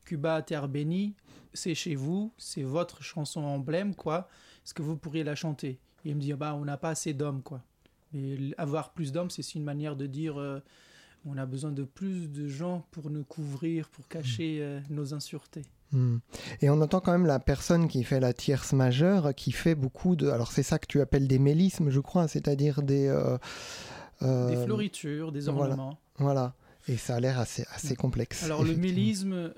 Cuba 0.05 0.43
Terre 0.43 0.69
Bénie, 0.69 1.15
c'est 1.53 1.75
chez 1.75 1.95
vous, 1.95 2.33
c'est 2.39 2.63
votre 2.63 3.03
chanson 3.03 3.43
emblème, 3.43 3.95
quoi. 3.95 4.29
Est-ce 4.65 4.75
que 4.75 4.83
vous 4.83 4.97
pourriez 4.97 5.23
la 5.23 5.37
chanter? 5.37 5.79
Et 6.05 6.11
il 6.11 6.17
me 6.17 6.21
dit, 6.21 6.33
bah, 6.33 6.55
on 6.55 6.65
n'a 6.65 6.77
pas 6.77 6.91
assez 6.91 7.15
d'hommes, 7.15 7.43
quoi. 7.43 7.63
Mais 8.13 8.37
avoir 8.59 8.93
plus 8.93 9.13
d'hommes, 9.13 9.31
c'est 9.31 9.55
une 9.55 9.65
manière 9.65 9.97
de 9.97 10.07
dire. 10.07 10.39
Euh, 10.39 10.61
on 11.25 11.37
a 11.37 11.47
besoin 11.47 11.73
de 11.73 11.85
plus 11.85 12.29
de 12.29 12.49
gens 12.49 12.87
pour 12.91 13.11
nous 13.11 13.25
couvrir, 13.25 13.89
pour 13.89 14.09
cacher 14.09 14.59
euh, 14.61 14.81
nos 14.91 15.14
insuretés. 15.14 15.62
Hmm. 15.93 16.18
Et 16.61 16.70
on 16.70 16.81
entend 16.81 17.01
quand 17.01 17.12
même 17.12 17.27
la 17.27 17.39
personne 17.39 17.87
qui 17.87 18.03
fait 18.03 18.20
la 18.20 18.33
tierce 18.33 18.73
majeure, 18.73 19.35
qui 19.35 19.53
fait 19.53 19.75
beaucoup 19.75 20.16
de... 20.16 20.29
Alors 20.29 20.51
c'est 20.51 20.62
ça 20.62 20.79
que 20.79 20.87
tu 20.87 21.01
appelles 21.01 21.29
des 21.29 21.39
mélismes, 21.39 21.91
je 21.91 22.01
crois, 22.01 22.29
c'est-à-dire 22.29 22.83
des... 22.83 23.09
Euh, 23.09 23.37
euh, 24.23 24.49
des 24.49 24.64
floritures, 24.64 25.33
des 25.33 25.49
ornements. 25.49 25.99
Voilà. 26.16 26.55
Et 26.89 26.97
ça 26.97 27.16
a 27.16 27.20
l'air 27.20 27.39
assez, 27.39 27.64
assez 27.73 27.95
complexe. 27.95 28.43
Alors 28.43 28.64
le 28.64 28.75
mélisme, 28.75 29.53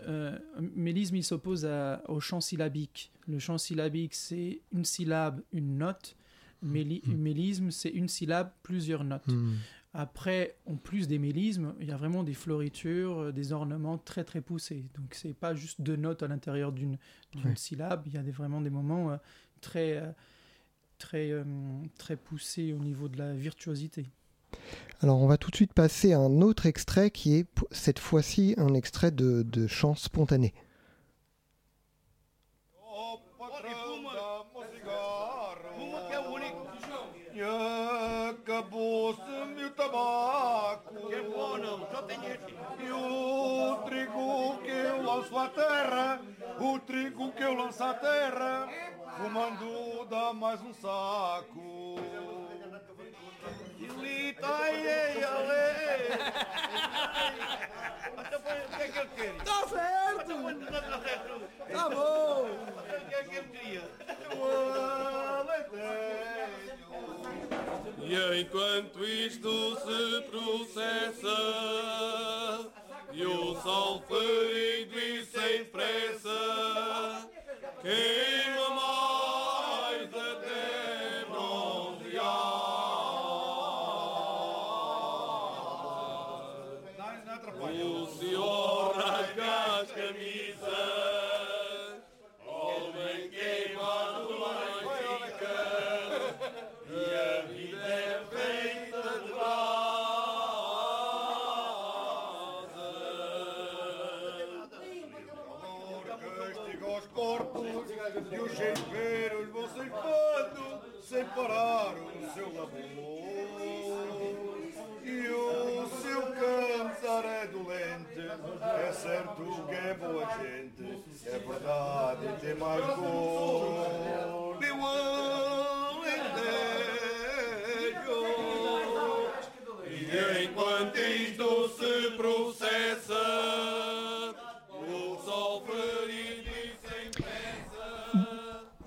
mélisme, 0.75 1.17
il 1.17 1.25
s'oppose 1.25 1.67
au 2.09 2.21
chant 2.21 2.41
syllabique. 2.41 3.13
Le 3.27 3.39
chant 3.39 3.57
syllabique, 3.57 4.15
c'est 4.15 4.61
une 4.73 4.85
syllabe, 4.85 5.41
une 5.53 5.79
note. 5.79 6.17
Méli 6.65 7.03
hmm. 7.07 7.15
Mélisme, 7.15 7.71
c'est 7.71 7.91
une 7.91 8.09
syllabe, 8.09 8.51
plusieurs 8.63 9.05
notes. 9.05 9.29
Hmm. 9.29 9.55
Après, 9.97 10.57
en 10.67 10.75
plus 10.75 11.07
des 11.07 11.21
mélismes, 11.21 11.73
il 11.81 11.87
y 11.87 11.93
a 11.93 11.97
vraiment 11.97 12.25
des 12.25 12.35
fleuritures, 12.35 13.21
euh, 13.21 13.33
des 13.33 13.53
ornements 13.53 13.97
très 13.97 14.25
très 14.25 14.41
poussés. 14.41 14.85
Donc 14.97 15.15
c'est 15.15 15.35
pas 15.35 15.55
juste 15.55 15.81
deux 15.81 15.95
notes 15.95 16.25
à 16.25 16.27
l'intérieur 16.27 16.73
d'une 16.73 16.99
syllabe, 17.55 18.03
il 18.07 18.15
y 18.15 18.19
a 18.19 18.23
des, 18.23 18.33
vraiment 18.33 18.61
des 18.61 18.71
moments 18.71 19.13
euh, 19.13 19.17
très, 19.61 19.99
euh, 19.99 20.11
très, 20.99 21.31
très 21.97 22.17
poussés 22.17 22.73
au 22.73 22.81
niveau 22.81 23.09
de 23.09 23.19
la 23.19 23.35
virtuosité. 23.35 24.11
Alors 25.01 25.21
on 25.21 25.29
va 25.29 25.37
tout 25.37 25.53
de 25.53 25.57
suite 25.57 25.73
passer 25.73 26.13
à 26.13 26.19
un 26.19 26.41
autre 26.41 26.67
extrait 26.67 27.13
qui 27.13 27.37
est 27.37 27.47
cette 27.71 28.01
fois-ci 28.01 28.55
un 28.57 28.75
extrait 28.75 29.13
de, 29.13 29.45
de 29.45 29.69
chant 29.69 29.95
spontané. 29.95 30.55
Oh, 32.97 33.21
tabaco. 39.75 41.09
Que 41.09 41.21
bom, 41.23 41.59
não, 41.59 41.91
só 41.91 42.03
tenho 42.03 42.25
este. 42.25 42.55
E 42.81 42.91
o 42.91 43.77
trigo 43.85 44.59
que 44.63 44.71
eu 44.71 45.03
lanço 45.03 45.39
à 45.39 45.49
terra, 45.49 46.21
o 46.59 46.79
trigo 46.81 47.33
que 47.33 47.43
eu 47.43 47.55
lanço 47.55 47.83
à 47.85 47.95
terra, 47.95 48.69
fumando 49.17 50.07
dá 50.07 50.33
mais 50.33 50.61
um 50.63 50.73
saco. 50.73 51.97
Lita, 54.01 54.47
ai, 54.47 54.87
ai, 54.89 55.25
ale. 55.25 55.65
Então, 58.27 58.41
o 58.41 58.77
que 58.77 58.83
é 58.83 58.89
que 58.89 58.99
ele 58.99 59.09
quer? 59.17 59.35
Tá 59.45 59.69
certo! 59.69 60.35
Tá 61.73 61.89
bom! 61.91 62.45
O 62.45 63.09
que 63.09 63.15
é 63.15 63.25
que 63.25 63.37
ele 63.37 63.49
queria? 63.49 63.83
E 68.07 68.17
enquanto 68.41 69.05
isto 69.05 69.77
se 69.77 70.23
processa 70.31 71.37
E 73.13 73.25
o 73.25 73.55
sol 73.63 74.03
ferido 74.09 74.74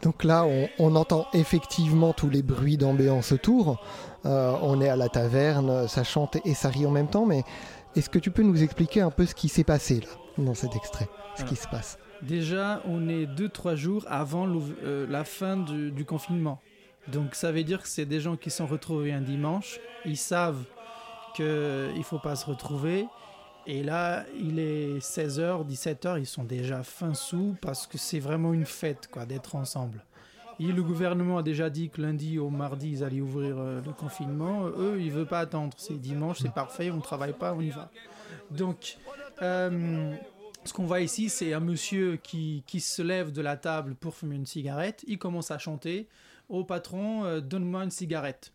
Donc 0.03 0.23
là, 0.23 0.45
on, 0.45 0.69
on 0.79 0.95
entend 0.95 1.27
effectivement 1.33 2.13
tous 2.13 2.29
les 2.29 2.41
bruits 2.41 2.77
d'ambiance 2.77 3.33
autour. 3.33 3.81
Euh, 4.25 4.55
on 4.61 4.79
est 4.81 4.89
à 4.89 4.95
la 4.95 5.09
taverne, 5.09 5.87
ça 5.87 6.03
chante 6.03 6.37
et 6.45 6.53
ça 6.53 6.69
rit 6.69 6.85
en 6.85 6.91
même 6.91 7.07
temps, 7.07 7.25
mais 7.25 7.43
est-ce 7.95 8.09
que 8.09 8.19
tu 8.19 8.31
peux 8.31 8.43
nous 8.43 8.63
expliquer 8.63 9.01
un 9.01 9.11
peu 9.11 9.25
ce 9.25 9.35
qui 9.35 9.49
s'est 9.49 9.63
passé 9.63 10.01
là, 10.01 10.26
dans 10.43 10.53
cet 10.53 10.75
extrait 10.75 11.09
Ce 11.35 11.43
qui 11.43 11.55
se 11.55 11.67
passe 11.67 11.97
Déjà, 12.21 12.81
on 12.85 13.09
est 13.09 13.25
2-3 13.25 13.75
jours 13.75 14.05
avant 14.07 14.47
euh, 14.83 15.05
la 15.07 15.23
fin 15.23 15.57
du, 15.57 15.91
du 15.91 16.03
confinement. 16.03 16.59
Donc 17.07 17.35
ça 17.35 17.51
veut 17.51 17.63
dire 17.63 17.81
que 17.81 17.87
c'est 17.87 18.05
des 18.05 18.19
gens 18.19 18.35
qui 18.35 18.49
sont 18.49 18.65
retrouvés 18.65 19.13
un 19.13 19.21
dimanche. 19.21 19.79
Ils 20.05 20.17
savent 20.17 20.63
qu'il 21.35 21.45
ne 21.45 22.03
faut 22.03 22.19
pas 22.19 22.35
se 22.35 22.45
retrouver. 22.45 23.05
Et 23.67 23.83
là, 23.83 24.25
il 24.39 24.59
est 24.59 24.99
16h, 24.99 25.67
17h, 25.67 26.19
ils 26.19 26.25
sont 26.25 26.43
déjà 26.43 26.83
fin 26.83 27.13
sous 27.13 27.55
parce 27.61 27.85
que 27.85 27.97
c'est 27.97 28.19
vraiment 28.19 28.53
une 28.53 28.65
fête 28.65 29.09
quoi, 29.11 29.25
d'être 29.25 29.55
ensemble. 29.55 30.03
Et 30.59 30.71
le 30.71 30.81
gouvernement 30.81 31.37
a 31.37 31.43
déjà 31.43 31.69
dit 31.69 31.89
que 31.89 32.01
lundi 32.01 32.39
au 32.39 32.49
mardi, 32.49 32.89
ils 32.89 33.03
allaient 33.03 33.21
ouvrir 33.21 33.57
euh, 33.59 33.81
le 33.85 33.91
confinement. 33.91 34.65
Eux, 34.67 34.97
ils 34.99 35.07
ne 35.07 35.11
veulent 35.11 35.27
pas 35.27 35.39
attendre. 35.39 35.73
C'est 35.77 35.99
dimanche, 35.99 36.39
c'est 36.39 36.53
parfait, 36.53 36.89
on 36.89 36.95
ne 36.95 37.01
travaille 37.01 37.33
pas, 37.33 37.53
on 37.53 37.61
y 37.61 37.69
va. 37.69 37.91
Donc, 38.49 38.97
euh, 39.41 40.15
ce 40.65 40.73
qu'on 40.73 40.85
voit 40.85 41.01
ici, 41.01 41.29
c'est 41.29 41.53
un 41.53 41.59
monsieur 41.59 42.17
qui, 42.17 42.63
qui 42.67 42.79
se 42.79 43.01
lève 43.01 43.31
de 43.31 43.41
la 43.41 43.57
table 43.57 43.95
pour 43.95 44.15
fumer 44.15 44.35
une 44.35 44.45
cigarette. 44.45 45.03
Il 45.07 45.17
commence 45.17 45.51
à 45.51 45.57
chanter 45.57 46.07
Au 46.49 46.63
patron, 46.63 47.25
euh, 47.25 47.39
donne-moi 47.39 47.83
une 47.83 47.91
cigarette. 47.91 48.53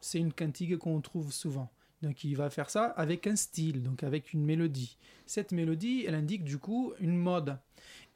C'est 0.00 0.18
une 0.18 0.32
cantigue 0.32 0.76
qu'on 0.76 1.00
trouve 1.00 1.32
souvent. 1.32 1.70
Donc 2.02 2.22
il 2.22 2.36
va 2.36 2.50
faire 2.50 2.68
ça 2.68 2.84
avec 2.84 3.26
un 3.26 3.36
style, 3.36 3.82
donc 3.82 4.02
avec 4.02 4.34
une 4.34 4.44
mélodie. 4.44 4.98
Cette 5.24 5.52
mélodie, 5.52 6.04
elle 6.06 6.14
indique 6.14 6.44
du 6.44 6.58
coup 6.58 6.92
une 7.00 7.16
mode. 7.16 7.56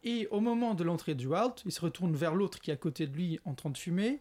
Et 0.04 0.28
au 0.30 0.40
moment 0.40 0.74
de 0.74 0.84
l'entrée 0.84 1.14
du 1.14 1.32
halt, 1.34 1.62
il 1.64 1.72
se 1.72 1.80
retourne 1.80 2.14
vers 2.14 2.34
l'autre 2.34 2.60
qui 2.60 2.70
est 2.70 2.74
à 2.74 2.76
côté 2.76 3.06
de 3.06 3.16
lui 3.16 3.40
en 3.46 3.54
train 3.54 3.70
de 3.70 3.78
fumer. 3.78 4.20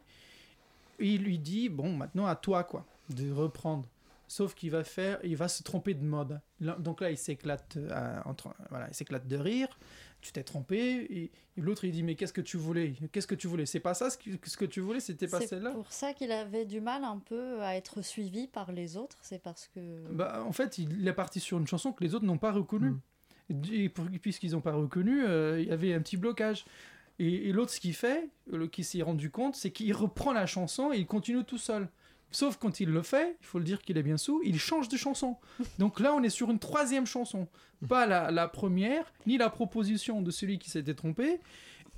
Il 1.00 1.24
lui 1.24 1.38
dit 1.38 1.70
Bon, 1.70 1.96
maintenant 1.96 2.26
à 2.26 2.36
toi, 2.36 2.64
quoi, 2.64 2.86
de 3.10 3.32
reprendre. 3.32 3.86
Sauf 4.30 4.56
qu'il 4.56 4.72
va 4.72 4.84
faire, 4.84 5.20
il 5.24 5.38
va 5.38 5.48
se 5.48 5.64
tromper 5.64 5.94
de 5.94 6.04
mode. 6.04 6.42
Donc 6.80 7.00
là, 7.02 7.10
il 7.12 7.18
s'éclate, 7.18 7.78
euh, 7.78 8.20
entre- 8.26 8.54
voilà, 8.70 8.88
il 8.90 8.94
s'éclate 8.94 9.26
de 9.28 9.38
rire. 9.38 9.70
Tu 10.20 10.32
t'es 10.34 10.44
trompé. 10.44 10.78
Et, 11.10 11.32
et 11.56 11.62
l'autre, 11.62 11.86
il 11.86 11.92
dit 11.92 12.04
mais 12.04 12.16
qu'est-ce 12.16 12.34
que 12.34 12.42
tu 12.42 12.58
voulais? 12.58 12.94
Qu'est-ce 13.14 13.28
que 13.28 13.36
tu 13.36 13.48
voulais? 13.48 13.66
C'est 13.66 13.80
pas 13.80 13.94
ça 13.94 14.10
ce 14.10 14.18
que, 14.18 14.32
ce 14.44 14.58
que 14.58 14.66
tu 14.66 14.82
voulais? 14.82 15.00
C'était 15.00 15.28
pas 15.28 15.40
C'est 15.40 15.48
celle-là? 15.48 15.72
pour 15.72 15.92
ça 15.94 16.14
qu'il 16.14 16.32
avait 16.32 16.66
du 16.66 16.82
mal 16.82 17.04
un 17.06 17.20
peu 17.20 17.62
à 17.62 17.76
être 17.78 18.02
suivi 18.02 18.48
par 18.48 18.72
les 18.74 18.98
autres. 18.98 19.18
C'est 19.22 19.42
parce 19.42 19.70
que. 19.74 19.80
Bah, 20.12 20.44
en 20.46 20.52
fait, 20.52 20.78
il 20.78 21.08
est 21.08 21.14
parti 21.14 21.40
sur 21.40 21.58
une 21.58 21.68
chanson 21.68 21.94
que 21.94 22.04
les 22.04 22.14
autres 22.16 22.26
n'ont 22.26 22.38
pas 22.40 22.52
reconnue. 22.52 22.96
Et 23.72 23.88
pour- 23.88 24.06
puisqu'ils 24.22 24.52
n'ont 24.52 24.62
pas 24.62 24.74
reconnu, 24.74 25.24
euh, 25.26 25.62
il 25.62 25.68
y 25.68 25.72
avait 25.72 25.94
un 25.94 26.02
petit 26.02 26.18
blocage. 26.18 26.66
Et, 27.20 27.48
et 27.48 27.52
l'autre, 27.54 27.72
ce 27.72 27.80
qu'il 27.80 27.94
fait, 27.96 28.28
le, 28.52 28.68
qui 28.68 28.84
s'est 28.84 29.02
rendu 29.02 29.30
compte, 29.32 29.56
c'est 29.56 29.72
qu'il 29.72 29.94
reprend 29.94 30.34
la 30.34 30.46
chanson 30.46 30.92
et 30.92 30.98
il 30.98 31.08
continue 31.08 31.44
tout 31.46 31.58
seul. 31.58 31.88
Sauf 32.32 32.58
quand 32.58 32.80
il 32.80 32.90
le 32.90 33.02
fait, 33.02 33.38
il 33.42 33.46
faut 33.46 33.58
le 33.58 33.64
dire 33.64 33.82
qu'il 33.82 33.98
est 33.98 34.04
bien 34.04 34.18
sous, 34.18 34.42
il 34.44 34.60
change 34.60 34.90
de 34.90 34.98
chanson. 34.98 35.38
Donc 35.80 36.00
là, 36.00 36.14
on 36.14 36.22
est 36.24 36.30
sur 36.30 36.52
une 36.52 36.60
troisième 36.60 37.06
chanson. 37.06 37.48
Pas 37.88 38.06
la, 38.06 38.32
la 38.32 38.48
première, 38.48 39.12
ni 39.26 39.38
la 39.38 39.50
proposition 39.50 40.22
de 40.22 40.32
celui 40.32 40.60
qui 40.60 40.70
s'était 40.70 40.94
trompé. 40.94 41.40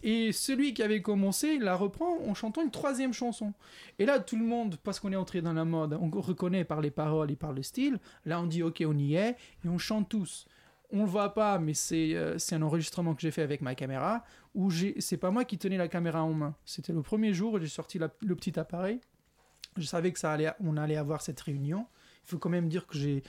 Et 0.02 0.32
celui 0.32 0.74
qui 0.74 0.82
avait 0.82 1.02
commencé, 1.02 1.50
il 1.56 1.62
la 1.64 1.76
reprend 1.76 2.20
en 2.26 2.34
chantant 2.34 2.62
une 2.62 2.72
troisième 2.72 3.12
chanson. 3.12 3.54
Et 3.98 4.06
là, 4.06 4.20
tout 4.20 4.38
le 4.38 4.46
monde, 4.46 4.78
parce 4.84 4.98
qu'on 5.00 5.12
est 5.12 5.18
entré 5.18 5.42
dans 5.42 5.52
la 5.52 5.66
mode, 5.66 5.98
on 6.00 6.10
reconnaît 6.22 6.64
par 6.64 6.80
les 6.80 6.92
paroles 6.92 7.32
et 7.32 7.36
par 7.36 7.52
le 7.52 7.64
style. 7.64 8.00
Là, 8.26 8.40
on 8.40 8.46
dit, 8.46 8.64
ok, 8.64 8.82
on 8.88 8.98
y 8.98 9.16
est, 9.16 9.32
et 9.66 9.68
on 9.68 9.78
chante 9.78 10.08
tous. 10.08 10.46
On 10.92 11.00
le 11.00 11.06
voit 11.10 11.34
pas, 11.34 11.60
mais 11.60 11.74
c'est 11.74 12.16
euh, 12.16 12.38
c'est 12.38 12.56
un 12.56 12.62
enregistrement 12.62 13.14
que 13.14 13.22
j'ai 13.22 13.30
fait 13.32 13.42
avec 13.42 13.62
ma 13.62 13.76
caméra, 13.76 14.24
où 14.56 14.72
c'est 15.00 15.18
pas 15.18 15.32
moi 15.32 15.44
qui 15.44 15.58
tenais 15.58 15.78
la 15.78 15.88
caméra 15.90 16.24
en 16.24 16.34
main. 16.34 16.56
C'était 16.66 16.94
le 16.94 17.02
premier 17.02 17.34
jour 17.34 17.54
où 17.54 17.60
j'ai 17.60 17.68
sorti 17.68 18.00
la- 18.00 18.10
le 18.22 18.36
petit 18.36 18.58
appareil. 18.58 19.02
Je 19.78 19.86
savais 19.86 20.12
que 20.12 20.20
ça 20.20 20.32
allait, 20.32 20.52
on 20.60 20.78
allait 20.78 20.98
avoir 20.98 21.22
cette 21.22 21.40
réunion. 21.40 21.86
Il 22.26 22.30
faut 22.30 22.38
quand 22.38 22.50
même 22.50 22.70
dire 22.70 22.86
que 22.86 22.98
j'ai- 22.98 23.24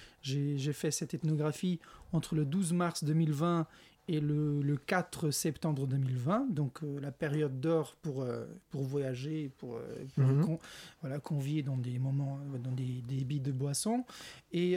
fait 0.72 0.91
cette 0.91 1.14
ethnographie 1.14 1.80
entre 2.12 2.34
le 2.34 2.45
12 2.45 2.72
mars 2.72 3.05
2020 3.05 3.66
et 4.09 4.18
le, 4.20 4.61
le 4.61 4.76
4 4.76 5.30
septembre 5.30 5.86
2020, 5.86 6.49
donc 6.53 6.82
euh, 6.82 6.99
la 7.01 7.12
période 7.12 7.61
d'or 7.61 7.95
pour, 8.03 8.22
euh, 8.22 8.45
pour 8.70 8.82
voyager, 8.82 9.51
pour, 9.59 9.76
euh, 9.76 9.82
pour 10.16 10.24
Mhm. 10.24 10.45
con- 10.45 10.59
voilà, 11.01 11.20
convier 11.20 11.62
dans 11.62 11.76
des 11.76 11.99
moments, 12.01 12.41
euh, 12.55 12.59
dans 12.59 12.72
des, 12.72 13.03
des 13.07 13.24
billes 13.24 13.41
de 13.41 13.53
boisson. 13.53 14.05
Et, 14.53 14.76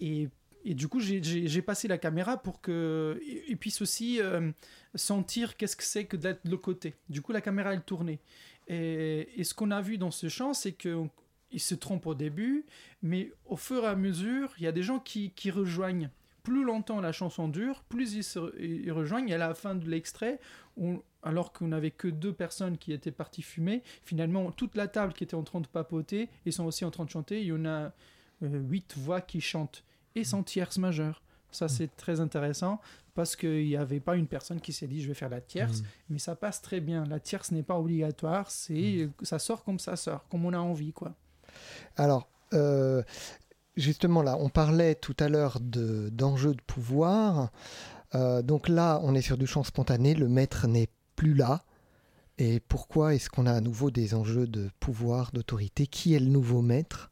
et, 0.00 0.28
et 0.64 0.74
du 0.74 0.88
coup, 0.88 0.98
j'ai- 1.00 1.62
passé 1.62 1.86
la 1.86 1.98
caméra 1.98 2.36
pour 2.42 2.60
que 2.60 3.20
et, 3.24 3.52
et 3.52 3.56
puisse 3.56 3.80
aussi 3.82 4.20
sentir 4.94 5.56
qu'est-ce 5.56 5.76
que 5.76 5.84
c'est 5.84 6.04
que 6.06 6.16
d'être 6.16 6.44
de 6.44 6.50
l'autre 6.50 6.62
côté. 6.62 6.94
Du 7.08 7.22
coup, 7.22 7.32
la 7.32 7.40
caméra, 7.40 7.72
elle 7.72 7.82
tournait. 7.82 8.18
Et, 8.68 9.42
ce 9.42 9.54
qu'on 9.54 9.70
a 9.70 9.80
vu 9.80 9.98
dans 9.98 10.10
ce 10.10 10.28
champ, 10.28 10.54
c'est 10.54 10.72
que 10.72 11.04
il 11.50 11.60
se 11.60 11.74
trompe 11.74 12.06
au 12.06 12.14
début, 12.14 12.66
mais 13.02 13.32
au 13.46 13.56
fur 13.56 13.84
et 13.84 13.86
à 13.86 13.96
mesure, 13.96 14.52
il 14.58 14.64
y 14.64 14.66
a 14.66 14.72
des 14.72 14.82
gens 14.82 14.98
qui, 14.98 15.32
rejoignent. 15.50 16.10
Plus 16.42 16.64
longtemps 16.64 17.00
la 17.00 17.12
chanson 17.12 17.48
dure, 17.48 17.82
plus 17.88 18.14
ils, 18.14 18.92
rejoignent. 18.92 19.28
Et 19.30 19.34
à 19.34 19.38
la 19.38 19.54
fin 19.54 19.74
de 19.74 19.88
l'extrait, 19.88 20.40
alors 21.22 21.52
qu'on 21.52 21.68
n'avait 21.68 21.90
que 21.90 22.08
deux 22.08 22.32
personnes 22.32 22.76
qui 22.76 22.92
étaient 22.92 23.10
parties 23.10 23.42
fumer, 23.42 23.82
finalement, 24.04 24.50
toute 24.52 24.76
la 24.76 24.88
table 24.88 25.14
qui 25.14 25.24
était 25.24 25.34
en 25.34 25.42
train 25.42 25.60
de 25.60 25.66
papoter, 25.66 26.28
ils 26.44 26.52
sont 26.52 26.64
aussi 26.64 26.84
en 26.84 26.90
train 26.90 27.04
de 27.04 27.10
chanter. 27.10 27.40
Il 27.40 27.46
y 27.46 27.52
en 27.52 27.64
a 27.64 27.92
euh, 28.42 28.60
huit 28.68 28.96
voix 28.96 29.22
qui 29.22 29.40
chantent, 29.40 29.84
et 30.14 30.24
sans 30.24 30.42
tierce 30.42 30.76
majeure. 30.76 31.22
Ça, 31.50 31.68
c'est 31.68 31.94
très 31.96 32.20
intéressant 32.20 32.80
parce 33.14 33.34
qu'il 33.36 33.64
n'y 33.66 33.76
avait 33.76 34.00
pas 34.00 34.16
une 34.16 34.26
personne 34.26 34.60
qui 34.60 34.72
s'est 34.72 34.86
dit 34.86 35.02
je 35.02 35.08
vais 35.08 35.14
faire 35.14 35.28
la 35.30 35.40
tierce, 35.40 35.80
Mm. 35.80 35.84
mais 36.10 36.18
ça 36.18 36.36
passe 36.36 36.60
très 36.62 36.80
bien. 36.80 37.04
La 37.06 37.18
tierce 37.20 37.50
n'est 37.52 37.62
pas 37.62 37.78
obligatoire, 37.78 38.50
c'est 38.50 39.08
ça 39.22 39.38
sort 39.38 39.64
comme 39.64 39.78
ça 39.78 39.96
sort, 39.96 40.26
comme 40.28 40.44
on 40.44 40.52
a 40.52 40.58
envie, 40.58 40.92
quoi. 40.92 41.14
Alors, 41.96 42.28
euh, 42.54 43.02
justement 43.76 44.22
là, 44.22 44.36
on 44.38 44.48
parlait 44.50 44.94
tout 44.94 45.16
à 45.18 45.28
l'heure 45.28 45.58
de- 45.60 46.10
d'enjeux 46.10 46.54
de 46.54 46.60
pouvoir. 46.62 47.50
Euh, 48.14 48.42
donc 48.42 48.68
là, 48.68 49.00
on 49.02 49.14
est 49.14 49.20
sur 49.22 49.36
du 49.36 49.46
chant 49.46 49.64
spontané, 49.64 50.14
le 50.14 50.28
maître 50.28 50.66
n'est 50.66 50.88
plus 51.16 51.34
là. 51.34 51.64
Et 52.38 52.60
pourquoi 52.60 53.14
est-ce 53.14 53.28
qu'on 53.30 53.46
a 53.46 53.52
à 53.52 53.60
nouveau 53.60 53.90
des 53.90 54.14
enjeux 54.14 54.46
de 54.46 54.70
pouvoir, 54.78 55.32
d'autorité? 55.32 55.86
Qui 55.88 56.14
est 56.14 56.20
le 56.20 56.26
nouveau 56.28 56.62
maître? 56.62 57.10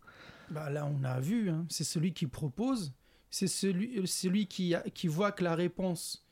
Bah 0.50 0.70
Là, 0.70 0.86
on 0.88 1.02
a 1.04 1.18
vu, 1.18 1.50
hein, 1.50 1.66
c'est 1.68 1.82
celui 1.82 2.12
qui 2.12 2.28
propose, 2.28 2.92
c'est 3.30 3.46
celui, 3.48 4.06
celui 4.06 4.46
qui, 4.46 4.74
a, 4.74 4.80
qui 4.90 5.08
voit 5.08 5.32
que 5.32 5.44
la 5.44 5.54
réponse 5.54 6.24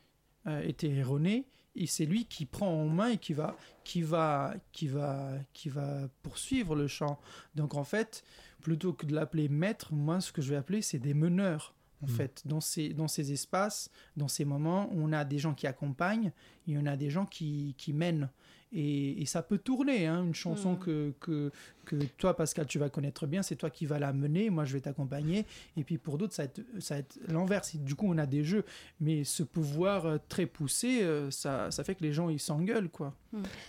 euh, 0.47 0.61
était 0.63 0.91
erronée, 0.91 1.47
et 1.77 1.87
c'est 1.87 2.07
lui 2.07 2.27
qui 2.27 2.47
prend 2.47 2.69
en 2.69 2.89
main 2.89 3.09
et 3.09 3.19
qui 3.19 3.33
va, 3.33 3.57
qui 3.83 4.03
va, 4.03 4.55
qui 4.73 4.87
va, 4.87 5.33
qui 5.53 5.69
va 5.69 6.09
poursuivre 6.23 6.77
le 6.77 6.87
chant. 6.87 7.19
Donc 7.57 7.75
en 7.75 7.83
fait, 7.85 8.23
plutôt 8.63 8.93
que 8.93 9.07
de 9.07 9.15
l'appeler 9.15 9.49
maître, 9.49 9.93
moi 9.93 10.21
ce 10.21 10.31
que 10.33 10.41
je 10.41 10.51
vais 10.51 10.57
appeler 10.57 10.83
c'est 10.83 11.01
des 11.01 11.15
meneurs. 11.15 11.75
En 12.03 12.07
Mm. 12.07 12.11
fait, 12.11 12.43
dans 12.45 12.61
ces, 12.61 12.91
dans 12.91 13.09
ces 13.09 13.33
espaces, 13.33 13.91
dans 14.17 14.29
ces 14.29 14.45
moments, 14.45 14.89
on 14.93 15.13
a 15.13 15.25
des 15.25 15.39
gens 15.39 15.55
qui 15.55 15.67
accompagnent 15.67 16.33
et 16.69 16.77
on 16.77 16.85
a 16.87 16.97
des 16.97 17.09
gens 17.11 17.25
qui, 17.27 17.75
qui 17.79 17.93
mènent. 17.93 18.29
Et, 18.73 19.23
et 19.23 19.27
ça 19.27 19.43
peut 19.43 19.59
tourner, 19.59 20.07
hein, 20.07 20.23
une 20.25 20.35
chanson 20.35 20.75
Mm. 20.75 20.79
que, 20.81 21.15
que, 21.21 21.51
que 21.85 21.97
toi, 22.17 22.35
Pascal, 22.37 22.67
tu 22.67 22.79
vas 22.79 22.89
connaître 22.89 23.27
bien, 23.27 23.43
c'est 23.43 23.57
toi 23.57 23.71
qui 23.71 23.87
vas 23.87 23.99
la 23.99 24.13
mener, 24.13 24.51
moi 24.51 24.65
je 24.65 24.73
vais 24.73 24.81
t'accompagner. 24.81 25.45
Et 25.77 25.85
puis 25.85 25.99
pour 25.99 26.19
d'autres, 26.19 26.35
ça 26.35 26.43
va 26.43 26.47
être, 26.47 26.61
ça 26.81 26.95
va 26.95 27.01
être 27.01 27.19
l'inverse. 27.29 27.77
Du 27.77 27.95
coup, 27.95 28.07
on 28.09 28.19
a 28.19 28.27
des 28.27 28.43
jeux. 28.45 28.65
Mais 29.01 29.25
ce 29.25 29.43
pouvoir 29.43 30.07
euh, 30.07 30.19
très 30.29 30.47
poussé, 30.47 31.03
euh, 31.03 31.31
ça, 31.31 31.71
ça 31.71 31.85
fait 31.85 31.95
que 31.95 32.03
les 32.03 32.13
gens, 32.13 32.29
ils 32.29 32.41
s'engueulent, 32.41 32.89
quoi. 32.91 33.15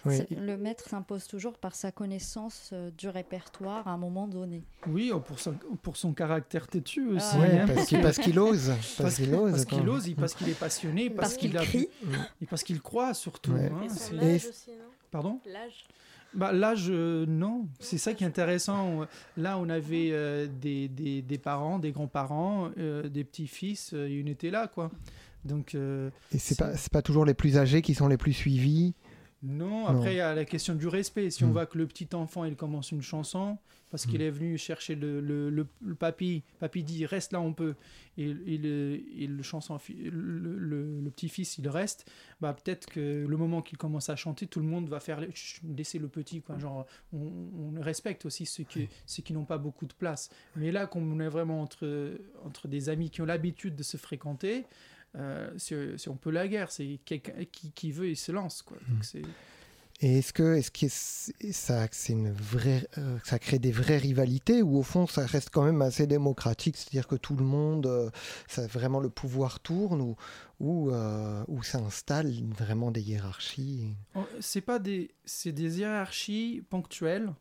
Oui. 0.06 0.18
C'est- 0.18 0.30
Le 0.32 0.58
maître 0.58 0.88
s'impose 0.88 1.28
toujours 1.28 1.58
par 1.58 1.76
sa 1.76 1.92
connaissance 1.92 2.70
euh, 2.74 2.92
du 2.98 3.10
répertoire 3.10 3.88
à 3.88 3.92
un 3.92 3.98
moment 3.98 4.28
donné. 4.28 4.64
Oui, 4.88 5.12
oh, 5.14 5.20
pour 5.20 5.40
son, 5.40 5.54
pour 5.82 5.98
son 5.98 6.14
caractère 6.14 6.68
têtu 6.68 7.08
aussi. 7.10 7.26
Ah 7.34 7.40
Ouais, 7.40 7.60
hein, 7.60 7.66
parce 7.74 7.88
qu'il 7.88 8.02
parce 8.02 8.18
qu'il 8.18 8.40
ose. 8.40 8.68
Parce 8.76 8.96
parce 8.98 9.16
qu'il 9.16 9.34
ose. 9.34 9.52
parce 9.52 9.66
qu'il 9.66 9.90
ose, 9.90 10.14
parce 10.16 10.34
qu'il 10.36 10.50
est 10.50 10.60
passionné, 10.60 11.10
parce, 11.10 11.30
Parce 11.30 11.38
qu'il 11.38 11.50
qu'il 11.50 11.58
a- 11.60 11.64
crie. 11.64 11.88
et 12.42 12.46
parce 12.46 12.64
qu'il 12.64 12.80
croit 12.82 13.14
surtout. 13.14 13.52
Ouais. 13.54 13.72
hein, 13.74 13.82
Et 13.86 13.90
son 13.90 14.18
âge 14.20 14.46
Et- 14.46 14.50
aussi, 14.50 14.70
non? 14.72 14.86
Pardon? 15.12 15.40
L'âge 15.46 15.86
bah, 16.36 16.52
L'âge, 16.52 16.88
euh, 16.90 17.26
non. 17.28 17.68
C'est 17.80 17.98
ça 17.98 18.14
qui 18.14 18.24
est 18.24 18.28
intéressant. 18.28 19.02
Là, 19.38 19.58
on 19.58 19.70
avait 19.70 20.10
euh, 20.12 20.48
des, 20.62 20.88
des, 20.88 21.22
des 21.22 21.38
parents, 21.38 21.80
des 21.80 21.92
grands-parents, 21.92 22.70
euh, 22.78 23.08
des 23.10 23.24
petits-fils, 23.24 23.92
euh, 23.94 24.10
ils 24.10 24.28
étaient 24.30 24.52
là, 24.52 24.68
quoi. 24.68 24.92
Donc, 25.46 25.76
euh, 25.76 26.10
Et 26.32 26.40
c'est 26.40 26.58
pas, 26.58 26.76
c'est 26.76 26.92
pas 26.92 27.02
toujours 27.02 27.24
les 27.26 27.36
plus 27.36 27.58
âgés 27.58 27.82
qui 27.82 27.94
sont 27.94 28.08
les 28.08 28.18
plus 28.18 28.34
suivis. 28.34 28.96
Non. 29.46 29.88
Après, 29.88 30.14
il 30.14 30.18
y 30.18 30.22
a 30.22 30.34
la 30.36 30.46
question 30.46 30.76
du 30.76 30.88
respect. 30.88 31.30
Si 31.30 31.44
on 31.44 31.48
Mm. 31.48 31.52
voit 31.52 31.66
que 31.66 31.78
le 31.78 31.88
petit 31.88 32.10
enfant, 32.14 32.44
il 32.46 32.56
commence 32.56 32.92
une 32.92 33.02
chanson, 33.02 33.58
parce 33.92 34.06
qu'il 34.06 34.20
Mm. 34.20 34.24
est 34.24 34.30
venu 34.32 34.58
chercher 34.58 34.96
le, 34.96 35.22
le, 35.22 35.50
le, 35.50 35.68
le 35.84 35.96
papy, 35.96 36.44
papy 36.60 36.84
dit 36.84 37.06
reste 37.06 37.32
là, 37.34 37.40
on 37.42 37.54
peut. 37.54 37.76
Et, 38.18 38.30
et 38.30 38.58
le, 38.58 39.00
et 39.18 39.28
le, 39.28 39.44
chanson, 39.44 39.78
le, 39.90 41.10
petit-fils, 41.10 41.58
il 41.58 41.68
reste. 41.70 42.10
Bah, 42.42 42.54
peut-être 42.54 42.88
que 42.88 43.26
le 43.28 43.38
moment 43.38 43.62
qu'il 43.62 43.78
commence 43.78 44.10
à 44.10 44.16
chanter, 44.16 44.48
tout 44.48 44.60
le 44.60 44.66
monde 44.66 44.90
va 44.90 45.00
faire 45.00 45.20
laisser 45.78 46.00
le 46.00 46.08
petit. 46.08 46.42
Quoi. 46.42 46.58
Genre, 46.58 46.86
on, 47.14 47.18
on 47.78 47.82
respecte 47.82 48.26
aussi 48.26 48.46
ceux 48.46 48.64
qui, 48.64 48.88
ceux 49.06 49.22
qui 49.24 49.34
n'ont 49.34 49.46
pas 49.46 49.58
beaucoup 49.58 49.86
de 49.86 49.94
place. 49.94 50.30
Mais 50.56 50.72
là, 50.72 50.88
quand 50.88 51.00
on 51.00 51.20
est 51.20 51.28
vraiment 51.30 51.62
entre, 51.62 52.18
entre 52.44 52.68
des 52.68 52.90
amis 52.90 53.10
qui 53.10 53.22
ont 53.22 53.26
l'habitude 53.26 53.76
de 53.76 53.84
se 53.84 53.98
fréquenter, 53.98 54.66
euh, 55.16 55.50
c'est 55.58 55.98
c'est 55.98 56.10
un 56.10 56.16
peu 56.16 56.32
la 56.32 56.48
guerre. 56.48 56.72
C'est 56.72 57.00
quelqu'un 57.06 57.34
qui, 57.52 57.72
qui 57.72 57.92
veut, 57.92 58.10
il 58.10 58.18
se 58.18 58.32
lance. 58.32 58.62
Quoi. 58.62 58.78
Donc, 58.90 59.04
c'est. 59.04 59.22
Et 60.02 60.18
est-ce 60.18 60.34
que, 60.34 60.56
est-ce 60.56 60.72
que 60.72 60.88
ça, 61.54 61.88
c'est 61.90 62.12
une 62.12 62.30
vraie, 62.30 62.86
euh, 62.98 63.18
ça 63.24 63.40
crée 63.40 63.60
des 63.60 63.72
vraies 63.72 63.98
rivalités 63.98 64.62
ou 64.62 64.78
au 64.78 64.84
fond 64.84 65.08
ça 65.08 65.26
reste 65.26 65.52
quand 65.52 65.64
même 65.64 65.82
assez 65.82 66.06
démocratique, 66.06 66.76
c'est-à-dire 66.76 67.08
que 67.08 67.16
tout 67.16 67.38
le 67.38 67.46
monde, 67.46 67.86
euh, 67.86 68.10
ça 68.46 68.68
vraiment 68.68 69.00
le 69.00 69.10
pouvoir 69.10 69.62
tourne 69.62 70.02
ou 70.02 70.18
ou 70.60 70.92
ou 71.48 71.64
ça 71.64 71.80
installe 71.80 72.30
vraiment 72.58 72.92
des 72.92 73.02
hiérarchies. 73.02 73.96
Oh, 74.16 74.26
C'est 74.42 74.60
pas 74.62 74.80
des, 74.80 75.12
c'est 75.24 75.54
des 75.54 75.80
hiérarchies 75.80 76.62
ponctuelles 76.70 77.34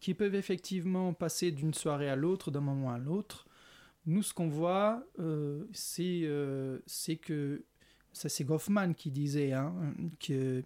qui 0.00 0.14
peuvent 0.14 0.34
effectivement 0.34 1.14
passer 1.14 1.50
d'une 1.52 1.72
soirée 1.72 2.10
à 2.10 2.16
l'autre, 2.16 2.50
d'un 2.50 2.60
moment 2.60 2.90
à 2.92 2.98
l'autre. 2.98 3.46
Nous, 4.06 4.22
ce 4.22 4.34
qu'on 4.34 4.48
voit, 4.48 5.04
euh, 5.18 5.64
c'est, 5.72 6.22
euh, 6.24 6.80
c'est 6.86 7.16
que 7.16 7.64
ça, 8.12 8.28
c'est 8.28 8.44
Goffman 8.44 8.94
qui 8.94 9.10
disait 9.10 9.52
hein, 9.52 9.74
que 10.18 10.64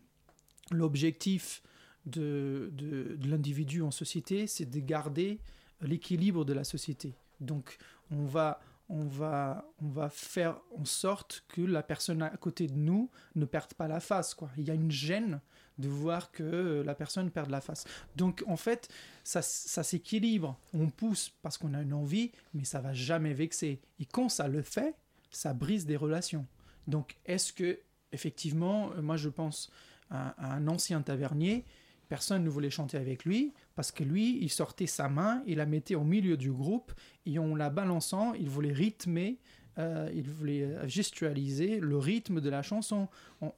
l'objectif 0.71 1.63
de, 2.07 2.71
de, 2.73 3.19
l'individu 3.29 3.83
en 3.83 3.91
société, 3.91 4.47
c'est 4.47 4.65
de 4.69 4.81
garder 4.81 5.41
l'équilibre 5.83 6.45
de 6.45 6.53
la 6.53 6.65
société. 6.65 7.15
Donc, 7.41 7.77
on 8.11 8.25
va, 8.25 8.61
on 8.89 9.05
va, 9.05 9.71
on 9.83 9.89
va 9.89 10.09
faire 10.09 10.59
en 10.77 10.85
sorte 10.85 11.45
que 11.49 11.61
la 11.61 11.83
personne 11.83 12.23
à 12.23 12.31
côté 12.37 12.67
de 12.69 12.77
nous 12.77 13.11
ne 13.35 13.45
perde 13.45 13.75
pas 13.75 13.89
la 13.89 14.01
face. 14.01 14.35
Il 14.57 14.65
y 14.65 14.71
a 14.71 14.75
une 14.75 14.91
gêne 14.91 15.41
de 15.79 15.89
voir 15.89 16.31
que 16.31 16.83
la 16.85 16.95
personne 16.95 17.31
perd 17.31 17.51
la 17.51 17.61
face. 17.61 17.85
Donc, 18.17 18.43
en 18.47 18.57
fait, 18.57 18.89
ça, 19.27 19.43
ça 19.43 19.83
s'équilibre. 19.83 20.57
On 20.73 20.89
pousse 20.89 21.33
parce 21.43 21.59
qu'on 21.59 21.75
a 21.75 21.83
une 21.83 21.95
envie, 21.95 22.31
mais 22.55 22.63
ça 22.63 22.81
va 22.81 22.95
jamais 22.95 23.35
vexer. 23.35 23.81
Et 23.99 24.05
quand 24.05 24.29
ça 24.29 24.47
le 24.47 24.63
fait, 24.63 24.95
ça 25.33 25.53
brise 25.53 25.85
des 25.85 25.97
relations. 25.97 26.47
Donc, 26.87 27.17
est-ce 27.27 27.53
que, 27.53 27.81
effectivement, 28.13 28.93
euh, 28.93 29.03
moi 29.03 29.17
je 29.17 29.29
pense 29.29 29.73
à, 30.11 30.55
un 30.55 30.69
ancien 30.69 31.03
tavernier, 31.03 31.65
personne 32.09 32.45
ne 32.45 32.49
voulait 32.49 32.71
chanter 32.71 32.99
avec 32.99 33.25
lui 33.25 33.53
parce 33.75 33.91
que 33.91 34.05
lui, 34.05 34.39
il 34.41 34.49
sortait 34.49 34.87
sa 34.87 35.09
main, 35.09 35.43
il 35.45 35.57
la 35.57 35.67
mettait 35.67 35.97
au 35.97 36.05
milieu 36.05 36.37
du 36.37 36.53
groupe 36.53 36.93
et 37.27 37.41
en 37.41 37.57
la 37.57 37.69
balançant, 37.69 38.33
il 38.35 38.49
voulait 38.49 38.73
rythmer, 38.73 39.41
euh, 39.79 40.09
il 40.15 40.31
voulait 40.31 40.63
euh, 40.63 40.87
gestualiser 40.87 41.81
le 41.81 41.99
rythme 41.99 42.41
de 42.41 42.49
la 42.49 42.63
chanson, 42.63 43.09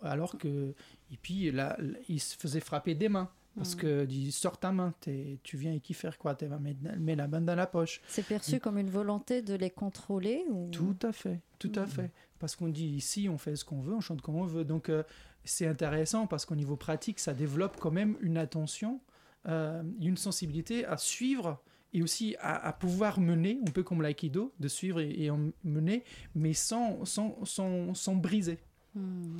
alors 0.01 0.39
que 0.39 0.75
et 1.13 1.17
puis 1.21 1.51
là, 1.51 1.77
il 2.09 2.21
se 2.21 2.37
faisait 2.39 2.61
frapper 2.61 2.95
des 2.95 3.11
mains. 3.11 3.31
Parce 3.59 3.75
Mhm. 3.75 3.81
que 3.81 4.05
dit 4.05 4.33
sors 4.33 4.59
ta 4.59 4.73
main, 4.73 4.95
tu 5.43 5.57
viens 5.57 5.73
ici 5.73 5.93
faire 5.93 6.17
quoi 6.17 6.35
Tu 6.35 6.47
vas 6.47 6.59
mettre 6.59 6.81
mets 6.99 7.17
la 7.17 7.27
main 7.29 7.41
dans 7.41 7.55
la 7.57 7.67
poche. 7.67 8.01
C'est 8.09 8.25
perçu 8.27 8.61
comme 8.61 8.79
une 8.79 8.89
volonté 8.91 9.43
de 9.43 9.55
les 9.55 9.71
contrôler 9.71 10.45
ou... 10.51 10.71
Tout 10.71 10.97
à 11.03 11.13
fait, 11.13 11.41
tout 11.59 11.73
à 11.75 11.83
Mhm. 11.83 11.87
fait. 11.89 12.11
Parce 12.39 12.55
qu'on 12.57 12.69
dit 12.69 12.87
ici, 12.87 13.29
on 13.29 13.37
fait 13.37 13.57
ce 13.57 13.65
qu'on 13.65 13.81
veut, 13.81 13.95
on 13.95 14.01
chante 14.01 14.23
comme 14.23 14.37
on 14.37 14.45
veut. 14.47 14.65
Donc 14.65 14.89
euh, 14.89 15.03
c'est 15.45 15.67
intéressant 15.67 16.27
parce 16.29 16.47
qu'au 16.47 16.55
niveau 16.55 16.77
pratique, 16.77 17.19
ça 17.19 17.35
développe 17.35 17.77
quand 17.81 17.91
même 17.91 18.17
une 18.21 18.37
attention, 18.39 19.01
euh, 19.47 19.83
une 20.01 20.17
sensibilité 20.17 20.85
à 20.87 20.97
suivre 20.97 21.61
et 21.93 22.03
aussi 22.03 22.37
à, 22.39 22.65
à 22.69 22.73
pouvoir 22.73 23.19
mener, 23.19 23.59
un 23.67 23.71
peu 23.71 23.83
comme 23.83 24.03
l'aïkido, 24.03 24.53
de 24.61 24.69
suivre 24.69 25.01
et, 25.01 25.11
et 25.25 25.31
en 25.31 25.51
mener, 25.65 26.05
mais 26.35 26.53
sans, 26.53 27.05
sans, 27.05 27.39
sans, 27.45 27.93
sans 27.95 28.15
briser. 28.15 28.59
Hmm. 28.95 29.39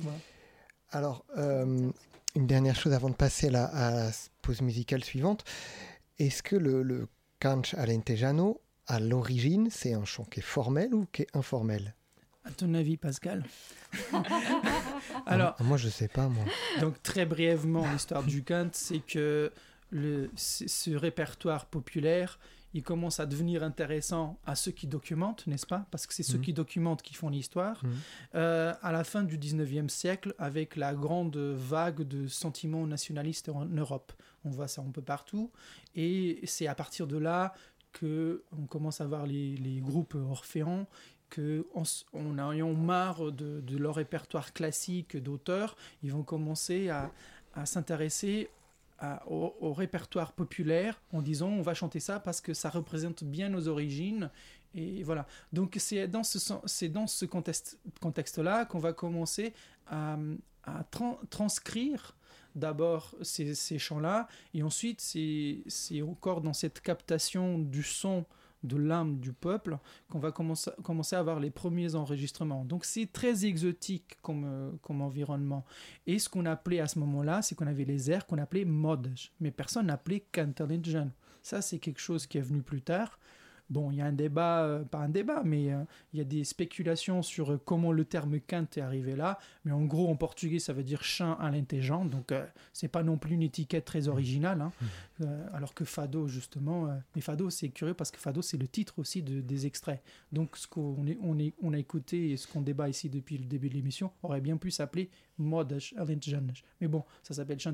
Alors, 0.91 1.23
euh, 1.37 1.91
une 2.35 2.47
dernière 2.47 2.75
chose 2.75 2.93
avant 2.93 3.09
de 3.09 3.15
passer 3.15 3.47
à 3.47 3.51
la, 3.51 3.65
à 3.65 3.91
la 3.91 4.11
pause 4.41 4.61
musicale 4.61 5.03
suivante. 5.03 5.43
Est-ce 6.19 6.43
que 6.43 6.55
le, 6.55 6.83
le 6.83 7.07
canch 7.39 7.73
alentejano, 7.73 8.61
à 8.87 8.99
l'origine, 8.99 9.69
c'est 9.71 9.93
un 9.93 10.05
chant 10.05 10.23
qui 10.25 10.39
est 10.39 10.43
formel 10.43 10.93
ou 10.93 11.05
qui 11.11 11.23
est 11.23 11.35
informel? 11.35 11.95
À 12.45 12.51
ton 12.51 12.73
avis, 12.73 12.97
Pascal? 12.97 13.43
Alors, 15.25 15.55
Ah, 15.59 15.63
Moi, 15.63 15.77
je 15.77 15.89
sais 15.89 16.07
pas, 16.07 16.27
moi. 16.27 16.43
Donc 16.81 17.01
très 17.03 17.25
brièvement, 17.25 17.89
l'histoire 17.91 18.23
du 18.23 18.43
Kant, 18.43 18.69
c'est 18.73 18.99
que 19.05 19.51
le, 19.91 20.29
ce 20.35 20.67
ce 20.67 20.91
répertoire 20.91 21.65
populaire, 21.65 22.39
il 22.73 22.83
commence 22.83 23.19
à 23.19 23.25
devenir 23.25 23.63
intéressant 23.63 24.39
à 24.45 24.55
ceux 24.55 24.71
qui 24.71 24.85
documentent, 24.87 25.47
n'est-ce 25.47 25.65
pas? 25.65 25.87
Parce 25.91 26.05
que 26.05 26.13
c'est 26.13 26.23
ceux 26.23 26.37
Mhm. 26.37 26.43
qui 26.43 26.53
documentent 26.53 27.01
qui 27.01 27.13
font 27.15 27.29
l'histoire. 27.29 27.83
Mhm. 27.83 27.91
Euh, 28.35 28.73
à 28.81 28.91
la 28.91 29.03
fin 29.03 29.23
du 29.23 29.37
19e 29.37 29.89
siècle, 29.89 30.35
avec 30.37 30.75
la 30.75 30.93
grande 30.93 31.35
vague 31.37 32.01
de 32.03 32.27
sentiments 32.27 32.85
nationalistes 32.85 33.49
en 33.49 33.65
Europe. 33.65 34.13
On 34.45 34.49
voit 34.51 34.67
ça 34.67 34.81
un 34.81 34.91
peu 34.91 35.01
partout. 35.01 35.51
Et 35.95 36.39
c'est 36.45 36.67
à 36.67 36.75
partir 36.75 37.07
de 37.07 37.17
là 37.17 37.53
que 37.91 38.43
on 38.51 38.67
commence 38.67 39.01
à 39.01 39.07
voir 39.07 39.25
les, 39.25 39.55
les 39.57 39.79
groupes 39.79 40.13
orphéans 40.15 40.85
que 41.31 41.65
en, 41.75 42.51
ayant 42.51 42.73
marre 42.73 43.31
de, 43.31 43.61
de 43.61 43.77
leur 43.77 43.95
répertoire 43.95 44.53
classique 44.53 45.17
d'auteurs, 45.17 45.75
ils 46.03 46.11
vont 46.11 46.23
commencer 46.23 46.89
à, 46.89 47.11
à 47.53 47.65
s'intéresser 47.65 48.49
au, 49.27 49.73
répertoire 49.73 50.33
populaire 50.33 51.01
en 51.11 51.21
disant 51.21 51.49
on 51.49 51.61
va 51.61 51.73
chanter 51.73 51.99
ça 51.99 52.19
parce 52.19 52.41
que 52.41 52.53
ça 52.53 52.69
représente 52.69 53.23
bien 53.23 53.49
nos 53.49 53.67
origines. 53.67 54.29
Et 54.75 55.03
voilà. 55.03 55.25
Donc 55.51 55.75
c'est 55.79 56.07
dans 56.07 56.23
ce 56.23 56.37
c'est 56.65 56.89
dans 56.89 57.07
ce 57.07 57.25
contexte 57.25 57.79
contexte 58.01 58.37
là 58.37 58.65
qu'on 58.65 58.79
va 58.79 58.93
commencer 58.93 59.53
à, 59.87 60.17
à 60.63 60.83
tran- 60.91 61.19
transcrire 61.29 62.15
d'abord 62.55 63.15
ces, 63.21 63.55
ces 63.55 63.79
chants-là, 63.79 64.27
et 64.53 64.63
ensuite 64.63 65.01
c'est 65.01 66.01
encore 66.01 66.41
dans 66.41 66.53
cette 66.53 66.81
captation 66.81 67.59
du 67.59 67.83
son 67.83 68.25
de 68.63 68.77
l'âme 68.77 69.19
du 69.19 69.33
peuple 69.33 69.77
qu'on 70.09 70.19
va 70.19 70.31
commencer, 70.31 70.71
commencer 70.83 71.15
à 71.15 71.19
avoir 71.19 71.39
les 71.39 71.49
premiers 71.49 71.95
enregistrements. 71.95 72.65
Donc 72.65 72.85
c'est 72.85 73.11
très 73.11 73.45
exotique 73.45 74.17
comme, 74.21 74.43
euh, 74.45 74.71
comme 74.81 75.01
environnement. 75.01 75.65
Et 76.07 76.19
ce 76.19 76.29
qu'on 76.29 76.45
appelait 76.45 76.79
à 76.79 76.87
ce 76.87 76.99
moment-là, 76.99 77.41
c'est 77.41 77.55
qu'on 77.55 77.67
avait 77.67 77.85
les 77.85 78.11
airs 78.11 78.25
qu'on 78.25 78.37
appelait 78.37 78.65
modes, 78.65 79.13
mais 79.39 79.51
personne 79.51 79.87
n'appelait 79.87 80.25
cantalinjan. 80.31 81.09
Ça, 81.41 81.61
c'est 81.61 81.79
quelque 81.79 82.01
chose 82.01 82.27
qui 82.27 82.37
est 82.37 82.41
venu 82.41 82.61
plus 82.61 82.81
tard. 82.81 83.17
Bon, 83.69 83.91
il 83.91 83.97
y 83.97 84.01
a 84.01 84.05
un 84.05 84.11
débat, 84.11 84.63
euh, 84.63 84.83
pas 84.83 84.97
un 84.97 85.09
débat, 85.09 85.43
mais 85.45 85.71
euh, 85.71 85.83
il 86.11 86.17
y 86.17 86.21
a 86.21 86.25
des 86.25 86.43
spéculations 86.43 87.21
sur 87.21 87.51
euh, 87.51 87.61
comment 87.63 87.91
le 87.91 88.03
terme 88.03 88.39
quinte 88.39 88.77
est 88.77 88.81
arrivé 88.81 89.15
là. 89.15 89.37
Mais 89.63 89.71
en 89.71 89.85
gros, 89.85 90.09
en 90.09 90.15
portugais, 90.15 90.57
ça 90.57 90.73
veut 90.73 90.83
dire 90.83 91.03
chant 91.03 91.35
à 91.37 91.51
l'intelligent. 91.51 92.03
Donc, 92.03 92.31
c'est 92.73 92.87
pas 92.87 93.03
non 93.03 93.17
plus 93.17 93.35
une 93.35 93.43
étiquette 93.43 93.85
très 93.85 94.07
originale. 94.07 94.61
hein. 94.61 94.71
Euh, 95.21 95.45
alors 95.53 95.73
que 95.75 95.85
fado, 95.85 96.27
justement, 96.27 96.87
mais 97.15 97.21
fado, 97.21 97.49
c'est 97.51 97.69
curieux 97.69 97.93
parce 97.93 98.09
que 98.09 98.17
fado, 98.17 98.41
c'est 98.41 98.57
le 98.57 98.67
titre 98.67 98.97
aussi 98.97 99.21
de- 99.21 99.41
des 99.41 99.65
extraits. 99.67 100.01
Donc, 100.31 100.57
ce 100.57 100.67
qu'on 100.67 101.05
est- 101.05 101.17
on, 101.21 101.37
est- 101.37 101.53
on 101.61 101.73
a 101.73 101.77
écouté 101.77 102.31
et 102.31 102.37
ce 102.37 102.47
qu'on 102.47 102.61
débat 102.61 102.89
ici 102.89 103.07
depuis 103.09 103.37
le 103.37 103.45
début 103.45 103.69
de 103.69 103.75
l'émission 103.75 104.11
aurait 104.23 104.41
bien 104.41 104.57
pu 104.57 104.71
s'appeler 104.71 105.09
mode 105.37 105.77
alentejano. 105.95 106.53
Mais 106.81 106.87
bon, 106.87 107.03
ça 107.21 107.33
s'appelle 107.35 107.59
chant 107.59 107.73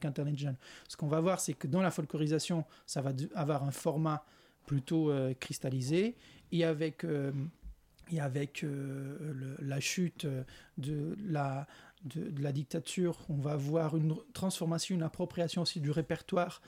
canto 0.00 0.22
alentejano. 0.22 0.56
Ce 0.88 0.96
qu'on 0.96 1.08
va 1.08 1.20
voir, 1.20 1.40
c'est 1.40 1.54
que 1.54 1.66
dans 1.66 1.82
la 1.82 1.90
folklorisation, 1.90 2.64
ça 2.86 3.02
va 3.02 3.12
avoir 3.34 3.64
un 3.64 3.70
format 3.72 4.24
plutôt 4.66 5.10
euh, 5.10 5.34
cristallisé 5.34 6.14
et 6.52 6.64
avec, 6.64 7.04
euh, 7.04 7.32
et 8.10 8.20
avec 8.20 8.62
euh, 8.64 9.16
le- 9.32 9.56
la 9.66 9.80
chute 9.80 10.26
de 10.78 11.16
la, 11.26 11.66
de, 12.04 12.30
de 12.30 12.42
la 12.42 12.52
dictature, 12.52 13.18
on 13.28 13.36
va 13.36 13.52
avoir 13.52 13.96
une 13.96 14.14
transformation, 14.32 14.94
une 14.94 15.02
appropriation 15.02 15.62
aussi 15.62 15.80
du 15.80 15.90
répertoire 15.90 16.60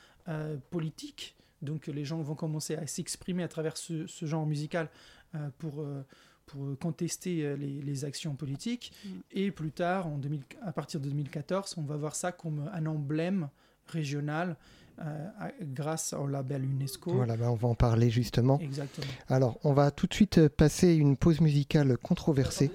politique. 0.70 1.36
Donc 1.62 1.86
les 1.86 2.04
gens 2.04 2.20
vont 2.20 2.34
commencer 2.34 2.74
à 2.76 2.86
s'exprimer 2.86 3.42
à 3.42 3.48
travers 3.48 3.76
ce, 3.76 4.06
ce 4.06 4.26
genre 4.26 4.46
musical 4.46 4.88
euh, 5.34 5.48
pour, 5.58 5.80
euh, 5.80 6.02
pour 6.46 6.78
contester 6.78 7.56
les, 7.56 7.80
les 7.80 8.04
actions 8.04 8.34
politiques. 8.34 8.92
Mm. 9.04 9.08
Et 9.32 9.50
plus 9.50 9.72
tard, 9.72 10.06
en 10.06 10.18
2000 10.18 10.42
à 10.62 10.72
partir 10.72 11.00
de 11.00 11.08
2014, 11.08 11.74
on 11.78 11.82
va 11.82 11.96
voir 11.96 12.14
ça 12.14 12.32
comme 12.32 12.68
un 12.72 12.86
emblème 12.86 13.48
régional 13.86 14.56
euh, 14.98 15.28
grâce 15.62 16.12
au 16.14 16.26
label 16.26 16.64
UNESCO. 16.64 17.12
Voilà, 17.12 17.36
bah, 17.36 17.50
on 17.50 17.54
va 17.54 17.68
en 17.68 17.74
parler 17.74 18.10
justement. 18.10 18.58
Exactement. 18.60 19.06
Alors, 19.28 19.58
on 19.64 19.72
va 19.72 19.90
tout 19.90 20.06
de 20.06 20.14
suite 20.14 20.48
passer 20.48 20.94
une 20.94 21.16
pause 21.16 21.40
musicale 21.40 21.96
controversée. 21.98 22.70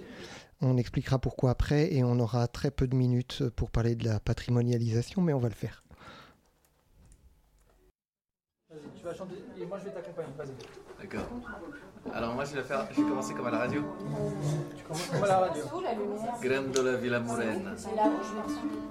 On 0.62 0.78
expliquera 0.78 1.18
pourquoi 1.18 1.52
après 1.52 1.94
et 1.94 2.04
on 2.04 2.20
aura 2.20 2.48
très 2.48 2.70
peu 2.70 2.88
de 2.88 2.96
minutes 2.96 3.44
pour 3.56 3.72
parler 3.72 3.96
de 3.96 4.06
la 4.06 4.20
patrimonialisation, 4.20 5.22
mais 5.22 5.34
on 5.34 5.40
va 5.40 5.50
le 5.50 5.56
faire. 5.56 5.84
Tu 8.96 9.04
vas 9.04 9.14
chanter 9.16 9.36
et 9.60 9.66
moi 9.66 9.80
je 9.80 9.86
vais 9.86 9.92
t'accompagner. 9.92 10.30
Vas-y. 10.38 11.02
D'accord. 11.02 11.28
Alors 12.14 12.36
moi 12.36 12.46
je 12.46 12.56
vais 12.56 12.64
faire, 12.64 12.88
je 12.92 13.02
vais 13.02 13.10
commencer 13.10 13.34
comme 13.34 13.48
à 13.48 13.52
la 13.52 13.58
radio. 13.58 13.84
Tu 14.78 14.84
commences 14.84 15.08
comme 15.08 15.24
à 15.24 15.28
la 15.28 15.40
radio. 15.40 15.64
Grandola 16.42 16.98
Vila 16.98 17.20
Morena, 17.20 17.72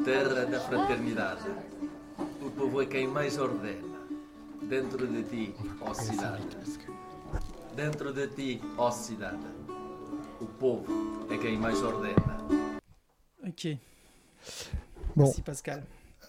terra 0.05 0.45
da 0.45 0.61
fraternidade. 0.61 1.39
O 2.41 2.51
povo 2.51 2.83
é 2.83 2.87
quem 2.87 3.07
mais 3.07 3.39
ordena. 3.39 4.01
Dentro 4.63 5.07
de 5.07 5.23
ti, 5.25 5.55
ó 5.81 5.95
cidade. 5.95 6.43
Dentro 7.75 8.13
de 8.13 8.27
ti, 8.29 8.61
ó 8.77 8.91
cidade. 8.91 9.39
O 10.41 10.47
povo 10.47 11.27
é 11.33 11.39
quem 11.39 11.59
mais 11.59 11.83
ordena. 11.83 12.39
Ok. 13.47 13.79
Bon. 15.17 15.25
Merci 15.25 15.43
Pascal. 15.43 15.83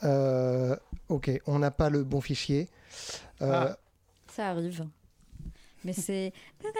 Euh, 0.04 0.76
ok, 1.08 1.42
on 1.48 1.60
n'a 1.60 1.72
pas 1.72 1.90
le 1.90 2.04
bon 2.04 2.22
fichier. 2.22 2.68
Euh, 3.42 3.70
Ah. 3.74 3.78
Ça 4.28 4.48
arrive. 4.50 4.88
Mais 5.84 5.94
c'est. 5.94 6.32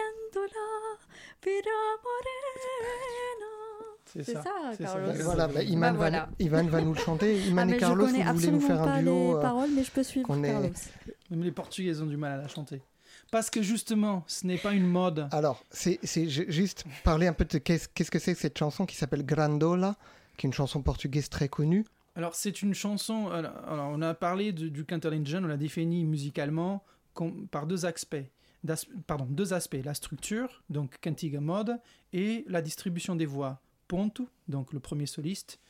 C'est 4.06 4.24
ça. 4.24 4.42
ça, 4.42 4.50
c'est 4.76 4.84
ça. 4.84 4.92
Carlos. 4.94 5.12
bah, 5.12 5.22
voilà, 5.24 5.48
bah, 5.48 5.62
Iman, 5.62 5.92
Bah, 5.92 5.96
voilà. 5.96 6.20
Va, 6.26 6.30
Iman 6.38 6.68
va 6.68 6.80
nous 6.82 6.92
le 6.94 6.98
chanter. 6.98 7.40
Iman 7.48 7.68
Ah, 7.70 7.74
et 7.74 7.78
Carlos, 7.78 8.06
je 8.08 8.12
vous 8.12 8.34
voulez 8.34 8.50
nous 8.50 8.60
faire 8.60 8.82
un 8.82 9.02
duo 9.02 9.30
les 9.32 9.34
euh, 9.38 9.40
paroles, 9.40 9.70
mais 9.74 9.84
je 9.84 9.90
peux 9.90 10.02
suivre 10.02 10.34
est- 10.44 10.48
Carlos. 10.50 10.68
Même 11.30 11.42
les 11.44 11.52
Portugais 11.52 12.00
ont 12.00 12.06
du 12.06 12.16
mal 12.16 12.32
à 12.32 12.42
la 12.42 12.48
chanter. 12.48 12.82
Parce 13.30 13.48
que 13.48 13.62
justement, 13.62 14.24
ce 14.26 14.46
n'est 14.46 14.58
pas 14.58 14.72
une 14.72 14.86
mode. 14.86 15.28
Alors, 15.32 15.64
c'est 15.70 15.98
c'est 16.02 16.28
ju- 16.28 16.44
juste 16.48 16.84
parler 17.04 17.26
un 17.26 17.32
peu 17.32 17.46
de 17.46 17.56
qu'est-ce 17.58 17.88
qu'est-ce 17.88 18.10
que 18.10 18.18
c'est 18.18 18.34
que 18.34 18.40
cette 18.40 18.58
chanson 18.58 18.84
qui 18.84 18.96
s'appelle 18.96 19.24
Grandola, 19.24 19.96
qui 20.36 20.46
est 20.46 20.48
une 20.48 20.52
chanson 20.54 20.82
portugaise 20.82 21.30
très 21.30 21.48
connue. 21.48 21.86
Alors, 22.14 22.34
c'est 22.34 22.60
une 22.60 22.74
chanson. 22.74 23.28
Alors, 23.30 23.52
alors, 23.66 23.90
on 23.94 24.02
a 24.02 24.12
parlé 24.12 24.52
de- 24.52 24.68
du 24.68 24.84
cantalinjan, 24.84 25.42
on 25.44 25.46
l'a 25.46 25.56
défini 25.56 26.04
musicalement 26.04 26.84
com- 27.14 27.46
par 27.50 27.66
deux 27.66 27.86
aspects. 27.86 28.16
Pardon, 29.06 29.26
deux 29.30 29.54
aspects. 29.54 29.78
La 29.82 29.94
structure, 29.94 30.62
donc 30.68 30.98
cantiga 31.00 31.40
mode, 31.40 31.80
et 32.12 32.44
la 32.48 32.60
distribution 32.60 33.16
des 33.16 33.26
voix. 33.26 33.60
Donc 34.48 34.72
le 34.72 34.80
premier 34.80 35.06
soliste, 35.06 35.60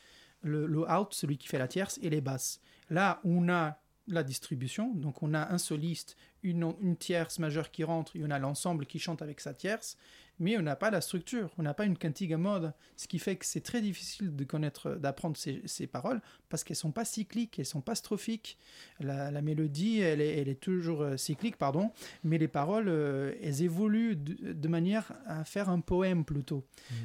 le, 0.43 0.67
le 0.67 0.91
out, 0.91 1.13
celui 1.13 1.39
qui 1.39 1.49
fait 1.49 1.59
la 1.59 1.69
tierce, 1.69 1.99
et 2.03 2.11
les 2.11 2.21
basses. 2.21 2.61
Là, 2.91 3.21
on 3.25 3.49
a 3.49 3.79
la 4.09 4.23
distribution, 4.23 4.93
donc 4.95 5.23
on 5.23 5.33
a 5.35 5.53
un 5.53 5.59
soliste, 5.59 6.17
une, 6.43 6.75
une 6.81 6.97
tierce 6.97 7.39
majeure 7.39 7.71
qui 7.71 7.85
rentre, 7.85 8.17
et 8.17 8.23
on 8.25 8.31
a 8.31 8.39
l'ensemble 8.39 8.87
qui 8.87 8.99
chante 8.99 9.23
avec 9.23 9.41
sa 9.41 9.55
tierce, 9.55 9.97
mais 10.39 10.57
on 10.57 10.63
n'a 10.63 10.77
pas 10.77 10.91
la 10.91 11.01
structure, 11.01 11.51
on 11.59 11.63
n'a 11.63 11.75
pas 11.75 11.85
une 11.85 11.97
cantiga 11.97 12.37
mode, 12.37 12.73
ce 12.97 13.07
qui 13.07 13.19
fait 13.19 13.37
que 13.37 13.47
c'est 13.47 13.61
très 13.61 13.81
difficile 13.81 14.35
de 14.35 14.45
connaître, 14.45 14.97
d'apprendre 14.97 15.37
ces, 15.37 15.63
ces 15.67 15.87
paroles, 15.87 16.21
parce 16.49 16.65
qu'elles 16.65 16.77
sont 16.77 16.93
pas 16.93 17.05
cycliques, 17.05 17.59
elles 17.59 17.67
sont 17.67 17.81
pas 17.81 17.95
strophiques. 17.95 18.59
La, 19.01 19.31
la 19.31 19.43
mélodie, 19.43 20.01
elle 20.01 20.21
est, 20.21 20.39
elle 20.39 20.49
est 20.49 20.61
toujours 20.61 21.03
euh, 21.03 21.17
cyclique, 21.17 21.57
pardon, 21.57 21.91
mais 22.25 22.39
les 22.39 22.49
paroles, 22.49 22.89
euh, 22.89 23.35
elles 23.43 23.63
évoluent 23.63 24.17
de, 24.17 24.53
de 24.53 24.69
manière 24.69 25.13
à 25.27 25.45
faire 25.45 25.69
un 25.69 25.81
poème 25.81 26.25
plutôt. 26.25 26.65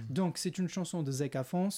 Donc 0.09 0.37
c'est 0.37 0.57
une 0.57 0.67
chanson 0.67 1.03
de 1.03 1.11
Zek 1.11 1.35
Afons 1.35 1.69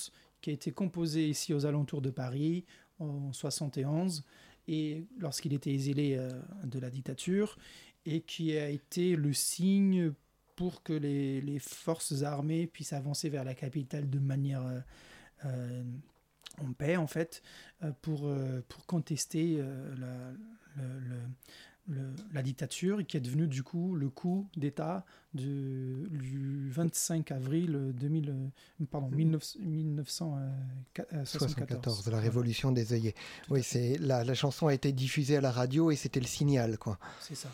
qui 0.41 0.49
a 0.49 0.53
été 0.53 0.71
composée 0.71 1.27
ici 1.27 1.53
aux 1.53 1.65
alentours 1.65 2.01
de 2.01 2.09
Paris 2.09 2.65
en 2.99 3.33
71 3.33 4.23
et 4.67 5.05
lorsqu'il 5.17 5.53
était 5.53 5.71
exilé 5.71 6.15
euh, 6.17 6.29
de 6.63 6.79
la 6.79 6.89
dictature 6.89 7.57
et 8.05 8.21
qui 8.21 8.57
a 8.57 8.69
été 8.69 9.15
le 9.15 9.33
signe 9.33 10.13
pour 10.59 10.83
que 10.83 10.91
les, 10.91 11.39
les 11.39 11.57
forces 11.59 12.21
armées 12.23 12.67
puissent 12.67 12.91
avancer 12.91 13.29
vers 13.29 13.45
la 13.45 13.53
capitale 13.55 14.09
de 14.09 14.19
manière 14.19 14.61
euh, 14.65 14.79
euh, 15.45 15.83
en 16.61 16.73
paix 16.73 16.97
en 16.97 17.07
fait 17.07 17.41
euh, 17.83 17.93
pour, 18.01 18.29
pour 18.67 18.85
contester 18.85 19.57
la, 19.97 20.31
le- 20.75 20.99
le- 20.99 21.95
le- 21.95 22.13
la 22.33 22.43
dictature 22.43 23.03
qui 23.07 23.15
est 23.15 23.21
devenu 23.21 23.47
du 23.47 23.63
coup 23.63 23.95
le 23.95 24.09
coup 24.09 24.47
d'État 24.57 25.05
du 25.33 26.69
25 26.71 27.31
avril 27.31 27.93
2000, 27.97 28.29
euh, 28.29 28.85
pardon, 28.91 29.07
19, 29.15 29.55
1974. 29.59 31.27
74, 31.27 32.07
la 32.11 32.19
révolution 32.19 32.71
des 32.73 32.91
œillets. 32.93 33.15
Oui, 33.49 33.63
c'est 33.63 33.97
la, 33.97 34.23
la 34.25 34.33
chanson 34.33 34.67
a 34.67 34.73
été 34.73 34.91
diffusée 34.91 35.37
à 35.37 35.41
la 35.41 35.51
radio 35.51 35.89
et 35.89 35.95
c'était 35.95 36.19
le 36.19 36.27
signal, 36.27 36.77
quoi. 36.77 36.99
C'est 37.21 37.35
ça. 37.35 37.49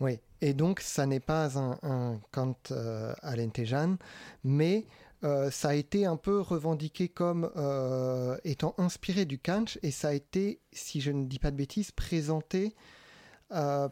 Oui, 0.00 0.18
et 0.40 0.54
donc 0.54 0.80
ça 0.80 1.06
n'est 1.06 1.20
pas 1.20 1.58
un, 1.58 1.78
un 1.82 2.20
cant 2.32 2.56
euh, 2.70 3.14
alentejan, 3.22 3.96
mais 4.44 4.86
euh, 5.22 5.50
ça 5.50 5.70
a 5.70 5.74
été 5.74 6.06
un 6.06 6.16
peu 6.16 6.40
revendiqué 6.40 7.08
comme 7.08 7.50
euh, 7.56 8.38
étant 8.44 8.74
inspiré 8.78 9.26
du 9.26 9.38
canch 9.38 9.78
et 9.82 9.90
ça 9.90 10.08
a 10.08 10.12
été, 10.12 10.60
si 10.72 11.00
je 11.00 11.10
ne 11.10 11.26
dis 11.26 11.38
pas 11.38 11.50
de 11.50 11.56
bêtises, 11.56 11.90
présenté 11.90 12.74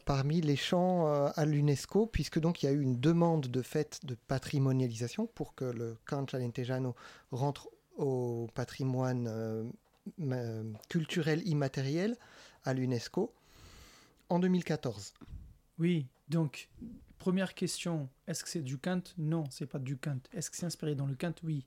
parmi 0.06 0.40
les 0.40 0.54
chants 0.54 1.08
euh, 1.08 1.30
à 1.34 1.44
l'UNESCO, 1.44 2.06
puisque 2.06 2.38
donc 2.38 2.62
il 2.62 2.66
y 2.66 2.68
a 2.68 2.72
eu 2.72 2.80
une 2.80 3.00
demande 3.00 3.48
de 3.48 3.62
fait 3.62 3.98
de 4.04 4.14
patrimonialisation 4.14 5.26
pour 5.26 5.56
que 5.56 5.64
le 5.64 5.96
canch 6.06 6.32
alentejano 6.32 6.94
rentre 7.32 7.68
au 7.96 8.46
patrimoine 8.54 9.72
culturel 10.88 11.42
immatériel 11.44 12.16
à 12.64 12.72
l'UNESCO 12.72 13.32
en 14.28 14.38
2014. 14.38 15.12
Oui, 15.78 16.06
donc, 16.28 16.68
première 17.18 17.54
question, 17.54 18.08
est-ce 18.26 18.42
que 18.42 18.50
c'est 18.50 18.62
du 18.62 18.78
Kant? 18.78 19.02
Non, 19.16 19.44
c'est 19.50 19.66
pas 19.66 19.78
du 19.78 19.96
Kant. 19.96 20.18
Est-ce 20.32 20.50
que 20.50 20.56
c'est 20.56 20.66
inspiré 20.66 20.94
dans 20.94 21.06
le 21.06 21.14
Kant? 21.14 21.34
Oui. 21.44 21.64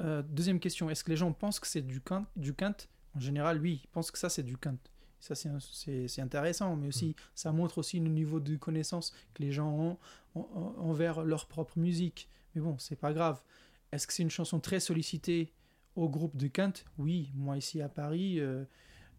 Euh, 0.00 0.22
deuxième 0.22 0.60
question, 0.60 0.88
est-ce 0.88 1.04
que 1.04 1.10
les 1.10 1.16
gens 1.16 1.32
pensent 1.32 1.60
que 1.60 1.66
c'est 1.66 1.82
du 1.82 2.00
Kant, 2.00 2.24
du 2.36 2.54
Kant? 2.54 2.74
En 3.14 3.20
général, 3.20 3.60
oui, 3.60 3.80
ils 3.84 3.88
pensent 3.88 4.10
que 4.10 4.18
ça 4.18 4.28
c'est 4.30 4.42
du 4.42 4.56
Kant. 4.56 4.78
Ça 5.20 5.34
c'est 5.36 6.20
intéressant, 6.20 6.74
mais 6.74 6.88
aussi 6.88 7.14
ça 7.34 7.52
montre 7.52 7.78
aussi 7.78 8.00
le 8.00 8.08
niveau 8.08 8.40
de 8.40 8.56
connaissance 8.56 9.12
que 9.34 9.42
les 9.42 9.52
gens 9.52 9.70
ont 9.70 9.98
en- 10.34 10.40
en- 10.40 10.82
envers 10.82 11.22
leur 11.22 11.46
propre 11.46 11.78
musique. 11.78 12.28
Mais 12.54 12.60
bon, 12.60 12.76
c'est 12.78 12.96
pas 12.96 13.12
grave. 13.12 13.40
Est-ce 13.92 14.06
que 14.06 14.12
c'est 14.12 14.22
une 14.22 14.30
chanson 14.30 14.58
très 14.58 14.80
sollicitée 14.80 15.52
au 15.94 16.08
groupe 16.08 16.36
de 16.36 16.48
Kant? 16.48 16.72
Oui, 16.98 17.30
moi 17.34 17.56
ici 17.58 17.80
à 17.82 17.88
Paris, 17.88 18.40
euh, 18.40 18.64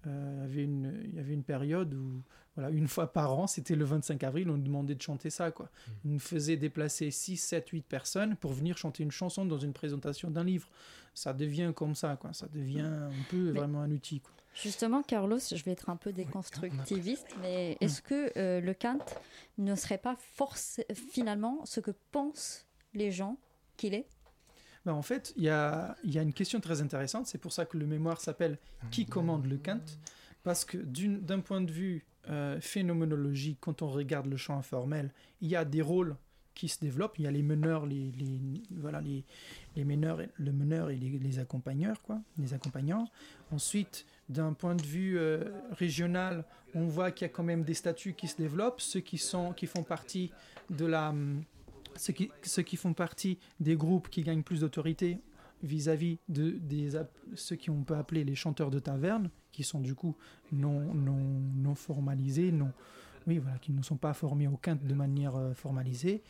euh, 0.07 0.33
il 0.35 0.49
y 0.49 0.51
avait 0.51 0.63
une- 0.63 1.01
il 1.05 1.15
y 1.15 1.19
avait 1.19 1.33
une 1.33 1.43
période 1.43 1.93
où 1.93 2.21
voilà, 2.55 2.69
une 2.69 2.87
fois 2.87 3.11
par 3.11 3.33
an, 3.37 3.47
c'était 3.47 3.75
le 3.75 3.83
25 3.83 4.23
avril, 4.23 4.47
on 4.49 4.57
nous 4.57 4.63
demandait 4.63 4.93
de 4.93 5.01
chanter 5.01 5.29
ça. 5.31 5.49
Quoi. 5.49 5.69
On 6.05 6.09
nous 6.09 6.19
faisait 6.19 6.55
déplacer 6.55 7.09
6, 7.09 7.37
7, 7.37 7.67
8 7.69 7.81
personnes 7.83 8.35
pour 8.35 8.53
venir 8.53 8.77
chanter 8.77 9.01
une 9.01 9.09
chanson 9.11 9.43
dans 9.45 9.57
une 9.57 9.73
présentation 9.73 10.29
d'un 10.29 10.43
livre. 10.43 10.69
Ça 11.15 11.33
devient 11.33 11.71
comme 11.75 11.95
ça, 11.95 12.15
quoi. 12.15 12.31
ça 12.33 12.47
devient 12.47 12.81
un 12.81 13.09
peu 13.29 13.49
vraiment 13.51 13.81
un 13.81 13.89
outil. 13.91 14.19
Quoi. 14.19 14.31
Justement, 14.53 15.01
Carlos, 15.01 15.39
je 15.39 15.63
vais 15.63 15.71
être 15.71 15.89
un 15.89 15.95
peu 15.95 16.11
déconstructiviste, 16.13 17.35
mais 17.41 17.75
est-ce 17.81 18.03
que 18.03 18.31
euh, 18.37 18.61
le 18.61 18.73
Kant 18.75 18.99
ne 19.57 19.73
serait 19.75 19.97
pas 19.97 20.15
force, 20.19 20.79
finalement 21.09 21.65
ce 21.65 21.79
que 21.79 21.91
pensent 22.11 22.67
les 22.93 23.11
gens 23.11 23.37
qu'il 23.77 23.95
est? 23.95 24.05
Ben, 24.85 24.93
en 24.93 25.01
fait, 25.01 25.33
il 25.37 25.43
y 25.43 25.49
a, 25.49 25.95
une 26.03 26.33
question 26.33 26.59
très 26.59 26.81
intéressante. 26.81 27.27
C'est 27.27 27.37
pour 27.37 27.53
ça 27.53 27.65
que 27.65 27.77
le 27.77 27.85
mémoire 27.85 28.19
s'appelle 28.19 28.57
Qui 28.91 29.05
commande 29.05 29.45
le 29.45 29.57
Kant? 29.57 29.79
Parce 30.43 30.65
que 30.65 30.77
d'un 30.77 31.39
point 31.39 31.61
de 31.61 31.71
vue 31.71 32.05
euh, 32.29 32.59
phénoménologie, 32.59 33.57
quand 33.59 33.81
on 33.81 33.87
regarde 33.87 34.27
le 34.27 34.35
chant 34.35 34.57
informel, 34.57 35.11
il 35.41 35.49
y 35.49 35.55
a 35.55 35.63
des 35.63 35.81
rôles 35.81 36.17
qui 36.53 36.67
se 36.67 36.79
développent. 36.79 37.17
Il 37.17 37.23
y 37.23 37.27
a 37.27 37.31
les 37.31 37.43
meneurs, 37.43 37.85
les, 37.85 38.11
meneurs, 39.81 40.19
le 40.37 40.51
meneur 40.51 40.89
et 40.89 40.97
les, 40.97 41.39
accompagneurs, 41.39 41.97
les 42.37 42.53
accompagnants. 42.53 43.07
Ensuite, 43.51 44.05
d'un 44.27 44.53
point 44.53 44.75
de 44.75 44.83
vue 44.83 45.17
euh, 45.17 45.45
régional, 45.71 46.43
on 46.75 46.85
voit 46.85 47.11
qu'il 47.11 47.25
y 47.25 47.29
a 47.29 47.33
quand 47.33 47.43
même 47.43 47.63
des 47.63 47.73
statuts 47.73 48.13
qui 48.13 48.27
se 48.27 48.35
développent, 48.35 48.81
ceux 48.81 48.99
qui 48.99 49.17
font 49.17 49.83
partie 49.87 50.31
de 50.69 50.85
la, 50.85 51.13
ceux 51.97 52.13
qui, 52.63 52.75
font 52.77 52.93
partie 52.93 53.37
des 53.59 53.75
groupes 53.75 54.09
qui 54.09 54.21
gagnent 54.21 54.43
plus 54.43 54.61
d'autorité 54.61 55.19
vis-à-vis 55.61 56.19
de 56.27 56.51
des, 56.51 56.91
ceux 57.35 57.55
qui 57.55 57.69
on 57.69 57.83
peut 57.83 57.95
appeler 57.95 58.23
les 58.23 58.35
chanteurs 58.35 58.69
de 58.69 58.79
taverne, 58.79 59.29
qui 59.51 59.63
sont 59.63 59.79
du 59.79 59.95
coup 59.95 60.15
non, 60.51 60.93
non, 60.93 61.41
non 61.55 61.75
formalisés, 61.75 62.51
non, 62.51 62.71
oui, 63.27 63.37
voilà, 63.37 63.57
qui 63.59 63.71
ne 63.71 63.81
sont 63.81 63.97
pas 63.97 64.13
formés 64.13 64.47
au 64.47 64.59
de 64.65 64.93
manière 64.93 65.35
euh, 65.35 65.53
formalisée. 65.53 66.23